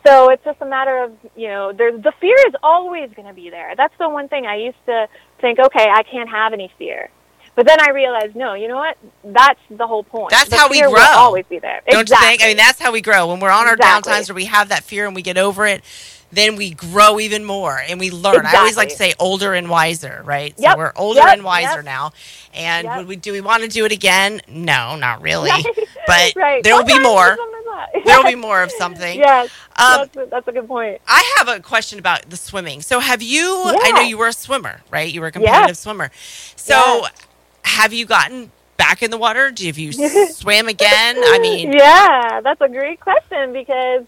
so 0.06 0.30
it's 0.30 0.44
just 0.44 0.62
a 0.62 0.66
matter 0.66 1.04
of 1.04 1.14
you 1.36 1.48
know 1.48 1.74
there's 1.74 2.02
the 2.02 2.14
fear 2.20 2.38
is 2.48 2.54
always 2.64 3.10
going 3.16 3.28
to 3.28 3.34
be 3.34 3.50
there 3.50 3.74
that's 3.76 3.98
the 3.98 4.10
one 4.10 4.28
thing 4.28 4.46
i 4.46 4.56
used 4.56 4.84
to 4.86 5.08
think 5.42 5.60
okay 5.60 5.90
i 5.90 6.04
can't 6.04 6.30
have 6.30 6.54
any 6.54 6.72
fear 6.78 7.10
but 7.58 7.66
then 7.66 7.82
I 7.82 7.90
realized, 7.90 8.36
no, 8.36 8.54
you 8.54 8.68
know 8.68 8.76
what? 8.76 9.00
That's 9.24 9.60
the 9.72 9.88
whole 9.88 10.04
point. 10.04 10.30
That's 10.30 10.48
the 10.48 10.58
how 10.58 10.70
we 10.70 10.80
grow. 10.80 10.94
always 11.16 11.44
be 11.48 11.58
there. 11.58 11.82
Don't 11.90 12.02
exactly. 12.02 12.28
you 12.28 12.30
think? 12.30 12.44
I 12.44 12.48
mean, 12.50 12.58
that's 12.58 12.80
how 12.80 12.92
we 12.92 13.02
grow. 13.02 13.26
When 13.26 13.40
we're 13.40 13.50
on 13.50 13.66
our 13.66 13.74
exactly. 13.74 14.14
downtimes 14.14 14.30
where 14.30 14.36
we 14.36 14.46
have 14.46 14.70
that 14.70 14.84
fear 14.84 15.08
and 15.08 15.16
we 15.16 15.24
get 15.24 15.40
over 15.40 15.66
it, 15.66 15.84
then 16.32 16.56
we 16.56 16.72
grow 16.72 17.20
even 17.20 17.44
more 17.46 17.78
and 17.78 18.00
we 18.00 18.12
learn. 18.12 18.46
I 18.46 18.58
always 18.58 18.78
like 18.78 18.90
to 18.90 18.96
say 18.96 19.14
older 19.20 19.54
and 19.54 19.70
wiser, 19.70 20.22
right? 20.26 20.54
Yep, 20.58 20.72
So 20.74 20.78
we're 20.78 20.94
older 20.96 21.20
yep, 21.22 21.34
and 21.34 21.44
wiser 21.44 21.78
yep. 21.78 21.86
now. 21.86 22.12
And 22.54 23.08
we 23.08 23.16
do 23.16 23.32
we 23.32 23.42
want 23.42 23.64
to 23.64 23.70
do 23.70 23.86
it 23.86 23.92
again? 23.92 24.42
No, 24.48 24.96
not 24.98 25.22
really. 25.22 25.50
Right. 25.50 25.66
But 26.06 26.34
Right. 26.36 26.64
there 26.64 26.76
will 26.76 26.84
be 26.86 27.00
more. 27.00 27.38
There 28.06 28.18
will 28.18 28.24
be 28.30 28.36
more 28.36 28.62
of 28.64 28.72
something. 28.72 29.20
Yes, 29.28 29.50
Um, 29.78 30.10
that's, 30.14 30.18
a, 30.18 30.26
that's 30.30 30.48
a 30.48 30.52
good 30.52 30.68
point. 30.68 31.02
I 31.08 31.36
have 31.38 31.48
a 31.48 31.60
question 31.62 32.00
about 32.00 32.30
the 32.30 32.38
swimming. 32.38 32.82
So 32.82 33.00
have 33.00 33.22
you 33.22 33.64
I 33.66 33.92
know 33.92 34.02
you 34.02 34.18
were 34.18 34.28
a 34.28 34.34
swimmer, 34.34 34.82
right? 34.92 35.12
You 35.14 35.22
were 35.22 35.28
a 35.28 35.32
competitive 35.32 35.78
swimmer. 35.78 36.12
So 36.56 36.76
Yes. 36.76 37.12
have 37.64 37.94
you 37.94 38.06
gotten 38.06 38.52
back 38.78 39.02
in 39.02 39.12
the 39.12 39.18
water? 39.18 39.52
Do 39.52 39.66
have 39.68 39.78
you 39.78 39.92
swam 40.28 40.68
again? 40.68 41.16
I 41.20 41.40
mean, 41.40 41.72
yeah, 41.74 42.42
that's 42.42 42.62
a 42.62 42.70
great 42.70 43.00
question 43.00 43.54
because 43.54 44.06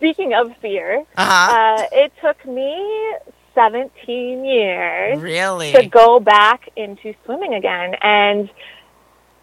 speaking 0.00 0.32
of 0.32 0.56
fear, 0.62 1.04
uh-huh. 1.16 1.82
uh, 1.82 1.86
it 1.92 2.10
took 2.22 2.42
me 2.46 3.14
17 3.54 4.44
years 4.44 5.20
really? 5.20 5.72
to 5.72 5.86
go 5.86 6.18
back 6.18 6.70
into 6.74 7.14
swimming 7.26 7.52
again. 7.52 7.94
And 8.00 8.48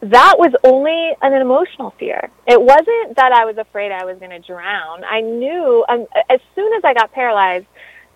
that 0.01 0.35
was 0.39 0.53
only 0.63 1.15
an 1.21 1.33
emotional 1.33 1.93
fear. 1.99 2.29
It 2.47 2.59
wasn't 2.59 3.15
that 3.17 3.31
I 3.31 3.45
was 3.45 3.57
afraid 3.57 3.91
I 3.91 4.05
was 4.05 4.17
going 4.17 4.31
to 4.31 4.39
drown. 4.39 5.03
I 5.03 5.21
knew 5.21 5.85
um, 5.87 6.07
as 6.29 6.39
soon 6.55 6.73
as 6.73 6.83
I 6.83 6.95
got 6.95 7.11
paralyzed, 7.11 7.67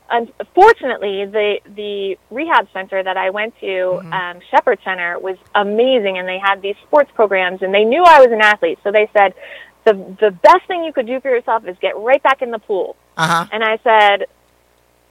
unfortunately, 0.10 1.25
the, 1.25 1.60
the 1.75 2.17
rehab 2.32 2.67
center 2.73 3.01
that 3.04 3.17
I 3.17 3.30
went 3.30 3.58
to, 3.60 3.65
Mhm. 3.65 4.13
um, 4.13 4.39
Shepherd 4.49 4.80
Center, 4.84 5.19
was 5.19 5.38
amazing. 5.54 6.17
And 6.17 6.27
they 6.27 6.39
had 6.39 6.62
these 6.62 6.75
sports 6.88 7.12
programs 7.13 7.62
and 7.62 7.73
they 7.73 7.86
knew 7.86 8.04
I 8.04 8.19
was 8.19 8.32
an 8.32 8.41
athlete. 8.41 8.80
So 8.84 8.91
they 8.91 9.10
said, 9.13 9.34
the, 9.86 9.94
the 10.20 10.32
best 10.32 10.67
thing 10.67 10.84
you 10.84 10.94
could 10.94 11.08
do 11.08 11.20
for 11.20 11.30
yourself 11.30 11.65
is 11.67 11.76
get 11.82 11.98
right 11.98 12.22
back 12.22 12.41
in 12.41 12.52
the 12.52 12.60
pool. 12.60 12.96
Uh-huh. 13.17 13.46
And 13.52 13.63
I 13.63 13.78
said, 13.84 14.28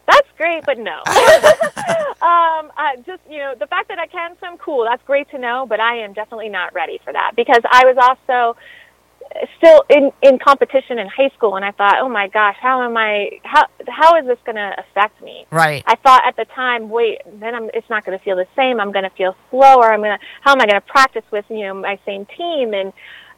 that's 0.06 0.28
great, 0.37 0.64
but 0.64 0.78
no. 0.78 0.98
um, 2.22 2.72
I 2.76 2.96
just, 3.06 3.22
you 3.28 3.38
know, 3.38 3.54
the 3.59 3.66
fact 3.66 3.88
that 3.88 3.98
I 3.98 4.06
can 4.06 4.37
swim, 4.38 4.59
cool, 4.59 4.85
that's 4.88 5.02
great 5.04 5.30
to 5.30 5.38
know, 5.38 5.66
but 5.68 5.80
I 5.80 5.98
am 5.98 6.12
definitely 6.12 6.48
not 6.48 6.74
ready 6.74 7.00
for 7.04 7.12
that 7.12 7.33
because 7.37 7.61
I 7.70 7.85
was 7.85 7.96
also 7.96 8.56
still 9.59 9.85
in, 9.88 10.11
in 10.22 10.38
competition 10.38 10.98
in 10.98 11.06
high 11.06 11.30
school 11.37 11.56
and 11.56 11.64
I 11.64 11.70
thought, 11.70 11.96
oh 12.00 12.09
my 12.09 12.28
gosh, 12.28 12.56
how 12.61 12.83
am 12.83 12.96
I, 12.96 13.40
how, 13.44 13.66
how 13.87 14.16
is 14.16 14.26
this 14.26 14.38
going 14.44 14.56
to 14.56 14.74
affect 14.78 15.22
me? 15.22 15.46
Right. 15.50 15.85
I 15.87 15.96
thought 15.96 16.22
at 16.26 16.37
the 16.37 16.46
time, 16.46 16.90
wait, 16.90 17.20
then 17.38 17.54
I'm, 17.54 17.70
it's 17.72 17.88
not 17.88 18.04
going 18.04 18.18
to 18.18 18.24
feel 18.24 18.37
the 18.37 18.48
same. 18.56 18.80
I'm 18.80 18.92
going 18.92 19.04
to 19.04 19.16
feel 19.16 19.37
slower. 19.50 19.92
I'm 19.92 20.00
going 20.00 20.18
to, 20.18 20.24
how 20.40 20.52
am 20.52 20.61
I 20.61 20.66
going 20.66 20.80
to 20.80 20.87
practice 20.87 21.24
with, 21.30 21.44
you 21.48 21.61
know, 21.61 21.74
my 21.74 21.98
same 22.04 22.26
team? 22.37 22.74
And 22.74 22.92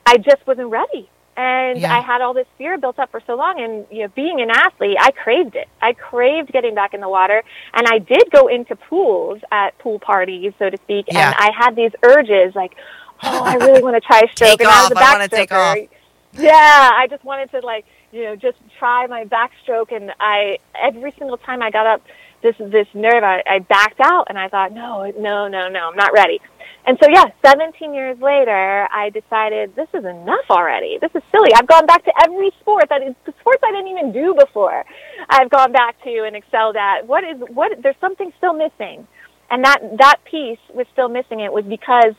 I 0.07 0.17
just 0.17 0.47
wasn't 0.47 0.71
ready. 0.71 1.11
And 1.37 1.79
Yeah. 1.79 1.97
I 1.97 2.01
had 2.01 2.21
all 2.21 2.35
this 2.35 2.47
fear 2.59 2.77
built 2.79 2.99
up 2.99 3.11
for 3.11 3.21
so 3.27 3.35
long. 3.37 3.61
And, 3.61 3.87
you 3.91 4.03
know, 4.03 4.09
being 4.09 4.41
an 4.41 4.51
athlete, 4.51 4.97
I 5.01 5.11
craved 5.13 5.57
it. 5.57 5.69
I 5.81 5.95
craved 5.95 6.53
getting 6.53 6.75
back 6.75 6.93
in 6.95 7.01
the 7.01 7.09
water. 7.09 7.43
And 7.73 7.87
I 7.87 7.99
did 7.99 8.31
go 8.31 8.49
into 8.49 8.77
pools 8.77 9.41
at 9.51 9.79
pool 9.79 9.99
parties, 9.99 10.53
so 10.59 10.69
to 10.69 10.77
speak. 10.79 11.07
Yeah. 11.11 11.29
And 11.29 11.35
I 11.39 11.51
had 11.57 11.75
these 11.75 11.93
urges 12.03 12.55
like, 12.55 12.77
oh, 13.23 13.45
I 13.45 13.55
really 13.55 13.83
want 13.83 13.97
to 13.97 14.01
try 14.01 14.21
stroke. 14.33 14.51
Take 14.59 14.61
and 14.61 14.69
I 14.69 14.83
was 14.83 14.93
off. 14.93 15.31
take 15.31 15.49
backstroker. 15.51 15.89
Yeah, 16.35 16.91
I 16.95 17.07
just 17.09 17.25
wanted 17.25 17.51
to 17.53 17.61
like, 17.61 17.85
you 18.11 18.25
know, 18.25 18.37
just 18.37 18.59
try 18.79 19.07
my 19.07 19.25
backstroke 19.25 19.93
and 19.95 20.13
I 20.19 20.59
every 20.75 21.13
single 21.13 21.37
time 21.37 21.63
I 21.63 21.71
got 21.71 21.87
up 21.87 22.03
this 22.43 22.57
this 22.59 22.87
nerve 22.95 23.23
I, 23.23 23.43
I 23.47 23.59
backed 23.61 24.01
out 24.01 24.27
and 24.29 24.39
I 24.39 24.49
thought, 24.49 24.73
No, 24.73 25.11
no, 25.19 25.49
no, 25.49 25.69
no, 25.69 25.91
I'm 25.91 25.97
not 25.97 26.13
ready. 26.13 26.41
And 26.85 26.99
so 27.01 27.09
yeah, 27.13 27.27
seventeen 27.45 27.95
years 27.95 28.19
later 28.21 28.89
I 28.91 29.11
decided 29.11 29.75
this 29.77 29.89
is 29.95 30.05
enough 30.05 30.47
already. 30.51 30.99
This 31.01 31.11
is 31.15 31.23
silly. 31.31 31.51
I've 31.55 31.69
gone 31.69 31.87
back 31.87 32.05
to 32.05 32.13
every 32.25 32.51
sport 32.61 32.87
that 32.91 33.03
is 33.03 33.15
the 33.25 33.33
sports 33.41 33.63
I 33.65 33.71
didn't 33.71 33.89
even 33.89 34.13
do 34.13 34.35
before. 34.39 34.85
I've 35.29 35.51
gone 35.51 35.73
back 35.73 36.03
to 36.03 36.25
and 36.27 36.35
excelled 36.35 36.77
at. 36.77 37.07
What 37.07 37.25
is 37.25 37.41
what 37.51 37.73
there's 37.83 37.97
something 38.01 38.33
still 38.39 38.55
missing. 38.55 39.07
And 39.51 39.65
that 39.65 39.81
that 39.99 40.17
piece 40.29 40.59
was 40.75 40.87
still 40.93 41.09
missing 41.09 41.41
it 41.41 41.53
was 41.53 41.65
because 41.65 42.15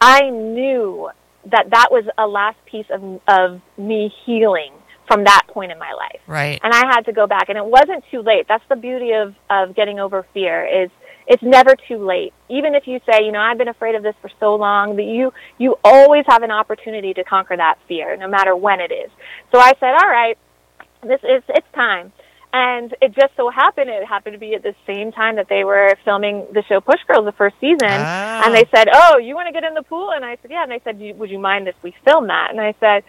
I 0.00 0.28
knew 0.28 1.08
that 1.50 1.66
that 1.70 1.88
was 1.90 2.04
a 2.18 2.26
last 2.26 2.58
piece 2.66 2.86
of 2.90 3.20
of 3.28 3.60
me 3.78 4.12
healing 4.26 4.72
from 5.06 5.24
that 5.24 5.42
point 5.48 5.72
in 5.72 5.78
my 5.78 5.92
life. 5.92 6.20
Right. 6.26 6.60
And 6.62 6.72
I 6.72 6.86
had 6.86 7.02
to 7.06 7.12
go 7.12 7.26
back 7.26 7.48
and 7.48 7.58
it 7.58 7.64
wasn't 7.64 8.04
too 8.10 8.22
late. 8.22 8.46
That's 8.48 8.64
the 8.68 8.76
beauty 8.76 9.12
of 9.12 9.34
of 9.50 9.74
getting 9.74 10.00
over 10.00 10.26
fear 10.32 10.66
is 10.66 10.90
it's 11.26 11.42
never 11.42 11.74
too 11.88 12.04
late. 12.04 12.32
Even 12.48 12.74
if 12.74 12.86
you 12.86 13.00
say, 13.10 13.24
you 13.24 13.32
know, 13.32 13.40
I've 13.40 13.58
been 13.58 13.68
afraid 13.68 13.94
of 13.94 14.02
this 14.02 14.14
for 14.20 14.30
so 14.40 14.54
long, 14.56 14.96
that 14.96 15.04
you 15.04 15.32
you 15.58 15.76
always 15.84 16.24
have 16.28 16.42
an 16.42 16.50
opportunity 16.50 17.14
to 17.14 17.24
conquer 17.24 17.56
that 17.56 17.78
fear 17.88 18.16
no 18.16 18.28
matter 18.28 18.54
when 18.56 18.80
it 18.80 18.92
is. 18.92 19.10
So 19.52 19.58
I 19.58 19.72
said, 19.80 19.94
all 19.94 20.08
right, 20.08 20.38
this 21.02 21.20
is 21.22 21.42
it's 21.48 21.66
time. 21.74 22.12
And 22.52 22.94
it 23.02 23.12
just 23.16 23.34
so 23.36 23.50
happened 23.50 23.90
it 23.90 24.06
happened 24.06 24.34
to 24.34 24.38
be 24.38 24.54
at 24.54 24.62
the 24.62 24.76
same 24.86 25.10
time 25.10 25.36
that 25.36 25.48
they 25.48 25.64
were 25.64 25.96
filming 26.04 26.46
the 26.52 26.62
show 26.68 26.80
Push 26.80 27.00
Girls 27.08 27.24
the 27.24 27.32
first 27.32 27.56
season. 27.60 27.88
Ah. 27.90 28.42
And 28.44 28.54
they 28.54 28.64
said, 28.72 28.88
"Oh, 28.92 29.18
you 29.18 29.34
want 29.34 29.48
to 29.48 29.52
get 29.52 29.64
in 29.64 29.74
the 29.74 29.82
pool?" 29.82 30.12
And 30.12 30.24
I 30.24 30.38
said, 30.40 30.52
"Yeah." 30.52 30.62
And 30.62 30.70
they 30.70 30.80
said, 30.84 31.00
"Would 31.18 31.30
you 31.30 31.40
mind 31.40 31.66
if 31.66 31.74
we 31.82 31.94
film 32.04 32.28
that?" 32.28 32.50
And 32.50 32.60
I 32.60 32.74
said, 32.78 33.02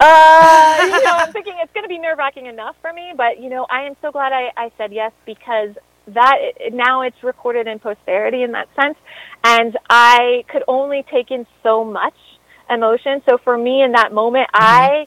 "Uh, 0.00 0.78
you 0.82 1.04
know, 1.04 1.12
I'm 1.16 1.32
thinking 1.32 1.54
it's 1.60 1.72
going 1.72 1.84
to 1.84 1.88
be 1.88 1.98
nerve 1.98 2.18
wracking 2.18 2.46
enough 2.46 2.76
for 2.80 2.92
me, 2.92 3.12
but 3.16 3.40
you 3.40 3.50
know, 3.50 3.66
I 3.70 3.82
am 3.82 3.96
so 4.00 4.10
glad 4.10 4.32
I, 4.32 4.50
I 4.56 4.70
said 4.78 4.92
yes 4.92 5.12
because 5.26 5.74
that 6.08 6.38
now 6.72 7.02
it's 7.02 7.22
recorded 7.22 7.66
in 7.66 7.78
posterity 7.78 8.42
in 8.42 8.52
that 8.52 8.68
sense, 8.74 8.96
and 9.44 9.76
I 9.88 10.44
could 10.48 10.64
only 10.68 11.04
take 11.10 11.30
in 11.30 11.46
so 11.62 11.84
much 11.84 12.14
emotion. 12.70 13.22
So 13.26 13.38
for 13.38 13.56
me, 13.56 13.82
in 13.82 13.92
that 13.92 14.12
moment, 14.12 14.48
I, 14.52 15.06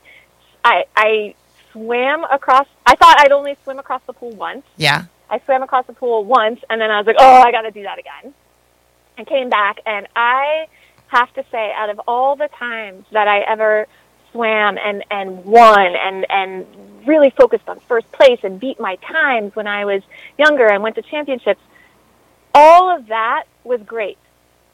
I, 0.63 0.86
I 0.95 1.36
swam 1.71 2.23
across. 2.25 2.67
I 2.86 2.95
thought 2.95 3.19
I'd 3.19 3.32
only 3.32 3.58
swim 3.63 3.80
across 3.80 4.01
the 4.06 4.13
pool 4.13 4.32
once. 4.32 4.63
Yeah. 4.77 5.06
I 5.30 5.39
swam 5.45 5.63
across 5.63 5.88
the 5.88 5.93
pool 5.93 6.25
once, 6.25 6.60
and 6.69 6.82
then 6.82 6.91
I 6.91 6.97
was 6.97 7.08
like, 7.08 7.15
oh, 7.19 7.41
I 7.41 7.51
got 7.51 7.62
to 7.62 7.71
do 7.71 7.84
that 7.84 7.97
again. 7.99 8.34
And 9.17 9.25
came 9.27 9.49
back, 9.49 9.77
and 9.86 10.08
I 10.15 10.67
have 11.08 11.34
to 11.34 11.43
say, 11.51 11.71
out 11.75 11.89
of 11.89 12.01
all 12.08 12.36
the 12.36 12.49
times 12.58 13.06
that 13.12 13.27
I 13.27 13.39
ever 13.41 13.88
swam 14.32 14.78
and 14.78 15.04
and 15.12 15.44
won 15.46 15.96
and 15.96 16.26
and 16.30 16.65
really 17.08 17.32
focused 17.32 17.67
on 17.67 17.80
first 17.82 18.12
place 18.12 18.39
and 18.44 18.60
beat 18.60 18.80
my 18.80 18.96
times 18.98 19.56
when 19.56 19.67
I 19.67 19.86
was 19.86 20.04
younger 20.38 20.67
and 20.67 20.84
went 20.84 20.96
to 20.96 21.02
championships, 21.02 21.62
all 22.54 22.96
of 22.96 23.08
that 23.08 23.46
was 23.63 23.82
great. 23.82 24.17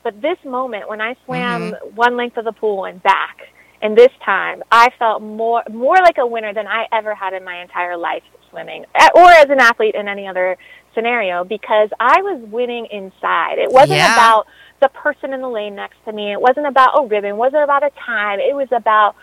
But 0.04 0.22
this 0.22 0.38
moment 0.46 0.88
when 0.90 1.02
I 1.02 1.16
swam 1.26 1.74
one 1.96 2.18
length 2.18 2.38
of 2.38 2.46
the 2.46 2.52
pool 2.52 2.86
and 2.86 3.02
back, 3.02 3.50
and 3.82 3.98
this 3.98 4.12
time 4.24 4.64
I 4.72 4.90
felt 5.00 5.22
more 5.22 5.64
more 5.72 5.98
like 5.98 6.18
a 6.18 6.26
winner 6.26 6.54
than 6.54 6.68
I 6.68 6.88
ever 6.92 7.14
had 7.16 7.34
in 7.34 7.44
my 7.44 7.62
entire 7.62 7.98
life 7.98 8.24
swimming, 8.50 8.86
eh, 8.96 9.10
or 9.16 9.30
as 9.30 9.50
an 9.50 9.60
athlete 9.60 9.96
in 9.96 10.08
any 10.08 10.28
other 10.28 10.58
scenario, 10.94 11.44
because 11.44 11.90
I 12.00 12.22
was 12.22 12.42
winning 12.50 12.88
inside. 12.88 13.60
It 13.60 13.72
wasn't 13.72 14.00
Yeah. 14.00 14.14
about 14.14 14.48
the 14.80 14.90
person 14.90 15.34
in 15.34 15.42
the 15.42 15.50
lane 15.50 15.76
next 15.76 16.04
to 16.06 16.12
me. 16.12 16.32
It 16.32 16.42
wasn't 16.42 16.68
about 16.68 16.92
a 16.98 17.06
ribbon. 17.06 17.32
It 17.32 17.36
wasn't 17.36 17.64
about 17.64 17.84
a 17.84 17.92
time. 17.92 18.40
It 18.40 18.56
was 18.56 18.72
about 18.72 19.16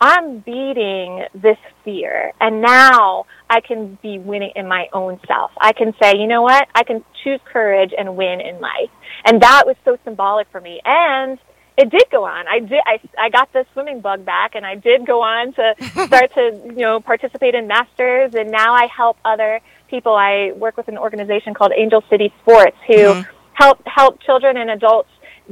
I'm 0.00 0.40
beating 0.40 1.24
this 1.34 1.56
fear, 1.84 2.32
and 2.40 2.60
now 2.60 3.24
I 3.48 3.60
can 3.60 3.98
be 4.02 4.18
winning 4.18 4.52
in 4.54 4.68
my 4.68 4.88
own 4.92 5.18
self. 5.26 5.50
I 5.60 5.72
can 5.72 5.94
say, 6.02 6.16
you 6.18 6.26
know 6.26 6.42
what? 6.42 6.68
I 6.74 6.84
can 6.84 7.02
choose 7.24 7.40
courage 7.50 7.92
and 7.96 8.16
win 8.16 8.40
in 8.40 8.60
life, 8.60 8.90
and 9.24 9.40
that 9.42 9.62
was 9.66 9.76
so 9.84 9.96
symbolic 10.04 10.48
for 10.52 10.60
me. 10.60 10.80
And 10.84 11.38
it 11.78 11.90
did 11.90 12.04
go 12.10 12.24
on. 12.24 12.46
I 12.48 12.58
did. 12.60 12.80
I, 12.86 13.00
I 13.18 13.30
got 13.30 13.52
the 13.54 13.64
swimming 13.72 14.00
bug 14.00 14.24
back, 14.24 14.54
and 14.54 14.66
I 14.66 14.74
did 14.74 15.06
go 15.06 15.22
on 15.22 15.54
to 15.54 15.74
start 16.06 16.32
to 16.34 16.60
you 16.66 16.82
know 16.82 17.00
participate 17.00 17.54
in 17.54 17.66
masters, 17.66 18.34
and 18.34 18.50
now 18.50 18.74
I 18.74 18.86
help 18.94 19.16
other 19.24 19.60
people. 19.88 20.14
I 20.14 20.52
work 20.56 20.76
with 20.76 20.88
an 20.88 20.98
organization 20.98 21.54
called 21.54 21.72
Angel 21.74 22.02
City 22.10 22.32
Sports, 22.42 22.76
who 22.86 22.94
Mhm. 22.96 23.26
help 23.54 23.78
help 23.86 24.20
children 24.20 24.58
and 24.58 24.70
adults 24.70 25.08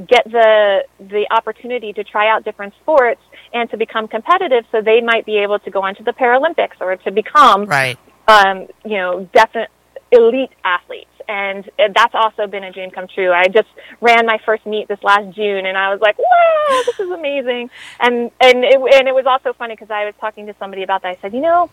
get 0.07 0.23
the 0.25 0.83
the 0.99 1.25
opportunity 1.31 1.93
to 1.93 2.03
try 2.03 2.27
out 2.29 2.43
different 2.43 2.73
sports 2.81 3.21
and 3.53 3.69
to 3.69 3.77
become 3.77 4.07
competitive, 4.07 4.65
so 4.71 4.81
they 4.81 5.01
might 5.01 5.25
be 5.25 5.37
able 5.37 5.59
to 5.59 5.71
go 5.71 5.81
on 5.81 5.95
to 5.95 6.03
the 6.03 6.11
Paralympics 6.11 6.81
or 6.81 6.95
to 6.97 7.11
become 7.11 7.65
Right. 7.65 7.97
um, 8.27 8.67
you 8.83 8.97
know, 8.97 9.29
definite 9.33 9.69
elite 10.11 10.51
athletes. 10.63 11.09
And 11.27 11.69
that's 11.77 12.13
also 12.13 12.45
been 12.45 12.63
a 12.63 12.71
dream 12.71 12.91
come 12.91 13.07
true. 13.07 13.31
I 13.31 13.45
just 13.47 13.67
ran 13.99 14.27
my 14.27 14.37
first 14.45 14.65
meet 14.67 14.87
this 14.87 15.01
last 15.01 15.33
June, 15.35 15.65
and 15.65 15.75
I 15.75 15.89
was 15.89 15.99
like, 15.99 16.19
"Wow, 16.19 16.81
this 16.85 16.99
is 16.99 17.09
amazing!" 17.09 17.71
And 17.99 18.29
and 18.39 18.63
it, 18.63 18.79
and 18.93 19.07
it 19.07 19.15
was 19.15 19.25
also 19.25 19.53
funny 19.53 19.73
because 19.73 19.89
I 19.89 20.05
was 20.05 20.13
talking 20.19 20.45
to 20.45 20.55
somebody 20.59 20.83
about 20.83 21.01
that. 21.01 21.17
I 21.17 21.21
said, 21.21 21.33
"You 21.33 21.41
know, 21.41 21.69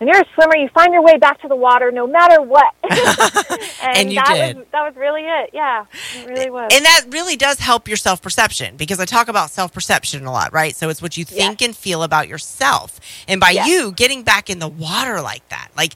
when 0.00 0.08
you're 0.08 0.20
a 0.20 0.24
swimmer, 0.34 0.56
you 0.56 0.68
find 0.70 0.92
your 0.92 1.02
way 1.02 1.18
back 1.18 1.40
to 1.42 1.48
the 1.48 1.54
water 1.56 1.92
no 1.92 2.06
matter 2.06 2.40
what." 2.40 2.74
and, 2.90 3.96
And 3.96 4.10
you 4.12 4.16
that 4.16 4.34
did. 4.34 4.56
Was, 4.56 4.66
that 4.72 4.82
was 4.86 4.96
really 4.96 5.22
it. 5.22 5.50
Yeah, 5.52 5.84
it 6.16 6.28
really 6.28 6.50
was. 6.50 6.70
And 6.74 6.84
that 6.84 7.04
really 7.10 7.36
does 7.36 7.58
help 7.60 7.86
your 7.86 7.96
self 7.98 8.22
perception 8.22 8.76
because 8.76 8.98
I 8.98 9.04
talk 9.04 9.28
about 9.28 9.50
self 9.50 9.72
perception 9.72 10.24
a 10.24 10.32
lot, 10.32 10.52
right? 10.52 10.74
So 10.74 10.88
it's 10.88 11.02
what 11.02 11.16
you 11.16 11.24
think 11.24 11.60
and 11.62 11.76
feel 11.76 12.02
about 12.02 12.26
yourself. 12.28 12.98
And 13.28 13.40
by 13.40 13.50
Yes. 13.50 13.68
you 13.68 13.92
getting 13.92 14.22
back 14.22 14.48
in 14.48 14.58
the 14.58 14.68
water 14.68 15.20
like 15.20 15.46
that, 15.50 15.68
like 15.76 15.94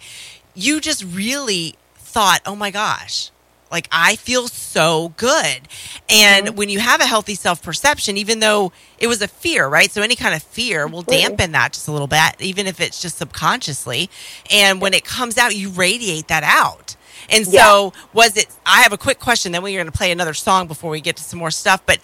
you 0.54 0.80
just 0.80 1.02
really 1.04 1.74
thought, 1.96 2.40
oh 2.46 2.54
my 2.54 2.70
gosh, 2.70 3.30
like 3.74 3.88
I 3.92 4.16
feel 4.16 4.48
so 4.48 5.12
good. 5.18 5.60
And 6.08 6.46
Mm-hmm. 6.46 6.56
when 6.56 6.68
you 6.70 6.78
have 6.80 7.00
a 7.00 7.06
healthy 7.06 7.34
self 7.34 7.62
perception, 7.62 8.16
even 8.16 8.40
though 8.40 8.72
it 8.98 9.06
was 9.08 9.20
a 9.20 9.28
fear, 9.28 9.68
right? 9.68 9.90
So 9.90 10.00
any 10.00 10.16
kind 10.16 10.34
of 10.34 10.42
fear 10.42 10.86
will 10.86 11.00
Absolutely. 11.00 11.28
dampen 11.28 11.52
that 11.52 11.74
just 11.74 11.88
a 11.88 11.92
little 11.92 12.06
bit, 12.06 12.40
even 12.40 12.66
if 12.66 12.80
it's 12.80 13.02
just 13.02 13.18
subconsciously. 13.18 14.08
And 14.50 14.80
when 14.80 14.94
it 14.94 15.04
comes 15.04 15.36
out, 15.36 15.54
you 15.54 15.68
radiate 15.70 16.28
that 16.28 16.42
out. 16.44 16.96
And 17.30 17.46
so, 17.46 17.92
was 18.12 18.36
it? 18.36 18.46
I 18.66 18.82
have 18.82 18.92
a 18.92 18.98
quick 18.98 19.18
question. 19.18 19.52
Then 19.52 19.62
we're 19.62 19.76
going 19.78 19.86
to 19.90 19.92
play 19.96 20.10
another 20.12 20.34
song 20.34 20.66
before 20.68 20.90
we 20.90 21.00
get 21.00 21.16
to 21.16 21.22
some 21.22 21.38
more 21.38 21.50
stuff. 21.50 21.84
But 21.86 21.98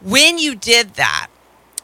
when 0.00 0.38
you 0.38 0.54
did 0.56 0.94
that, 0.94 1.28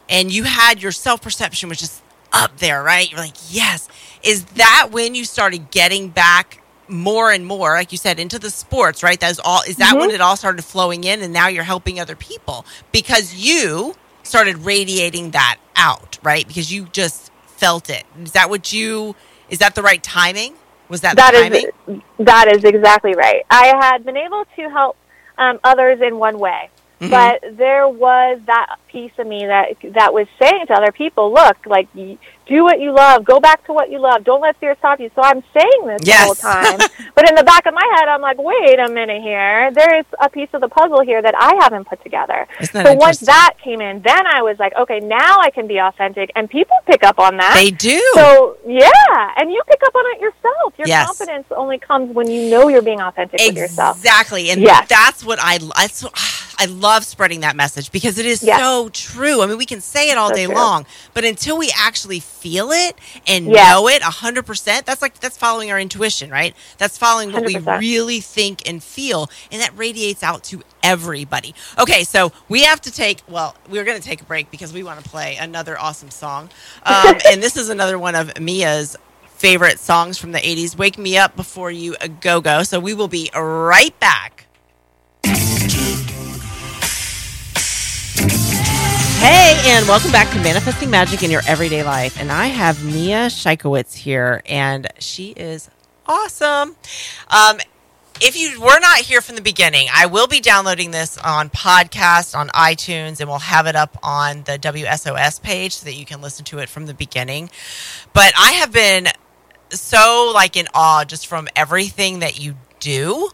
and 0.09 0.33
you 0.33 0.45
had 0.45 0.83
your 0.83 0.93
self 0.93 1.21
perception 1.23 1.69
was 1.69 1.79
just 1.79 2.03
up 2.33 2.59
there, 2.59 2.83
right? 2.83 3.11
You're 3.11 3.21
like, 3.21 3.37
yes. 3.51 3.89
Is 4.23 4.45
that 4.57 4.89
when 4.93 5.15
you 5.15 5.25
started 5.25 5.71
getting 5.71 6.09
back 6.09 6.61
more 6.89 7.31
and 7.31 7.47
more, 7.47 7.75
like 7.75 7.93
you 7.93 7.99
said, 7.99 8.19
into 8.19 8.39
the 8.39 8.51
sports, 8.51 9.03
right? 9.03 9.19
That's 9.19 9.39
all. 9.45 9.63
Is 9.69 9.77
that 9.77 9.97
when 9.97 10.11
it 10.11 10.21
all 10.21 10.37
started 10.37 10.63
flowing 10.65 11.05
in, 11.05 11.23
and 11.23 11.33
now 11.33 11.49
you're 11.49 11.65
helping 11.65 11.99
other 12.01 12.17
people 12.17 12.65
because 12.93 13.35
you 13.35 13.95
started 14.23 14.59
radiating 14.59 15.31
that 15.33 15.59
out, 15.77 16.19
right? 16.23 16.47
Because 16.47 16.73
you 16.73 16.87
just 16.93 17.31
felt 17.47 17.91
it. 17.91 18.05
Is 18.23 18.33
that 18.33 18.51
what 18.51 18.73
you? 18.73 19.15
Is 19.49 19.59
that 19.59 19.75
the 19.75 19.83
right 19.83 20.03
timing? 20.03 20.55
Was 20.89 21.01
that, 21.01 21.17
That 21.17 21.33
the 21.33 21.39
is 21.57 21.65
timing? 21.87 22.03
that 22.21 22.53
is 22.55 22.63
exactly 22.65 23.15
right. 23.15 23.45
I 23.51 23.75
had 23.81 24.05
been 24.05 24.17
able 24.17 24.45
to 24.57 24.71
help 24.71 24.97
um, 25.37 25.59
others 25.65 26.01
in 26.01 26.17
one 26.19 26.39
way, 26.39 26.71
Mhm. 27.01 27.11
but 27.11 27.57
there 27.57 27.87
was 27.89 28.41
that 28.47 28.77
piece 28.89 29.13
of 29.19 29.27
me 29.27 29.45
that 29.47 29.77
that 29.95 30.15
was 30.15 30.27
saying 30.41 30.67
to 30.69 30.73
other 30.75 30.93
people, 30.93 31.31
"Look, 31.33 31.59
like 31.67 31.89
do 31.95 32.63
what 32.65 32.81
you 32.81 32.93
love, 32.93 33.25
go 33.25 33.39
back 33.41 33.67
to 33.67 33.73
what 33.75 33.91
you 33.91 33.99
love, 33.99 34.25
don't 34.25 34.41
let 34.41 34.57
fear 34.57 34.75
stop 34.79 34.99
you." 35.01 35.11
So 35.15 35.21
I'm 35.23 35.43
saying 35.53 35.87
this 35.87 36.03
the 36.03 36.13
whole 36.25 36.35
time, 36.35 36.79
but 37.15 37.29
in 37.29 37.35
the 37.35 37.45
back 37.45 37.67
of 37.67 37.75
my 37.75 37.87
head, 37.97 38.09
I'm 38.09 38.23
like, 38.23 38.39
"Wait 38.39 38.79
a 38.79 38.89
minute 38.89 39.21
here. 39.23 39.71
There 39.73 39.99
is 39.99 40.07
a 40.21 40.31
piece 40.31 40.49
of 40.55 40.61
the 40.63 40.69
puzzle 40.69 41.03
here 41.03 41.21
that 41.21 41.35
I 41.39 41.63
haven't 41.63 41.87
put 41.87 42.03
together." 42.03 42.47
So 42.73 42.95
once 42.95 43.19
that 43.21 43.55
came 43.63 43.81
in, 43.83 44.01
then 44.01 44.27
I 44.27 44.41
was 44.43 44.59
like, 44.59 44.75
"Okay, 44.77 45.01
now 45.01 45.41
I 45.41 45.51
can 45.51 45.67
be 45.67 45.79
authentic," 45.79 46.31
and 46.35 46.49
people 46.49 46.77
pick 46.87 47.05
up 47.05 47.19
on 47.19 47.37
that. 47.37 47.55
They 47.57 47.71
do. 47.73 48.01
So 48.15 48.57
yeah, 48.67 49.33
and 49.37 49.53
you 49.53 49.61
pick 49.69 49.83
up 49.87 49.95
on 49.95 50.05
it 50.15 50.21
yourself. 50.23 50.73
Your 50.79 50.89
Yes. 50.89 51.07
confidence 51.09 51.47
only 51.51 51.79
comes 51.79 52.15
when 52.15 52.31
you 52.31 52.49
know 52.51 52.69
you're 52.69 52.81
being 52.83 53.01
authentic 53.03 53.39
with 53.41 53.57
yourself. 53.57 53.99
Exactly, 53.99 54.49
and 54.51 54.63
Yes. 54.63 54.89
that's 54.89 55.25
what 55.25 55.39
I 55.43 55.59
I, 55.77 55.89
so- 55.89 56.09
I 56.59 56.67
love 56.67 57.05
spreading 57.05 57.41
that 57.41 57.57
message 57.57 57.93
because 57.93 58.19
it 58.19 58.27
is 58.27 58.43
Yes. 58.43 58.59
so 58.61 58.89
true. 58.91 59.43
I 59.43 59.47
mean, 59.47 59.59
we 59.59 59.67
can 59.67 59.81
say 59.81 60.11
it 60.11 60.19
all 60.19 60.29
So 60.31 60.35
day 60.35 60.47
true. 60.47 60.55
long, 60.55 60.87
but 61.15 61.25
until 61.25 61.59
we 61.59 61.71
actually 61.77 62.21
feel 62.21 62.71
it 62.73 62.97
and 63.27 63.53
Yes. 63.53 63.67
know 63.69 63.89
it 63.89 64.03
hundred 64.03 64.47
percent, 64.47 64.87
that's 64.87 65.03
like 65.03 65.19
that's 65.21 65.37
following 65.37 65.71
our 65.71 65.79
intuition, 65.79 66.31
right? 66.31 66.55
That's 66.79 66.97
following 66.99 67.33
what 67.33 67.45
we 67.45 67.59
100%. 67.59 67.79
really 67.79 68.21
think 68.21 68.69
and 68.69 68.83
feel, 68.83 69.31
and 69.51 69.61
that 69.61 69.77
radiates 69.77 70.23
out 70.23 70.43
to 70.45 70.63
everybody. 70.83 71.55
Okay, 71.79 72.05
so 72.05 72.33
we 72.49 72.63
have 72.65 72.81
to 72.83 72.93
take. 72.93 73.23
Well, 73.29 73.55
we're 73.69 73.85
going 73.85 74.01
to 74.01 74.07
take 74.07 74.21
a 74.21 74.25
break 74.25 74.51
because 74.51 74.73
we 74.73 74.83
want 74.83 75.03
to 75.03 75.09
play 75.11 75.37
another 75.37 75.79
awesome 75.79 76.11
song, 76.11 76.51
um, 76.85 77.19
and 77.27 77.43
this 77.43 77.57
is 77.57 77.69
another 77.69 77.99
one 77.99 78.15
of 78.15 78.39
Mia's 78.41 78.97
favorite 79.27 79.79
songs 79.79 80.17
from 80.17 80.33
the 80.33 80.39
80s 80.39 80.79
wake 80.79 80.97
me 80.97 81.19
up 81.19 81.37
before 81.37 81.71
you 81.71 81.95
go 82.23 82.41
go 82.41 82.63
so 82.63 82.81
we 82.81 82.95
will 82.95 83.07
be 83.07 83.31
right 83.37 83.99
back 84.01 84.46
Hey, 89.19 89.61
and 89.65 89.89
welcome 89.89 90.13
back 90.13 90.31
to 90.33 90.41
Manifesting 90.41 90.91
Magic 90.91 91.23
in 91.23 91.31
Your 91.31 91.41
Everyday 91.47 91.83
Life. 91.83 92.21
And 92.21 92.31
I 92.31 92.47
have 92.47 92.85
Mia 92.85 93.27
Schaikewitz 93.27 93.95
here, 93.95 94.43
and 94.47 94.87
she 94.99 95.31
is 95.31 95.69
awesome. 96.07 96.77
Um, 97.29 97.59
if 98.21 98.37
you 98.37 98.61
were 98.61 98.79
not 98.79 98.99
here 98.99 99.21
from 99.21 99.35
the 99.35 99.43
beginning, 99.43 99.89
I 99.93 100.07
will 100.07 100.27
be 100.29 100.41
downloading 100.41 100.91
this 100.91 101.19
on 101.19 101.51
podcast 101.51 102.37
on 102.39 102.49
iTunes, 102.51 103.19
and 103.21 103.29
we'll 103.29 103.39
have 103.39 103.67
it 103.67 103.75
up 103.75 103.99
on 104.03 104.45
the 104.45 104.59
WSOS 104.59 105.43
page 105.43 105.77
so 105.77 105.87
that 105.87 105.95
you 105.95 106.05
can 106.05 106.21
listen 106.21 106.45
to 106.47 106.59
it 106.59 106.69
from 106.69 106.87
the 106.87 106.95
beginning. 106.95 107.51
But 108.13 108.33
I 108.39 108.53
have 108.53 108.73
been 108.73 109.09
so 109.71 110.31
like 110.35 110.57
in 110.57 110.69
awe 110.75 111.05
just 111.05 111.27
from 111.27 111.49
everything 111.57 112.21
that 112.21 112.39
you 112.39 112.55
do 112.79 113.31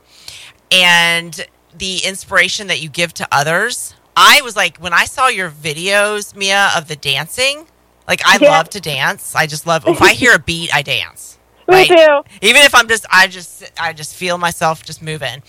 and 0.70 1.46
the 1.76 1.98
inspiration 2.04 2.68
that 2.68 2.80
you 2.80 2.88
give 2.88 3.12
to 3.14 3.28
others. 3.30 3.94
I 4.16 4.42
was 4.42 4.56
like, 4.56 4.78
when 4.78 4.92
I 4.92 5.04
saw 5.04 5.28
your 5.28 5.50
videos, 5.50 6.34
Mia, 6.36 6.70
of 6.76 6.88
the 6.88 6.96
dancing, 6.96 7.66
like 8.06 8.20
I 8.26 8.38
Yeah. 8.40 8.50
love 8.50 8.70
to 8.70 8.80
dance. 8.80 9.34
I 9.34 9.46
just 9.46 9.66
love, 9.66 9.86
if 9.86 10.02
I 10.02 10.12
hear 10.12 10.34
a 10.34 10.38
beat, 10.38 10.74
I 10.74 10.82
dance. 10.82 11.38
Me 11.68 11.74
right? 11.74 11.88
too. 11.88 12.22
Even 12.42 12.62
if 12.62 12.74
I'm 12.74 12.88
just, 12.88 13.06
I 13.10 13.26
just, 13.28 13.70
I 13.80 13.92
just 13.92 14.14
feel 14.16 14.36
myself 14.36 14.82
just 14.84 15.00
moving. 15.00 15.42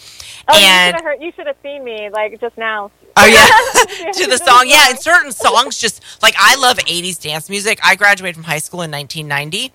Oh, 0.47 0.57
you 0.57 0.63
and 0.63 0.87
should 0.87 0.95
have 0.95 1.03
heard. 1.03 1.21
You 1.21 1.31
should 1.35 1.47
have 1.47 1.55
seen 1.63 1.83
me 1.83 2.09
like 2.11 2.39
just 2.39 2.57
now. 2.57 2.91
Oh 3.17 3.25
yeah, 3.25 4.11
to 4.13 4.27
the 4.27 4.37
song. 4.37 4.65
Yeah, 4.67 4.89
and 4.89 4.99
certain 4.99 5.31
songs 5.31 5.79
just 5.79 6.03
like 6.21 6.35
I 6.37 6.55
love 6.55 6.77
'80s 6.77 7.19
dance 7.21 7.49
music. 7.49 7.79
I 7.83 7.95
graduated 7.95 8.35
from 8.35 8.43
high 8.43 8.59
school 8.59 8.81
in 8.83 8.91
1990, 8.91 9.71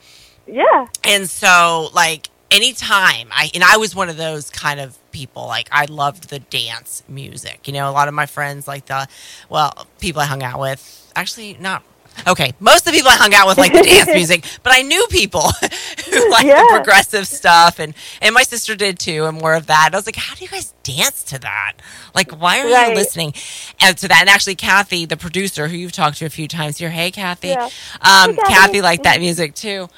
Yeah. 0.46 0.86
and 1.04 1.28
so 1.28 1.90
like 1.94 2.30
anytime 2.50 3.28
I 3.30 3.50
and 3.54 3.62
I 3.64 3.76
was 3.76 3.94
one 3.94 4.08
of 4.08 4.16
those 4.16 4.50
kind 4.50 4.80
of 4.80 4.96
people. 5.12 5.46
Like 5.46 5.68
I 5.72 5.84
loved 5.86 6.28
the 6.30 6.38
dance 6.38 7.02
music. 7.08 7.66
You 7.66 7.72
know, 7.74 7.88
a 7.90 7.92
lot 7.92 8.08
of 8.08 8.14
my 8.14 8.26
friends 8.26 8.66
like 8.68 8.86
the 8.86 9.06
well, 9.48 9.86
people 9.98 10.20
I 10.20 10.26
hung 10.26 10.42
out 10.42 10.60
with. 10.60 11.12
Actually, 11.16 11.56
not. 11.60 11.82
Okay, 12.26 12.52
most 12.58 12.78
of 12.80 12.86
the 12.86 12.92
people 12.92 13.10
I 13.12 13.14
hung 13.14 13.32
out 13.32 13.46
with 13.46 13.58
like 13.58 13.72
the 13.72 13.82
dance 13.82 14.08
music, 14.12 14.44
but 14.64 14.72
I 14.74 14.82
knew 14.82 15.06
people 15.08 15.42
who 16.10 16.30
liked 16.30 16.46
the 16.48 16.66
progressive 16.68 17.28
stuff, 17.28 17.78
and 17.78 17.94
and 18.20 18.34
my 18.34 18.42
sister 18.42 18.74
did 18.74 18.98
too, 18.98 19.26
and 19.26 19.38
more 19.38 19.54
of 19.54 19.66
that. 19.66 19.90
I 19.92 19.96
was 19.96 20.04
like, 20.04 20.16
how 20.16 20.34
do 20.34 20.42
you 20.44 20.50
guys 20.50 20.74
dance 20.82 21.22
to 21.24 21.38
that? 21.38 21.74
Like, 22.16 22.32
why 22.32 22.58
are 22.58 22.66
you 22.88 22.94
listening 22.96 23.34
and 23.80 23.96
to 23.98 24.08
that? 24.08 24.18
And 24.22 24.28
actually, 24.28 24.56
Kathy, 24.56 25.04
the 25.04 25.16
producer, 25.16 25.68
who 25.68 25.76
you've 25.76 25.92
talked 25.92 26.18
to 26.18 26.24
a 26.26 26.30
few 26.30 26.48
times 26.48 26.78
here, 26.78 26.90
hey 26.90 27.12
Kathy, 27.12 27.48
Yeah. 27.48 27.66
um, 28.00 28.30
Hey, 28.30 28.36
Kathy. 28.36 28.52
Kathy 28.52 28.80
liked 28.82 29.04
that 29.04 29.20
music 29.20 29.54
too. 29.54 29.88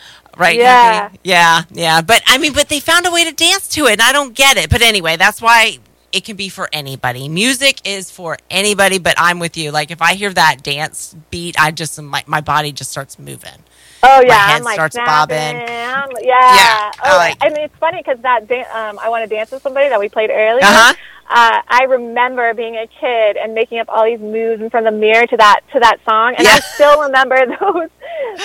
Right, 0.41 0.59
Yeah. 0.59 1.11
Yeah, 1.23 1.63
yeah. 1.71 2.01
But 2.01 2.23
I 2.27 2.39
mean, 2.39 2.53
but 2.55 2.69
they 2.69 2.81
found 2.81 3.07
a 3.07 3.11
way 3.13 3.25
to 3.25 3.33
dance 3.33 3.69
to 3.69 3.87
it, 3.87 3.93
and 3.93 4.03
I 4.03 4.13
don't 4.13 4.35
get 4.35 4.57
it. 4.57 4.71
But 4.71 4.83
anyway, 4.83 5.17
that's 5.17 5.43
why 5.43 5.79
it 6.13 6.25
can 6.25 6.37
be 6.37 6.49
for 6.49 6.69
anybody. 6.73 7.29
Music 7.29 7.81
is 7.85 8.11
for 8.11 8.39
anybody, 8.51 8.99
but 8.99 9.15
I'm 9.19 9.39
with 9.39 9.57
you. 9.57 9.71
Like 9.71 9.91
if 9.91 10.03
I 10.03 10.15
hear 10.15 10.33
that 10.33 10.63
dance 10.63 11.15
beat, 11.31 11.61
I 11.61 11.71
just 11.71 12.01
my, 12.01 12.25
my 12.27 12.41
body 12.41 12.73
just 12.73 12.91
starts 12.91 13.19
moving. 13.19 13.65
Oh 14.03 14.21
yeah, 14.21 14.35
head 14.49 14.57
I'm 14.59 14.63
like 14.65 14.75
starts 14.75 14.97
bobbing. 14.97 15.37
Yeah. 15.37 16.07
Yeah, 16.23 16.91
I 17.03 17.13
Oh, 17.13 17.17
like- 17.17 17.37
I 17.41 17.49
mean, 17.49 17.65
it's 17.65 17.77
funny 17.77 17.99
because 18.05 18.19
that 18.23 18.47
dan- 18.49 18.67
um, 18.73 18.99
I 18.99 19.09
want 19.09 19.29
to 19.29 19.35
dance 19.35 19.51
with 19.51 19.63
somebody 19.63 19.89
that 19.89 19.99
we 20.01 20.09
played 20.09 20.31
earlier. 20.31 20.65
Uh-huh. 20.65 20.95
Uh, 21.33 21.63
I 21.69 21.85
remember 21.85 22.55
being 22.55 22.75
a 22.77 22.87
kid 22.89 23.37
and 23.37 23.55
making 23.55 23.79
up 23.79 23.89
all 23.89 24.05
these 24.05 24.19
moves 24.19 24.61
in 24.61 24.69
front 24.69 24.87
of 24.89 24.95
the 24.95 24.99
mirror 24.99 25.27
to 25.29 25.37
that 25.37 25.61
to 25.73 25.79
that 25.81 25.99
song, 26.05 26.35
and 26.37 26.45
Yeah. 26.47 26.55
I 26.55 26.61
still 26.61 27.03
remember 27.03 27.37
those 27.61 27.91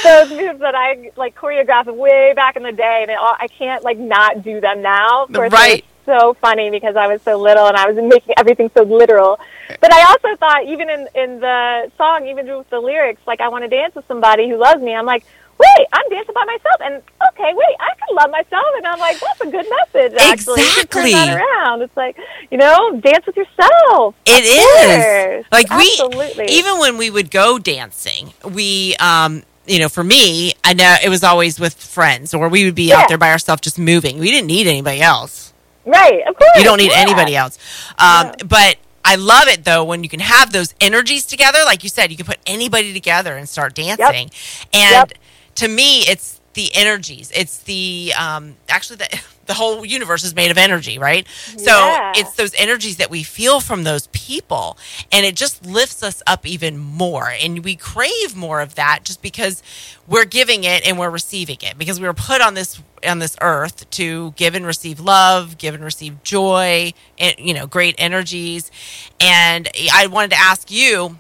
those 0.04 0.30
moves 0.30 0.60
that 0.60 0.76
I 0.76 1.10
like 1.16 1.36
choreographed 1.36 1.94
way 1.96 2.34
back 2.36 2.56
in 2.58 2.64
the 2.64 2.72
day. 2.72 3.00
And 3.02 3.10
it 3.12 3.18
all, 3.18 3.36
I 3.40 3.48
can't 3.48 3.84
like 3.84 3.98
not 3.98 4.44
do 4.44 4.62
them 4.62 4.82
now. 4.84 5.24
Of 5.24 5.34
course, 5.34 5.52
Right. 5.52 5.84
So 6.06 6.36
funny 6.42 6.70
because 6.70 6.96
I 6.96 7.08
was 7.08 7.22
so 7.24 7.38
little 7.38 7.66
and 7.68 7.76
I 7.76 7.90
was 7.90 7.96
making 7.96 8.36
everything 8.38 8.70
so 8.78 8.84
literal. 8.84 9.40
But 9.82 9.92
I 9.92 10.04
also 10.04 10.36
thought, 10.38 10.66
even 10.66 10.90
in 10.90 11.08
in 11.16 11.40
the 11.40 11.92
song, 11.98 12.28
even 12.28 12.46
with 12.58 12.70
the 12.70 12.80
lyrics, 12.80 13.22
like 13.26 13.42
I 13.42 13.50
want 13.50 13.64
to 13.64 13.68
dance 13.68 13.96
with 13.96 14.08
somebody 14.08 14.50
who 14.50 14.58
loves 14.58 14.82
me. 14.82 14.94
I'm 14.96 15.06
like. 15.06 15.26
Wait, 15.58 15.88
I'm 15.94 16.04
dancing 16.10 16.34
by 16.36 16.44
myself, 16.44 16.82
and 16.82 16.96
okay, 17.32 17.54
wait, 17.56 17.76
I 17.80 17.96
can 17.96 18.14
love 18.14 18.30
myself, 18.30 18.66
and 18.76 18.86
I'm 18.86 19.00
like, 19.00 19.18
that's 19.22 19.40
a 19.40 19.50
good 19.50 19.66
message. 19.94 20.14
Actually, 20.20 20.64
can 20.64 20.86
turn 20.88 21.06
Exactly. 21.06 21.12
that 21.14 21.30
around. 21.30 21.82
It's 21.82 21.96
like, 21.96 22.18
you 22.52 22.58
know, 22.58 23.00
dance 23.00 23.26
with 23.26 23.38
yourself. 23.38 24.16
It 24.26 24.44
is 24.44 25.46
like 25.54 25.70
we 25.70 25.90
Absolutely. 25.98 26.48
even 26.50 26.78
when 26.80 26.98
we 26.98 27.10
would 27.10 27.32
go 27.32 27.58
dancing, 27.58 28.34
we 28.52 28.98
um 29.00 29.44
you 29.66 29.80
know, 29.80 29.88
for 29.88 30.04
me, 30.04 30.52
I 30.66 30.74
know 30.74 30.94
it 31.02 31.08
was 31.08 31.24
always 31.24 31.58
with 31.58 31.74
friends, 31.76 32.34
or 32.34 32.50
we 32.50 32.66
would 32.66 32.76
be 32.76 32.90
Yeah. 32.90 32.98
out 33.00 33.08
there 33.08 33.18
by 33.18 33.32
ourselves 33.32 33.62
just 33.62 33.80
moving. 33.80 34.20
We 34.20 34.32
didn't 34.32 34.48
need 34.48 34.68
anybody 34.68 35.00
else. 35.00 35.54
Right, 35.86 36.22
of 36.28 36.36
course. 36.36 36.50
You 36.58 36.64
don't 36.64 36.78
need 36.78 36.92
yeah. 36.92 37.00
anybody 37.00 37.36
else. 37.36 37.58
Um, 37.98 38.28
Yeah. 38.28 38.34
But 38.48 38.78
I 39.04 39.16
love 39.16 39.48
it 39.48 39.64
though 39.64 39.84
when 39.84 40.04
you 40.04 40.10
can 40.10 40.20
have 40.20 40.52
those 40.52 40.74
energies 40.82 41.26
together. 41.26 41.60
Like 41.64 41.84
you 41.84 41.90
said, 41.90 42.10
you 42.12 42.18
can 42.18 42.26
put 42.26 42.40
anybody 42.48 42.92
together 42.94 43.36
and 43.38 43.48
start 43.48 43.76
dancing. 43.76 44.32
And 44.74 44.92
Yep. 44.92 45.14
to 45.56 45.68
me, 45.68 46.00
it's 46.02 46.42
the 46.56 46.72
energies. 46.74 47.32
It's 47.36 47.60
the 47.60 48.14
um, 48.20 48.56
actually 48.68 48.98
the 48.98 49.22
the 49.46 49.54
whole 49.54 49.86
universe 49.86 50.24
is 50.24 50.34
made 50.34 50.50
of 50.50 50.58
energy, 50.58 50.98
right? 50.98 51.28
So 51.60 51.72
it's 52.16 52.34
those 52.34 52.56
energies 52.58 52.98
that 52.98 53.12
we 53.12 53.22
feel 53.22 53.60
from 53.60 53.84
those 53.84 54.08
people, 54.08 54.76
and 55.12 55.24
it 55.24 55.36
just 55.36 55.64
lifts 55.64 56.02
us 56.02 56.24
up 56.26 56.48
even 56.48 56.80
more. 56.80 57.30
And 57.30 57.64
we 57.64 57.76
crave 57.76 58.36
more 58.36 58.60
of 58.62 58.74
that 58.74 59.02
just 59.04 59.22
because 59.22 59.62
we're 60.08 60.26
giving 60.26 60.64
it 60.64 60.88
and 60.88 60.98
we're 60.98 61.12
receiving 61.12 61.58
it 61.62 61.78
because 61.78 62.00
we 62.00 62.08
were 62.08 62.14
put 62.14 62.42
on 62.42 62.56
this 62.56 62.82
on 63.06 63.20
this 63.20 63.38
earth 63.40 63.88
to 63.92 64.32
give 64.32 64.56
and 64.56 64.66
receive 64.66 65.00
love, 65.00 65.60
give 65.60 65.76
and 65.76 65.84
receive 65.84 66.24
joy, 66.24 66.92
and 67.20 67.36
you 67.38 67.54
know, 67.54 67.68
great 67.68 67.94
energies. 68.00 68.72
And 69.20 69.70
I 69.94 70.08
wanted 70.08 70.32
to 70.32 70.40
ask 70.40 70.72
you 70.72 71.20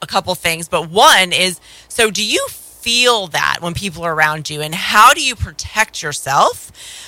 a 0.00 0.06
couple 0.06 0.32
things, 0.36 0.68
but 0.68 0.88
one 0.88 1.32
is 1.32 1.60
so 1.88 2.12
do 2.12 2.24
you 2.24 2.46
feel 2.84 3.28
that 3.28 3.56
when 3.60 3.72
people 3.72 4.02
are 4.04 4.14
around 4.14 4.50
you 4.50 4.60
and 4.60 4.74
how 4.74 5.14
do 5.14 5.22
you 5.22 5.34
protect 5.34 6.02
yourself 6.02 6.54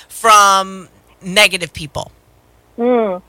from 0.09 0.89
negative 1.21 1.71
people? 1.71 2.11
Mm. 2.79 3.21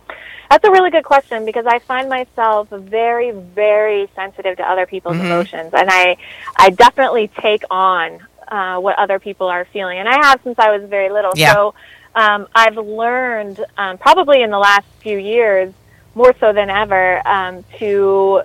That's 0.50 0.64
a 0.66 0.70
really 0.70 0.90
good 0.90 1.04
question 1.04 1.44
because 1.44 1.66
I 1.66 1.78
find 1.80 2.08
myself 2.08 2.68
very, 2.70 3.32
very 3.32 4.08
sensitive 4.16 4.56
to 4.56 4.64
other 4.72 4.86
people's 4.86 5.18
Mhm. 5.18 5.26
emotions, 5.26 5.70
and 5.74 5.90
I, 5.90 6.16
I 6.56 6.70
definitely 6.70 7.28
take 7.28 7.64
on 7.70 8.20
uh, 8.48 8.78
what 8.78 8.98
other 8.98 9.18
people 9.18 9.46
are 9.48 9.66
feeling, 9.66 9.98
and 9.98 10.08
I 10.08 10.16
have 10.26 10.40
since 10.42 10.58
I 10.58 10.70
was 10.74 10.88
very 10.88 11.10
little. 11.10 11.32
Yeah. 11.36 11.52
So 11.52 11.74
um, 12.14 12.48
I've 12.54 12.78
learned, 12.78 13.62
um, 13.76 13.98
probably 13.98 14.40
in 14.42 14.48
the 14.48 14.58
last 14.58 14.86
few 15.00 15.18
years, 15.18 15.74
more 16.14 16.34
so 16.40 16.54
than 16.54 16.70
ever, 16.70 17.20
um, 17.28 17.62
to 17.78 18.40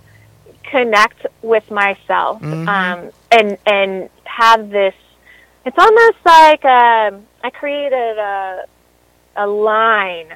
connect 0.63 1.25
with 1.41 1.71
myself 1.71 2.41
Mhm. 2.41 2.67
um, 2.67 3.11
and 3.33 3.57
and 3.65 4.09
have 4.25 4.69
this. 4.69 4.93
It's 5.65 5.77
almost 5.77 6.17
like 6.25 6.63
um, 6.65 7.25
I 7.43 7.49
created 7.51 8.17
a 8.17 8.65
a 9.35 9.47
line, 9.47 10.27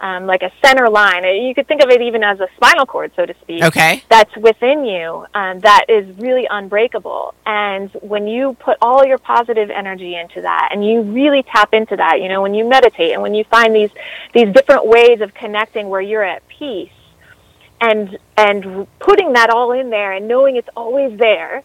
um, 0.00 0.26
like 0.26 0.42
a 0.42 0.52
center 0.62 0.88
line. 0.90 1.24
You 1.24 1.54
could 1.54 1.66
think 1.66 1.82
of 1.82 1.88
it 1.90 2.02
even 2.02 2.22
as 2.22 2.38
a 2.40 2.48
spinal 2.56 2.84
cord, 2.84 3.12
so 3.16 3.24
to 3.24 3.34
speak 3.40 3.62
Okay. 3.64 4.02
that's 4.10 4.36
within 4.36 4.84
you 4.84 5.24
um, 5.34 5.60
that 5.60 5.86
is 5.88 6.04
really 6.18 6.46
unbreakable. 6.50 7.32
And 7.46 7.90
when 8.02 8.26
you 8.26 8.54
put 8.60 8.76
all 8.82 9.06
your 9.06 9.18
positive 9.18 9.70
energy 9.70 10.14
into 10.16 10.42
that, 10.42 10.68
and 10.72 10.84
you 10.86 11.00
really 11.02 11.42
tap 11.44 11.72
into 11.72 11.96
that, 11.96 12.20
you 12.20 12.28
know, 12.28 12.42
when 12.42 12.52
you 12.54 12.68
meditate 12.68 13.12
and 13.12 13.22
when 13.22 13.34
you 13.34 13.44
find 13.44 13.74
these 13.74 13.90
these 14.34 14.52
different 14.52 14.86
ways 14.86 15.20
of 15.20 15.32
connecting 15.32 15.88
where 15.88 16.02
you're 16.02 16.24
at 16.24 16.46
peace, 16.48 16.90
and 17.80 18.18
and 18.36 18.86
putting 18.98 19.32
that 19.34 19.48
all 19.50 19.72
in 19.72 19.90
there 19.90 20.12
and 20.12 20.28
knowing 20.28 20.56
it's 20.56 20.68
always 20.76 21.18
there. 21.18 21.62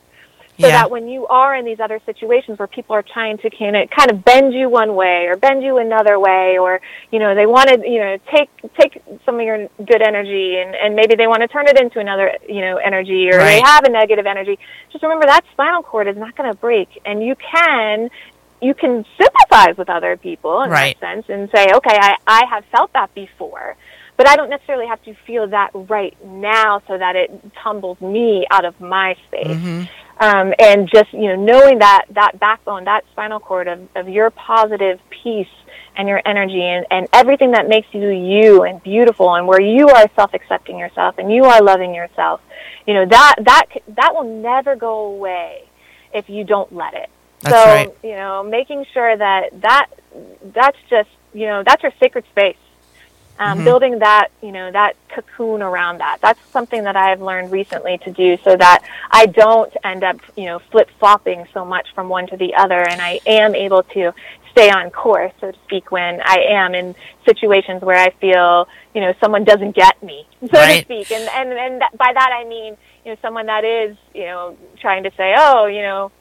So 0.60 0.68
Yeah. 0.68 0.74
that 0.82 0.90
when 0.92 1.08
you 1.08 1.28
are 1.28 1.56
in 1.56 1.66
these 1.66 1.80
other 1.80 2.00
situations 2.06 2.58
where 2.58 2.68
people 2.68 2.96
are 2.96 3.04
trying 3.04 3.38
to 3.40 3.50
kind 3.52 3.76
of 3.76 3.90
kind 3.92 4.10
of 4.10 4.26
bend 4.26 4.54
you 4.54 4.70
one 4.70 4.96
way 4.96 5.28
or 5.28 5.36
bend 5.36 5.62
you 5.64 5.78
another 5.78 6.20
way, 6.20 6.58
or 6.58 6.82
you 7.12 7.20
know 7.20 7.36
they 7.36 7.46
want 7.46 7.70
to 7.70 7.88
you 7.88 8.00
know 8.00 8.18
take 8.32 8.50
take 8.80 9.02
some 9.26 9.36
of 9.40 9.42
your 9.46 9.68
good 9.86 10.02
energy 10.02 10.58
and 10.58 10.76
and 10.76 10.96
maybe 10.96 11.16
they 11.16 11.28
want 11.28 11.42
to 11.42 11.48
turn 11.48 11.68
it 11.68 11.80
into 11.80 12.00
another 12.00 12.32
you 12.50 12.62
know 12.62 12.78
energy 12.78 13.30
or 13.30 13.38
they 13.38 13.62
have 13.62 13.84
a 13.86 13.90
negative 13.90 14.26
energy. 14.26 14.58
Just 14.92 15.04
remember 15.04 15.28
that 15.28 15.42
spinal 15.52 15.84
cord 15.84 16.08
is 16.08 16.18
not 16.18 16.36
going 16.36 16.52
to 16.52 16.58
break, 16.58 16.90
and 17.06 17.22
you 17.24 17.36
can 17.36 18.10
you 18.60 18.74
can 18.74 19.06
sympathize 19.22 19.78
with 19.78 19.90
other 19.90 20.18
people 20.18 20.64
in 20.64 20.72
Right. 20.72 21.00
that 21.00 21.16
sense 21.16 21.26
and 21.30 21.50
say, 21.54 21.68
okay, 21.72 21.96
I 22.02 22.16
I 22.26 22.46
have 22.50 22.66
felt 22.72 22.92
that 22.94 23.14
before. 23.14 23.76
But 24.18 24.28
I 24.28 24.36
don't 24.36 24.50
necessarily 24.50 24.88
have 24.88 25.04
to 25.04 25.14
feel 25.28 25.46
that 25.50 25.70
right 25.76 26.18
now 26.26 26.82
so 26.88 26.98
that 26.98 27.16
it 27.16 27.30
tumbles 27.64 28.02
me 28.02 28.48
out 28.50 28.66
of 28.66 28.80
my 28.82 29.16
space 29.28 29.58
hmm 29.58 29.84
um, 30.20 30.54
and 30.60 30.90
just 30.90 31.12
you 31.14 31.28
know 31.28 31.36
knowing 31.36 31.80
that 31.80 32.06
that 32.12 32.40
backbone, 32.40 32.86
that 32.86 33.06
spinal 33.12 33.40
cord 33.40 33.68
of, 33.68 33.88
of 33.96 34.10
your 34.10 34.30
positive 34.32 35.00
peace 35.10 35.48
and 35.96 36.08
your 36.08 36.22
energy 36.26 36.62
and, 36.62 36.86
and 36.92 37.08
everything 37.12 37.52
that 37.52 37.68
makes 37.68 37.88
you 37.94 38.10
you 38.10 38.64
and 38.64 38.82
beautiful 38.84 39.34
and 39.36 39.48
where 39.48 39.62
you 39.62 39.90
are 39.90 40.10
self 40.16 40.34
accepting 40.34 40.78
yourself 40.78 41.18
and 41.18 41.32
you 41.32 41.46
are 41.46 41.62
loving 41.62 41.94
yourself, 41.94 42.42
you 42.86 42.94
know 42.94 43.06
that 43.06 43.36
that 43.44 43.66
c- 43.74 43.84
that 43.90 44.14
will 44.14 44.42
never 44.42 44.76
go 44.76 45.06
away 45.06 45.64
if 46.14 46.30
you 46.30 46.44
don't 46.44 46.74
let 46.74 46.94
it. 46.94 47.10
That's 47.42 47.56
so 47.56 47.72
right. 47.72 47.98
you 48.04 48.16
know 48.16 48.44
making 48.44 48.86
sure 48.94 49.16
that 49.16 49.62
that 49.62 49.88
that's 50.54 50.78
just 50.90 51.10
you 51.34 51.46
know 51.46 51.64
that's 51.64 51.84
your 51.84 51.94
sacred 52.00 52.26
space 52.32 52.58
um, 53.40 53.60
Mhm. 53.60 53.64
building 53.64 54.00
that 54.00 54.28
you 54.42 54.52
know 54.52 54.72
that 54.72 54.96
cocoon 55.10 55.62
around 55.62 56.00
that 56.00 56.18
that's 56.22 56.40
something 56.52 56.84
that 56.84 56.96
i 56.96 57.10
have 57.10 57.22
learned 57.22 57.52
recently 57.52 57.98
to 58.00 58.12
do 58.12 58.38
so 58.44 58.56
that 58.56 58.80
i 59.12 59.26
don't 59.26 59.72
end 59.84 60.04
up 60.04 60.18
you 60.36 60.46
know 60.46 60.60
flip 60.72 60.90
flopping 61.00 61.46
so 61.54 61.64
much 61.66 61.88
from 61.94 62.10
one 62.10 62.28
to 62.28 62.38
the 62.38 62.54
other 62.56 62.82
and 62.88 63.02
i 63.02 63.20
am 63.26 63.54
able 63.56 63.84
to 63.84 64.12
stay 64.52 64.70
on 64.72 64.90
course 64.90 65.32
so 65.40 65.52
to 65.52 65.58
speak 65.66 65.92
when 65.92 66.20
i 66.24 66.38
am 66.50 66.74
in 66.74 66.96
situations 67.26 67.82
where 67.82 67.98
i 67.98 68.10
feel 68.20 68.68
you 68.96 69.02
know 69.02 69.14
someone 69.22 69.44
doesn't 69.44 69.76
get 69.76 70.02
me 70.02 70.26
so 70.42 70.48
Right. 70.54 70.80
to 70.80 70.86
speak 70.86 71.12
and 71.12 71.30
and 71.30 71.52
and 71.54 71.80
by 71.98 72.12
that 72.14 72.30
i 72.32 72.44
mean 72.48 72.76
you 73.06 73.12
know 73.12 73.18
someone 73.22 73.46
that 73.46 73.64
is 73.64 73.96
you 74.14 74.26
know 74.26 74.58
trying 74.80 75.04
to 75.04 75.12
say 75.16 75.34
oh 75.38 75.66
you 75.68 75.82
know 75.82 76.12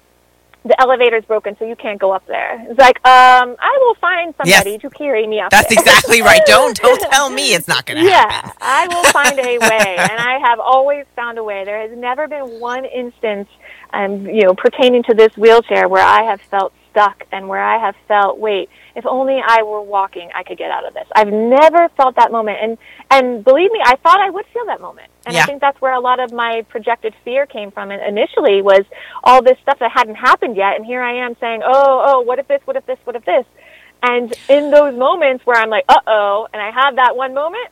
the 0.67 0.81
elevator's 0.81 1.25
broken, 1.25 1.57
so 1.59 1.65
you 1.65 1.77
can't 1.77 2.01
go 2.01 2.11
up 2.13 2.27
there. 2.27 2.65
It's 2.69 2.79
like, 2.79 2.97
um, 3.07 3.57
I 3.59 3.79
will 3.83 3.95
find 3.95 4.35
Yes. 4.45 4.59
somebody 4.65 4.79
to 4.79 4.91
carry 4.91 5.27
me 5.27 5.41
up. 5.41 5.51
That's 5.51 5.69
there. 5.75 5.83
exactly 5.83 6.23
right. 6.23 6.41
Don't 6.47 6.77
don't 6.77 7.01
tell 7.11 7.31
me 7.31 7.55
it's 7.55 7.69
not 7.69 7.87
going 7.87 7.99
to 7.99 8.05
yeah, 8.05 8.31
happen. 8.31 8.51
Yeah, 8.61 8.67
I 8.67 8.87
will 8.89 9.05
find 9.13 9.39
a 9.39 9.59
way, 9.71 9.97
and 9.99 10.19
I 10.19 10.39
have 10.43 10.61
always 10.61 11.07
found 11.15 11.39
a 11.39 11.45
way. 11.45 11.65
There 11.65 11.81
has 11.81 11.97
never 11.97 12.29
been 12.29 12.61
one 12.61 12.85
instance, 12.85 13.49
um, 13.93 14.27
you 14.27 14.43
know, 14.43 14.55
pertaining 14.55 15.03
to 15.05 15.15
this 15.15 15.37
wheelchair 15.37 15.89
where 15.89 16.05
I 16.05 16.23
have 16.25 16.41
felt 16.51 16.73
stuck 16.97 17.25
and 17.31 17.47
where 17.47 17.63
I 17.63 17.79
have 17.79 17.95
felt, 18.09 18.39
wait, 18.39 18.71
if 18.95 19.05
only 19.05 19.39
I 19.47 19.63
were 19.63 19.83
walking, 19.83 20.31
I 20.35 20.43
could 20.43 20.57
get 20.57 20.71
out 20.71 20.87
of 20.87 20.95
this. 20.95 21.07
I've 21.15 21.29
never 21.29 21.91
felt 21.91 22.17
that 22.17 22.33
moment, 22.33 22.59
and 22.63 22.79
and 23.11 23.45
believe 23.45 23.71
me, 23.71 23.81
I 23.85 23.97
thought 23.97 24.19
I 24.19 24.31
would 24.31 24.47
feel 24.47 24.65
that 24.67 24.81
moment, 24.81 25.11
and 25.27 25.35
Yeah. 25.35 25.43
I 25.43 25.45
think 25.45 25.61
that's 25.61 25.81
where 25.81 25.93
a 25.93 26.01
lot 26.01 26.21
of 26.21 26.33
my 26.33 26.65
projected 26.69 27.15
fear 27.23 27.45
came 27.45 27.71
from. 27.71 27.91
And 27.91 28.03
initially 28.03 28.63
was 28.63 28.85
all 29.23 29.43
this 29.43 29.59
stuff 29.61 29.79
that 29.81 29.93
hadn't 29.93 30.15
happened 30.15 30.57
yet, 30.57 30.77
and 30.77 30.87
here 30.87 31.03
I 31.03 31.27
am 31.27 31.37
saying, 31.39 31.61
oh, 31.65 32.03
oh, 32.07 32.21
what 32.23 32.39
if 32.39 32.49
this, 32.49 32.63
what 32.65 32.77
if 32.77 32.87
this, 32.87 32.99
what 33.05 33.15
if 33.15 33.25
this, 33.27 33.45
and 34.03 34.33
in 34.49 34.71
those 34.71 34.97
moments 34.97 35.45
where 35.45 35.61
I'm 35.61 35.69
like, 35.69 35.85
uh 35.89 36.01
oh, 36.07 36.49
and 36.53 36.63
I 36.63 36.71
have 36.71 36.97
that 36.97 37.15
one 37.15 37.35
moment, 37.35 37.69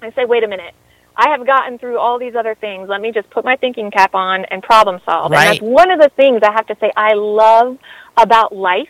I 0.00 0.12
say, 0.12 0.24
wait 0.24 0.44
a 0.44 0.48
minute. 0.48 0.74
I 1.18 1.30
have 1.30 1.46
gotten 1.46 1.78
through 1.78 1.98
all 1.98 2.18
these 2.18 2.34
other 2.34 2.54
things. 2.54 2.90
Let 2.90 3.00
me 3.00 3.10
just 3.10 3.30
put 3.30 3.42
my 3.42 3.56
thinking 3.56 3.90
cap 3.90 4.14
on 4.14 4.44
and 4.44 4.62
problem 4.62 5.00
solve. 5.06 5.32
Right. 5.32 5.46
And 5.46 5.54
that's 5.54 5.62
one 5.62 5.90
of 5.90 5.98
the 5.98 6.10
things 6.10 6.42
I 6.42 6.52
have 6.52 6.66
to 6.66 6.76
say 6.78 6.92
I 6.94 7.14
love 7.14 7.78
about 8.16 8.54
life 8.54 8.88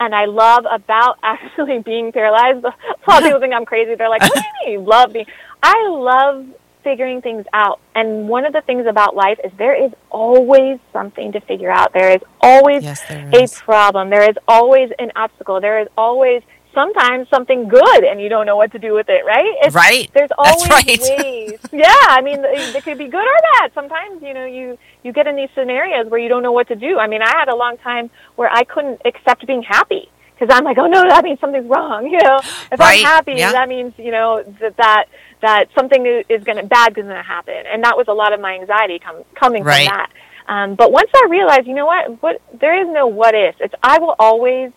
and 0.00 0.14
I 0.14 0.26
love 0.26 0.64
about 0.70 1.18
actually 1.22 1.80
being 1.80 2.12
paralyzed. 2.12 2.64
A 2.64 3.10
lot 3.10 3.22
of 3.22 3.24
people 3.24 3.40
think 3.40 3.54
I'm 3.54 3.64
crazy. 3.64 3.94
They're 3.94 4.08
like, 4.08 4.22
what 4.22 4.34
do 4.34 4.40
you 4.40 4.66
mean 4.66 4.80
you 4.80 4.86
love 4.86 5.12
me? 5.12 5.26
I 5.62 5.88
love 5.88 6.46
figuring 6.82 7.22
things 7.22 7.46
out. 7.52 7.80
And 7.94 8.28
one 8.28 8.44
of 8.44 8.52
the 8.52 8.60
things 8.60 8.86
about 8.86 9.16
life 9.16 9.38
is 9.42 9.50
there 9.56 9.74
is 9.74 9.92
always 10.10 10.78
something 10.92 11.32
to 11.32 11.40
figure 11.40 11.70
out. 11.70 11.92
There 11.94 12.10
is 12.10 12.20
always 12.40 12.84
Yes, 12.84 13.00
there 13.08 13.30
a 13.32 13.46
problem. 13.62 14.10
There 14.10 14.28
is 14.28 14.36
always 14.46 14.90
an 14.98 15.10
obstacle. 15.16 15.60
There 15.60 15.80
is 15.80 15.88
always 15.96 16.42
sometimes 16.74 17.28
something 17.28 17.68
good 17.68 18.04
and 18.04 18.20
you 18.20 18.28
don't 18.28 18.46
know 18.46 18.56
what 18.56 18.72
to 18.72 18.78
do 18.78 18.92
with 18.92 19.08
it, 19.08 19.24
right? 19.24 19.54
It's, 19.62 19.74
Right. 19.74 20.10
There's 20.12 20.30
always 20.36 20.68
right. 20.68 21.00
ways. 21.20 21.58
Yeah, 21.72 21.94
I 22.08 22.20
mean, 22.20 22.40
it 22.44 22.82
could 22.84 22.98
be 22.98 23.08
good 23.08 23.24
or 23.26 23.40
bad. 23.58 23.72
Sometimes, 23.74 24.22
you 24.22 24.34
know, 24.34 24.44
you 24.44 24.78
you 25.02 25.12
get 25.12 25.26
in 25.26 25.36
these 25.36 25.48
scenarios 25.54 26.06
where 26.08 26.20
you 26.20 26.28
don't 26.28 26.42
know 26.42 26.52
what 26.52 26.68
to 26.68 26.76
do. 26.76 26.98
I 26.98 27.06
mean, 27.06 27.22
I 27.22 27.28
had 27.30 27.48
a 27.48 27.56
long 27.56 27.76
time 27.78 28.10
where 28.36 28.50
I 28.50 28.64
couldn't 28.64 29.00
accept 29.04 29.46
being 29.46 29.62
happy 29.62 30.10
because 30.38 30.54
I'm 30.54 30.64
like, 30.64 30.78
oh 30.78 30.86
no, 30.86 31.02
that 31.08 31.22
means 31.24 31.40
something's 31.40 31.68
wrong. 31.68 32.06
You 32.10 32.18
know, 32.22 32.38
if 32.72 32.78
Right, 32.80 32.98
I'm 33.00 33.04
happy, 33.04 33.34
yeah. 33.34 33.52
that 33.52 33.68
means 33.68 33.92
you 33.96 34.10
know 34.10 34.42
that 34.60 34.76
that 34.76 35.04
that 35.40 35.68
something 35.76 36.04
is 36.28 36.42
going 36.44 36.58
to 36.58 36.64
bad 36.64 36.90
is 36.96 37.04
going 37.04 37.08
to 37.08 37.22
happen, 37.22 37.54
and 37.70 37.82
that 37.84 37.96
was 37.96 38.06
a 38.08 38.12
lot 38.14 38.32
of 38.32 38.40
my 38.40 38.54
anxiety 38.54 38.98
com- 38.98 39.24
coming 39.34 39.62
Right. 39.64 39.88
from 39.88 39.96
that. 39.96 40.10
Um, 40.46 40.74
but 40.74 40.92
once 40.92 41.10
I 41.14 41.26
realized, 41.30 41.66
you 41.66 41.74
know 41.74 41.86
what, 41.86 42.22
what 42.22 42.40
there 42.60 42.78
is 42.80 42.86
no 42.92 43.06
what 43.06 43.34
if. 43.34 43.54
It's 43.60 43.74
I 43.82 43.98
will 43.98 44.14
always 44.18 44.72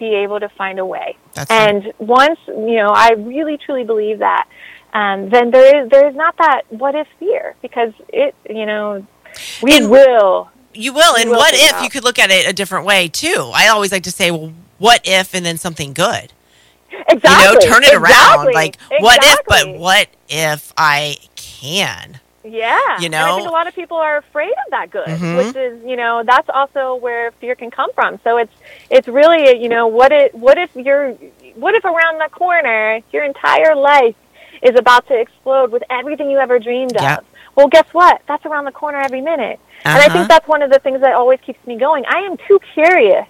be 0.00 0.14
able 0.16 0.40
to 0.40 0.48
find 0.48 0.80
a 0.80 0.84
way. 0.84 1.16
That's 1.34 1.48
right. 1.50 1.68
And 1.84 1.92
once 1.98 2.40
you 2.48 2.76
know, 2.76 2.88
I 2.92 3.10
really 3.16 3.56
truly 3.56 3.84
believe 3.84 4.18
that. 4.18 4.48
Um, 4.92 5.28
then 5.30 5.52
there 5.52 5.84
is 5.84 5.90
there 5.90 6.08
is 6.08 6.16
not 6.16 6.36
that 6.38 6.62
what 6.70 6.96
if 6.96 7.06
fear 7.20 7.54
because 7.62 7.92
it 8.08 8.34
you 8.48 8.66
know 8.66 9.06
we 9.62 9.76
And- 9.76 9.88
will 9.90 10.50
You 10.74 10.92
will. 10.92 11.14
And 11.16 11.30
will 11.30 11.36
what 11.36 11.54
if 11.54 11.72
out. 11.74 11.84
you 11.84 11.90
could 11.90 12.02
look 12.02 12.18
at 12.18 12.30
it 12.32 12.48
a 12.48 12.52
different 12.52 12.86
way 12.86 13.06
too? 13.06 13.50
I 13.54 13.68
always 13.68 13.92
like 13.92 14.02
to 14.04 14.10
say, 14.10 14.30
well, 14.32 14.52
what 14.78 15.00
if 15.04 15.32
and 15.34 15.44
then 15.46 15.58
something 15.58 15.92
good? 15.92 16.32
exactly 17.08 17.44
You 17.46 17.54
know, 17.54 17.60
turn 17.60 17.84
it 17.84 17.94
around. 17.94 18.48
Exactly. 18.48 18.52
Like, 18.54 18.76
what 19.00 19.18
if, 19.22 19.38
but 19.46 19.78
what 19.78 20.08
if 20.28 20.72
I 20.76 21.16
can? 21.36 22.18
Yeah. 22.42 22.78
You 23.00 23.06
And 23.06 23.14
I 23.16 23.32
think 23.34 23.48
a 23.48 23.52
lot 23.52 23.66
of 23.66 23.74
people 23.74 23.98
are 23.98 24.16
afraid 24.16 24.52
of 24.52 24.70
that 24.70 24.90
good, 24.90 25.06
Mhm. 25.08 25.36
which 25.36 25.56
is, 25.56 25.84
you 25.84 25.96
know, 25.96 26.22
that's 26.24 26.48
also 26.48 26.94
where 26.94 27.32
fear 27.32 27.54
can 27.54 27.70
come 27.70 27.92
from. 27.92 28.18
So 28.24 28.38
it's 28.38 28.52
it's 28.88 29.06
really, 29.08 29.58
you 29.62 29.68
know, 29.68 29.88
what 29.88 30.10
it 30.10 30.34
what 30.34 30.56
if 30.56 30.70
you're 30.74 31.12
what 31.56 31.74
if 31.74 31.84
around 31.84 32.18
the 32.18 32.28
corner 32.30 33.00
your 33.12 33.24
entire 33.24 33.74
life 33.74 34.16
is 34.62 34.78
about 34.78 35.06
to 35.08 35.14
explode 35.18 35.70
with 35.70 35.82
everything 35.90 36.30
you 36.30 36.38
ever 36.38 36.58
dreamed 36.58 36.96
of? 36.96 37.24
Well, 37.56 37.68
guess 37.68 37.86
what? 37.92 38.22
That's 38.26 38.44
around 38.46 38.64
the 38.64 38.72
corner 38.72 38.98
every 38.98 39.20
minute. 39.20 39.58
And 39.84 39.96
I 39.96 40.06
Uh-huh. 40.06 40.12
think 40.14 40.28
that's 40.28 40.48
one 40.48 40.62
of 40.62 40.70
the 40.70 40.78
things 40.78 41.00
that 41.00 41.14
always 41.14 41.40
keeps 41.40 41.64
me 41.66 41.76
going. 41.76 42.04
I 42.06 42.20
am 42.20 42.36
too 42.48 42.58
curious 42.74 43.26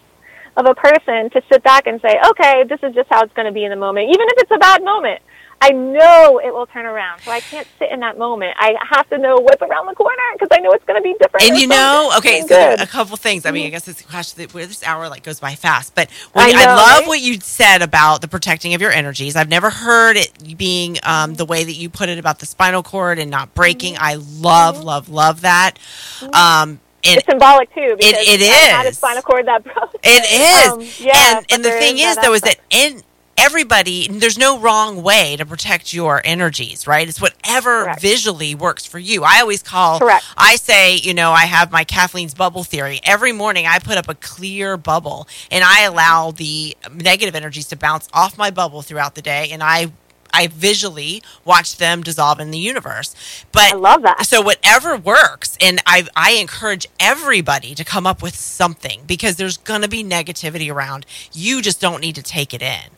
of 0.57 0.67
a 0.67 0.75
person 0.75 1.31
to 1.31 1.43
sit 1.51 1.63
back 1.63 1.87
and 1.87 2.01
say, 2.01 2.21
okay, 2.31 2.65
this 2.65 2.81
is 2.83 2.95
just 2.95 3.09
how 3.09 3.23
it's 3.23 3.33
going 3.33 3.47
to 3.47 3.53
be 3.53 3.65
in 3.65 3.71
the 3.71 3.77
moment, 3.77 4.09
even 4.11 4.27
if 4.29 4.35
it's 4.39 4.51
a 4.51 4.59
bad 4.59 4.85
moment. 4.85 5.21
I 5.63 5.71
know 5.71 6.41
it 6.43 6.55
will 6.55 6.67
turn 6.67 6.87
around, 6.87 7.21
so 7.21 7.31
I 7.31 7.41
can't 7.41 7.69
sit 7.79 7.91
in 7.91 8.01
that 8.01 8.17
moment. 8.17 8.55
I 8.59 8.75
have 8.89 9.09
to 9.11 9.19
know 9.19 9.37
what's 9.37 9.61
around 9.61 9.87
the 9.87 9.95
corner 9.95 10.17
because 10.33 10.49
I 10.51 10.59
know 10.61 10.73
it's 10.73 10.85
going 10.87 10.99
to 10.99 11.03
be 11.03 11.15
different. 11.21 11.47
And 11.47 11.59
you 11.59 11.67
know, 11.67 12.13
okay, 12.17 12.41
so 12.41 12.49
good. 12.49 12.81
a 12.81 12.87
couple 12.87 13.17
things. 13.19 13.45
I 13.45 13.51
mean, 13.51 13.67
I 13.67 13.71
guess 13.71 13.87
it's 13.87 14.01
a 14.01 14.05
gosh, 14.05 14.33
th- 14.33 14.49
this 14.51 14.83
hour 14.83 15.09
like 15.11 15.23
goes 15.23 15.39
by 15.39 15.55
fast. 15.55 15.95
But 15.95 16.09
I 16.35 16.47
when, 16.47 16.57
I, 16.57 16.65
know, 16.65 16.71
love 16.77 16.99
right? 17.01 17.09
what 17.09 17.21
you 17.21 17.39
said 17.41 17.83
about 17.83 18.23
the 18.23 18.29
protecting 18.29 18.73
of 18.73 18.81
your 18.81 18.91
energies. 18.91 19.37
I've 19.37 19.51
never 19.51 19.69
heard 19.69 20.17
it 20.17 20.57
being 20.57 20.97
um, 21.03 21.35
the 21.35 21.45
way 21.45 21.63
that 21.63 21.75
you 21.75 21.91
put 21.91 22.09
it 22.09 22.19
about 22.19 22.39
the 22.39 22.47
spinal 22.47 22.83
cord 22.83 23.19
and 23.19 23.31
not 23.31 23.55
breaking. 23.55 23.95
Mm-hmm. 23.95 24.05
I 24.05 24.15
love, 24.15 24.83
love, 24.83 25.11
love 25.11 25.43
that. 25.43 25.79
Um, 26.23 26.81
and 27.05 27.19
it's 27.19 27.27
symbolic 27.27 27.73
too. 27.75 27.97
Because 27.99 28.15
it 28.17 28.41
I 28.41 28.77
had 28.77 28.87
a 28.87 28.91
is. 28.91 28.97
spinal 28.97 29.23
cord 29.23 29.47
that 29.47 29.65
broke. 29.65 29.95
It 30.03 30.25
is. 30.25 30.71
Um, 30.71 30.81
yeah, 30.99 31.39
and 31.39 31.47
and 31.51 31.65
the 31.65 31.71
thing 31.71 31.99
is 31.99 32.17
is 32.17 32.17
though 32.17 32.35
is 32.35 32.43
that 32.43 32.57
in 32.71 33.03
everybody, 33.41 34.07
there's 34.09 34.39
no 34.39 34.59
wrong 34.59 35.03
way 35.03 35.37
to 35.37 35.47
protect 35.47 35.93
your 35.95 36.21
energies, 36.25 36.87
right? 36.87 37.09
It's 37.09 37.21
whatever 37.21 37.85
Correct. 37.85 38.01
visually 38.03 38.55
works 38.55 38.85
for 38.87 38.99
you. 38.99 39.25
I 39.25 39.41
always 39.41 39.63
call, 39.63 39.99
Correct. 39.99 40.25
I 40.37 40.57
say, 40.57 40.97
you 40.97 41.15
know, 41.15 41.33
I 41.33 41.47
have 41.47 41.73
my 41.73 41.85
Kathleen's 41.85 42.35
bubble 42.35 42.65
theory. 42.65 43.01
Every 43.05 43.33
morning 43.33 43.67
I 43.67 43.79
put 43.79 43.97
up 43.97 44.09
a 44.09 44.15
clear 44.15 44.77
bubble 44.77 45.27
and 45.51 45.65
I 45.65 45.83
allow 45.83 46.33
the 46.33 46.77
negative 46.93 47.35
energies 47.35 47.69
to 47.69 47.77
bounce 47.77 48.09
off 48.13 48.37
my 48.37 48.51
bubble 48.51 48.83
throughout 48.83 49.15
the 49.15 49.23
day 49.23 49.49
and 49.51 49.63
I 49.63 49.93
I 50.33 50.47
visually 50.47 51.23
watch 51.45 51.77
them 51.77 52.03
dissolve 52.03 52.39
in 52.39 52.53
the 52.53 52.59
universe. 52.59 53.17
But 53.51 53.73
I 53.73 53.77
love 53.77 54.03
that. 54.03 54.25
so 54.27 54.41
whatever 54.41 54.97
works, 54.97 55.57
and 55.61 55.81
I 55.87 56.07
I 56.15 56.33
encourage 56.33 56.87
everybody 57.01 57.75
to 57.75 57.85
come 57.85 58.07
up 58.07 58.23
with 58.23 58.37
something 58.37 59.03
because 59.07 59.37
there's 59.37 59.57
gonna 59.57 59.89
be 59.89 60.05
negativity 60.05 60.73
around. 60.73 61.05
You 61.33 61.61
just 61.63 61.81
don't 61.81 62.01
need 62.01 62.15
to 62.15 62.23
take 62.23 62.55
it 62.55 62.63
in. 62.63 62.91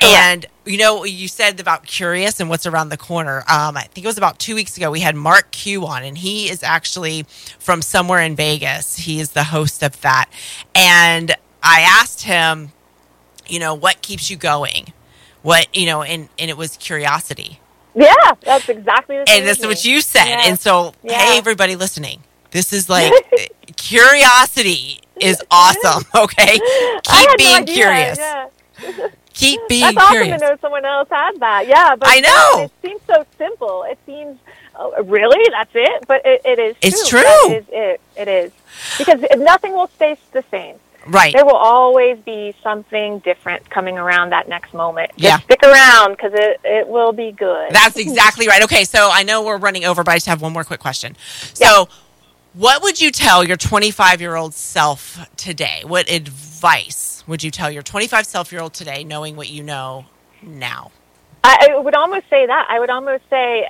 And 0.00 0.46
you 0.64 0.78
know, 0.78 1.04
you 1.04 1.28
said 1.28 1.60
about 1.60 1.86
curious 1.86 2.40
and 2.40 2.48
what's 2.48 2.66
around 2.66 2.88
the 2.88 2.96
corner. 2.96 3.38
Um, 3.48 3.76
I 3.76 3.82
think 3.92 4.04
it 4.04 4.08
was 4.08 4.18
about 4.18 4.38
two 4.38 4.54
weeks 4.54 4.76
ago. 4.76 4.90
We 4.90 5.00
had 5.00 5.14
Mark 5.14 5.50
Q 5.52 5.86
on, 5.86 6.02
and 6.02 6.18
he 6.18 6.48
is 6.50 6.62
actually 6.62 7.24
from 7.58 7.82
somewhere 7.82 8.20
in 8.20 8.34
Vegas. 8.36 8.96
He 8.96 9.20
is 9.20 9.30
the 9.30 9.44
host 9.44 9.82
of 9.82 10.00
that, 10.00 10.28
and 10.74 11.34
I 11.62 11.80
asked 11.80 12.22
him, 12.22 12.72
you 13.46 13.58
know, 13.58 13.74
what 13.74 14.02
keeps 14.02 14.30
you 14.30 14.36
going? 14.36 14.92
What 15.42 15.74
you 15.76 15.86
know, 15.86 16.02
and 16.02 16.28
and 16.38 16.50
it 16.50 16.56
was 16.56 16.76
curiosity. 16.76 17.60
Yeah, 17.94 18.12
that's 18.42 18.68
exactly 18.68 19.16
the 19.16 19.24
same. 19.26 19.38
And 19.38 19.48
that's 19.48 19.64
what 19.64 19.84
you 19.84 20.00
said. 20.02 20.26
Yeah. 20.26 20.42
And 20.46 20.60
so, 20.60 20.92
Yeah. 21.02 21.18
hey, 21.18 21.38
everybody 21.38 21.76
listening, 21.76 22.22
this 22.50 22.72
is 22.74 22.90
like 22.90 23.10
curiosity 23.76 25.00
is 25.20 25.42
awesome. 25.50 26.02
Okay, 26.14 26.58
keep 26.58 27.28
no 27.28 27.34
being 27.38 27.56
idea, 27.62 27.74
curious. 27.74 28.18
Yeah. 28.18 28.48
Keep 29.36 29.60
mm, 29.60 29.68
being 29.68 29.80
That's 29.82 29.96
awesome 29.98 30.12
curious. 30.12 30.40
to 30.40 30.46
know 30.48 30.56
someone 30.60 30.84
else 30.84 31.08
has 31.10 31.38
that. 31.38 31.66
Yeah, 31.68 31.94
but 31.94 32.08
I 32.10 32.20
know. 32.20 32.64
It 32.64 32.72
seems 32.82 33.00
so 33.06 33.24
simple. 33.36 33.84
It 33.84 33.98
seems 34.06 34.38
oh, 34.74 35.02
really 35.04 35.48
that's 35.50 35.70
it, 35.74 36.04
but 36.08 36.22
it, 36.24 36.40
it 36.44 36.58
is. 36.58 36.76
It's 36.82 37.08
true. 37.08 37.20
true. 37.20 37.28
That 37.28 37.56
is 37.58 37.64
it. 37.70 38.00
It 38.16 38.28
is 38.28 38.52
because 38.98 39.22
nothing 39.38 39.72
will 39.72 39.88
stay 39.88 40.16
the 40.32 40.42
same. 40.50 40.76
Right. 41.06 41.32
There 41.34 41.44
will 41.44 41.54
always 41.54 42.18
be 42.18 42.54
something 42.62 43.20
different 43.20 43.68
coming 43.70 43.96
around 43.98 44.30
that 44.30 44.48
next 44.48 44.74
moment. 44.74 45.10
Just 45.10 45.22
Yeah. 45.22 45.38
stick 45.38 45.62
around 45.62 46.12
because 46.12 46.32
it, 46.34 46.60
it 46.64 46.88
will 46.88 47.12
be 47.12 47.30
good. 47.30 47.70
That's 47.70 47.96
exactly 47.96 48.48
right. 48.48 48.62
Okay, 48.64 48.84
so 48.84 49.10
I 49.12 49.22
know 49.22 49.42
we're 49.42 49.58
running 49.58 49.84
over, 49.84 50.02
but 50.02 50.12
I 50.12 50.16
just 50.16 50.26
have 50.26 50.42
one 50.42 50.52
more 50.52 50.64
quick 50.64 50.80
question. 50.80 51.16
So, 51.54 51.88
what 52.54 52.82
would 52.82 53.00
you 53.00 53.10
tell 53.12 53.44
your 53.44 53.56
25 53.56 54.20
year 54.20 54.34
old 54.34 54.54
self 54.54 55.28
today? 55.36 55.82
What 55.84 56.10
advice 56.10 57.15
would 57.26 57.42
you 57.42 57.50
tell 57.50 57.70
your 57.70 57.82
25 57.82 58.26
self 58.26 58.52
year 58.52 58.60
old 58.60 58.74
today, 58.74 59.04
knowing 59.04 59.36
what 59.36 59.48
you 59.48 59.62
know 59.62 60.06
now? 60.42 60.92
I, 61.48 61.78
would 61.78 61.94
almost 61.94 62.28
say 62.28 62.44
that. 62.46 62.66
I 62.68 62.80
would 62.80 62.90
almost 62.90 63.22
say, 63.30 63.66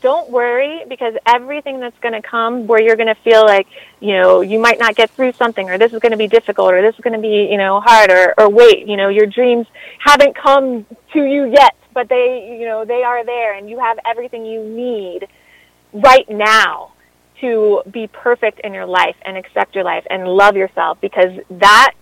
don't 0.00 0.30
worry 0.30 0.84
because 0.88 1.14
everything 1.26 1.80
that's 1.80 1.98
going 2.00 2.12
to 2.12 2.20
come 2.20 2.66
where 2.66 2.82
you're 2.82 2.96
going 2.96 3.14
to 3.14 3.20
feel 3.22 3.44
like, 3.44 3.66
you 4.00 4.12
know, 4.12 4.42
you 4.42 4.58
might 4.58 4.78
not 4.78 4.94
get 4.94 5.10
through 5.10 5.32
something 5.32 5.70
or 5.70 5.78
this 5.78 5.92
is 5.92 6.00
going 6.00 6.12
to 6.12 6.18
be 6.18 6.28
difficult 6.28 6.74
or 6.74 6.82
this 6.82 6.94
is 6.94 7.00
going 7.00 7.14
to 7.14 7.20
be, 7.20 7.48
you 7.50 7.56
know, 7.56 7.80
hard 7.80 8.10
or, 8.10 8.34
or 8.36 8.50
wait, 8.50 8.86
you 8.86 8.96
know, 8.96 9.08
your 9.08 9.26
dreams 9.26 9.66
haven't 9.98 10.36
come 10.36 10.84
to 11.14 11.24
you 11.24 11.50
yet, 11.50 11.74
but 11.94 12.10
they, 12.10 12.58
you 12.60 12.66
know, 12.66 12.84
they 12.84 13.02
are 13.02 13.24
there 13.24 13.54
and 13.54 13.70
you 13.70 13.78
have 13.78 13.98
everything 14.04 14.44
you 14.44 14.62
need 14.62 15.26
right 15.94 16.28
now 16.28 16.92
to 17.40 17.82
be 17.90 18.06
perfect 18.06 18.60
in 18.60 18.74
your 18.74 18.86
life 18.86 19.16
and 19.22 19.36
accept 19.36 19.74
your 19.74 19.84
life 19.84 20.04
and 20.10 20.28
love 20.28 20.56
yourself 20.56 21.00
because 21.00 21.40
that 21.50 21.94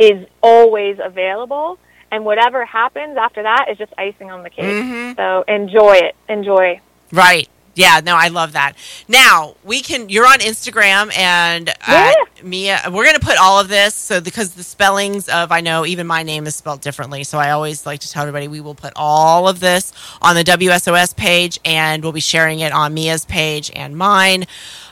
is 0.00 0.26
always 0.42 0.98
available 1.00 1.78
and 2.10 2.24
whatever 2.24 2.64
happens 2.64 3.16
after 3.16 3.42
that 3.44 3.66
is 3.70 3.78
just 3.78 3.92
icing 3.96 4.30
on 4.32 4.42
the 4.42 4.50
cake. 4.50 4.64
Mhm. 4.84 5.14
So 5.16 5.44
enjoy 5.46 5.92
it. 5.92 6.16
Enjoy. 6.28 6.80
Right. 7.12 7.48
Yeah, 7.76 8.00
no, 8.04 8.16
I 8.16 8.28
love 8.28 8.52
that. 8.54 8.72
Now 9.06 9.54
we 9.62 9.80
can. 9.80 10.08
You're 10.08 10.26
on 10.26 10.40
Instagram, 10.40 11.16
and 11.16 11.68
uh, 11.70 11.72
Yeah. 11.88 12.12
Mia. 12.42 12.80
We're 12.90 13.04
gonna 13.06 13.20
put 13.20 13.38
all 13.38 13.60
of 13.60 13.68
this 13.68 13.94
so 13.94 14.20
because 14.20 14.50
the 14.50 14.64
spellings 14.64 15.28
of 15.28 15.52
I 15.52 15.60
know 15.60 15.86
even 15.86 16.06
my 16.06 16.24
name 16.24 16.46
is 16.48 16.56
spelled 16.56 16.80
differently. 16.80 17.22
So 17.22 17.38
I 17.38 17.52
always 17.52 17.86
like 17.86 18.00
to 18.00 18.10
tell 18.10 18.22
everybody 18.22 18.48
we 18.48 18.60
will 18.60 18.74
put 18.74 18.92
all 18.96 19.46
of 19.46 19.60
this 19.60 19.92
on 20.20 20.34
the 20.34 20.42
WSOS 20.42 21.14
page, 21.16 21.60
and 21.64 22.02
we'll 22.02 22.12
be 22.12 22.20
sharing 22.20 22.58
it 22.58 22.72
on 22.72 22.92
Mia's 22.92 23.24
page 23.24 23.70
and 23.74 23.96
mine, 23.96 24.46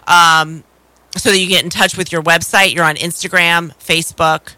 um, 0.07 0.63
so 1.17 1.31
that 1.31 1.39
you 1.39 1.49
get 1.49 1.65
in 1.65 1.71
touch 1.71 1.97
with 1.97 2.13
your 2.13 2.23
website. 2.23 2.73
You're 2.75 2.85
on 2.85 2.95
Instagram, 2.95 3.73
Facebook, 3.85 4.55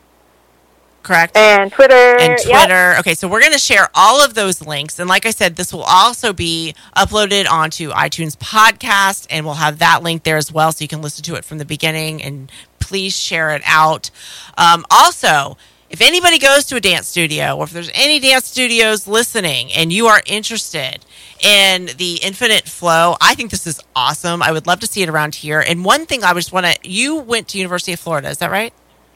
correct? 1.03 1.37
And 1.37 1.73
Twitter. 1.73 1.95
and 1.95 2.39
Yep. 2.45 2.67
Twitter. 2.67 2.95
Okay, 3.01 3.15
so 3.15 3.29
we're 3.29 3.41
going 3.41 3.53
to 3.53 3.59
share 3.59 3.89
all 3.95 4.25
of 4.25 4.35
those 4.35 4.65
links. 4.65 4.99
And 4.99 5.09
like 5.09 5.27
I 5.27 5.31
said, 5.31 5.57
this 5.57 5.73
will 5.73 5.83
also 5.83 6.33
be 6.33 6.75
uploaded 6.97 7.49
onto 7.51 7.91
iTunes 7.91 8.37
podcast, 8.37 9.27
and 9.31 9.45
we'll 9.45 9.55
have 9.55 9.79
that 9.79 10.03
link 10.03 10.23
there 10.23 10.37
as 10.37 10.53
well, 10.53 10.73
so 10.73 10.83
you 10.83 10.89
can 10.89 11.03
listen 11.03 11.25
to 11.25 11.35
it 11.35 11.45
from 11.45 11.59
the 11.59 11.65
beginning. 11.65 12.23
And 12.23 12.51
please 12.79 13.17
share 13.19 13.51
it 13.55 13.63
out. 13.65 14.11
Um, 14.59 14.85
also, 14.91 15.57
if 15.91 16.01
anybody 16.01 16.39
goes 16.39 16.67
to 16.67 16.77
a 16.77 16.81
dance 16.81 17.09
studio, 17.09 17.57
or 17.57 17.65
if 17.65 17.71
there's 17.71 17.91
any 17.95 18.21
dance 18.21 18.47
studios 18.47 19.09
listening, 19.09 19.73
and 19.73 19.93
you 19.93 20.07
are 20.07 20.23
interested 20.27 21.05
in 21.43 21.91
the 21.97 22.21
infinite 22.23 22.69
flow, 22.69 23.17
I 23.21 23.35
think 23.35 23.51
this 23.51 23.67
is 23.67 23.81
awesome. 23.97 24.41
I 24.43 24.53
would 24.53 24.67
love 24.69 24.79
to 24.81 24.87
see 24.87 25.03
it 25.03 25.09
around 25.09 25.35
here. 25.35 25.61
And 25.61 25.85
one 25.85 26.07
thing 26.07 26.23
I 26.23 26.33
just 26.35 26.53
want 26.53 26.67
to, 26.67 26.77
you 26.89 27.17
went 27.17 27.49
to 27.49 27.59
University 27.59 27.93
of 27.93 27.99
Florida, 28.01 28.29
is 28.29 28.39
that 28.39 28.51
right? 28.53 28.73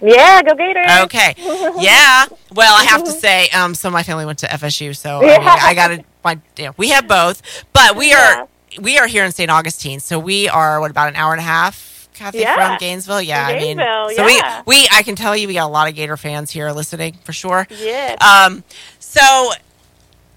Yeah, 0.06 0.42
go 0.42 0.54
Gators. 0.54 0.86
Okay. 1.04 1.34
Yeah. 1.78 2.26
Well, 2.52 2.74
I 2.76 2.84
have 2.84 3.04
to 3.04 3.10
say, 3.12 3.48
um, 3.50 3.74
so 3.74 3.90
my 3.90 4.02
family 4.02 4.26
went 4.26 4.38
to 4.40 4.46
FSU, 4.46 4.94
so 4.96 5.18
I, 5.18 5.22
mean, 5.22 5.40
I 5.42 5.74
got 5.74 5.88
to. 5.88 6.04
My, 6.24 6.38
yeah, 6.56 6.72
we 6.76 6.90
have 6.90 7.06
both, 7.08 7.42
but 7.72 7.96
we 7.96 8.12
are 8.12 8.48
we 8.80 8.98
are 8.98 9.06
here 9.06 9.24
in 9.24 9.32
St. 9.32 9.50
Augustine, 9.50 10.00
so 10.00 10.18
we 10.18 10.48
are 10.48 10.80
what 10.80 10.90
about 10.90 11.08
an 11.08 11.16
hour 11.16 11.32
and 11.32 11.40
a 11.40 11.44
half, 11.44 12.08
Kathy, 12.14 12.38
Yeah. 12.38 12.54
from 12.54 12.78
Gainesville? 12.78 13.22
Yeah, 13.22 13.46
From 13.46 13.56
I 13.56 13.58
mean, 13.58 13.76
so 14.16 14.26
yeah. 14.26 14.62
we 14.66 14.76
we 14.82 14.88
I 14.92 15.02
can 15.02 15.16
tell 15.16 15.36
you, 15.36 15.48
we 15.48 15.54
got 15.54 15.66
a 15.66 15.72
lot 15.72 15.88
of 15.88 15.94
Gator 15.94 16.16
fans 16.16 16.50
here 16.50 16.70
listening 16.72 17.14
for 17.24 17.32
sure. 17.32 17.66
Yeah. 17.70 18.16
Um, 18.20 18.62
so 18.98 19.20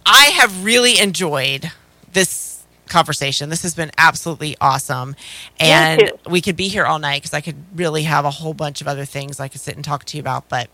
I 0.06 0.26
have 0.36 0.64
really 0.64 1.00
enjoyed 1.00 1.72
this 2.14 2.47
conversation. 2.88 3.50
This 3.50 3.64
has 3.64 3.76
been 3.76 3.92
absolutely 3.98 4.56
awesome. 4.60 5.16
And 5.60 6.12
we 6.30 6.42
could 6.42 6.56
be 6.56 6.68
here 6.68 6.86
all 6.86 7.00
night 7.00 7.22
because 7.22 7.34
I 7.34 7.42
could 7.42 7.56
really 7.76 8.04
have 8.04 8.26
a 8.26 8.32
whole 8.32 8.54
bunch 8.54 8.82
of 8.82 8.88
other 8.88 9.06
things 9.06 9.40
I 9.40 9.48
could 9.48 9.62
sit 9.62 9.76
and 9.76 9.84
talk 9.86 10.06
to 10.06 10.18
you 10.18 10.22
about. 10.22 10.50
But 10.50 10.70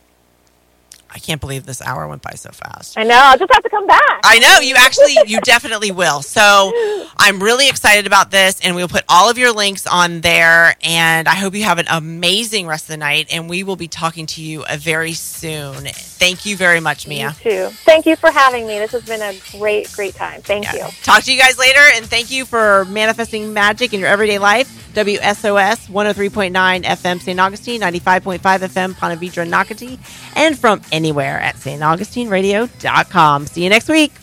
I 1.13 1.19
can't 1.19 1.39
believe 1.39 1.65
this 1.65 1.81
hour 1.81 2.07
went 2.07 2.21
by 2.23 2.31
so 2.31 2.49
fast. 2.51 2.97
I 2.97 3.03
know. 3.03 3.19
I'll 3.21 3.37
just 3.37 3.53
have 3.53 3.61
to 3.63 3.69
come 3.69 3.85
back. 3.85 4.21
I 4.23 4.39
know 4.39 4.59
you 4.61 4.73
actually, 4.75 5.15
you 5.27 5.39
definitely 5.41 5.91
will. 5.91 6.21
So 6.23 6.71
I'm 7.17 7.41
really 7.41 7.69
excited 7.69 8.07
about 8.07 8.31
this, 8.31 8.59
and 8.61 8.75
we'll 8.75 8.87
put 8.87 9.03
all 9.07 9.29
of 9.29 9.37
your 9.37 9.51
links 9.51 9.85
on 9.85 10.21
there. 10.21 10.75
And 10.83 11.27
I 11.27 11.35
hope 11.35 11.53
you 11.53 11.63
have 11.65 11.77
an 11.77 11.85
amazing 11.89 12.65
rest 12.67 12.85
of 12.85 12.89
the 12.89 12.97
night. 12.97 13.27
And 13.31 13.47
we 13.49 13.63
will 13.63 13.75
be 13.75 13.87
talking 13.87 14.25
to 14.27 14.41
you 14.41 14.63
uh, 14.63 14.77
very 14.79 15.13
soon. 15.13 15.85
Thank 15.85 16.45
you 16.45 16.57
very 16.57 16.79
much, 16.79 17.07
Mia. 17.07 17.35
You 17.43 17.51
too. 17.51 17.67
Thank 17.85 18.05
you 18.07 18.15
for 18.15 18.31
having 18.31 18.65
me. 18.65 18.79
This 18.79 18.91
has 18.93 19.03
been 19.05 19.21
a 19.21 19.33
great, 19.57 19.91
great 19.93 20.15
time. 20.15 20.41
Thank 20.41 20.65
Yeah. 20.65 20.87
you. 20.87 20.93
Talk 21.03 21.23
to 21.23 21.33
you 21.33 21.39
guys 21.39 21.59
later, 21.59 21.81
and 21.95 22.05
thank 22.05 22.31
you 22.31 22.45
for 22.45 22.85
manifesting 22.85 23.53
magic 23.53 23.93
in 23.93 23.99
your 23.99 24.09
everyday 24.09 24.39
life. 24.39 24.79
WSOS 24.93 25.89
103.9 25.89 26.83
FM 26.83 27.19
St. 27.19 27.39
Augustine, 27.39 27.81
95.5 27.81 28.39
FM 28.39 28.95
Ponte 28.95 29.19
Vedra 29.19 29.47
Nocatee, 29.47 29.97
and 30.35 30.57
from 30.57 30.81
anywhere 31.03 31.39
at 31.39 31.55
staugustineradio.com. 31.55 33.47
See 33.47 33.63
you 33.63 33.69
next 33.69 33.89
week. 33.89 34.13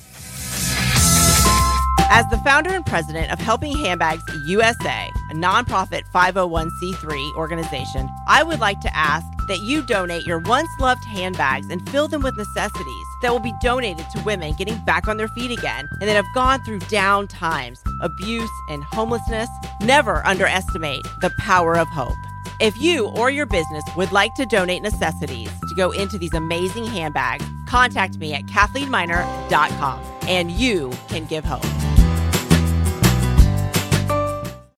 As 2.13 2.27
the 2.29 2.39
founder 2.39 2.71
and 2.71 2.85
president 2.85 3.31
of 3.33 3.39
Helping 3.39 3.77
Handbags 3.79 4.25
USA, 4.45 5.11
a 5.31 5.35
nonprofit 5.35 6.03
501c3 6.13 7.37
organization, 7.37 8.09
I 8.27 8.43
would 8.43 8.59
like 8.59 8.81
to 8.81 8.97
ask 8.97 9.25
that 9.47 9.61
you 9.61 9.83
donate 9.83 10.27
your 10.27 10.41
once 10.41 10.69
loved 10.81 11.05
handbags 11.05 11.69
and 11.71 11.89
fill 11.91 12.09
them 12.09 12.23
with 12.23 12.37
necessities 12.37 13.07
that 13.23 13.31
will 13.31 13.39
be 13.39 13.55
donated 13.63 14.11
to 14.11 14.23
women 14.25 14.55
getting 14.59 14.77
back 14.85 15.07
on 15.07 15.19
their 15.19 15.29
feet 15.29 15.57
again 15.57 15.89
and 16.01 16.09
that 16.09 16.17
have 16.17 16.35
gone 16.35 16.61
through 16.65 16.81
down 16.81 17.29
times, 17.29 17.81
abuse, 18.01 18.51
and 18.69 18.83
homelessness. 18.83 19.49
Never 19.81 20.27
underestimate 20.27 21.05
the 21.21 21.31
power 21.39 21.79
of 21.79 21.87
hope. 21.89 22.17
If 22.61 22.77
you 22.77 23.07
or 23.09 23.31
your 23.31 23.47
business 23.47 23.85
would 23.97 24.13
like 24.13 24.35
to 24.35 24.45
donate 24.45 24.83
necessities 24.83 25.49
to 25.61 25.75
go 25.77 25.93
into 25.93 26.19
these 26.19 26.35
amazing 26.35 26.85
handbags, 26.85 27.47
contact 27.67 28.19
me 28.19 28.35
at 28.35 28.43
kathleenminer.com 28.43 30.01
and 30.29 30.51
you 30.51 30.93
can 31.09 31.25
give 31.25 31.43
hope. 31.43 31.90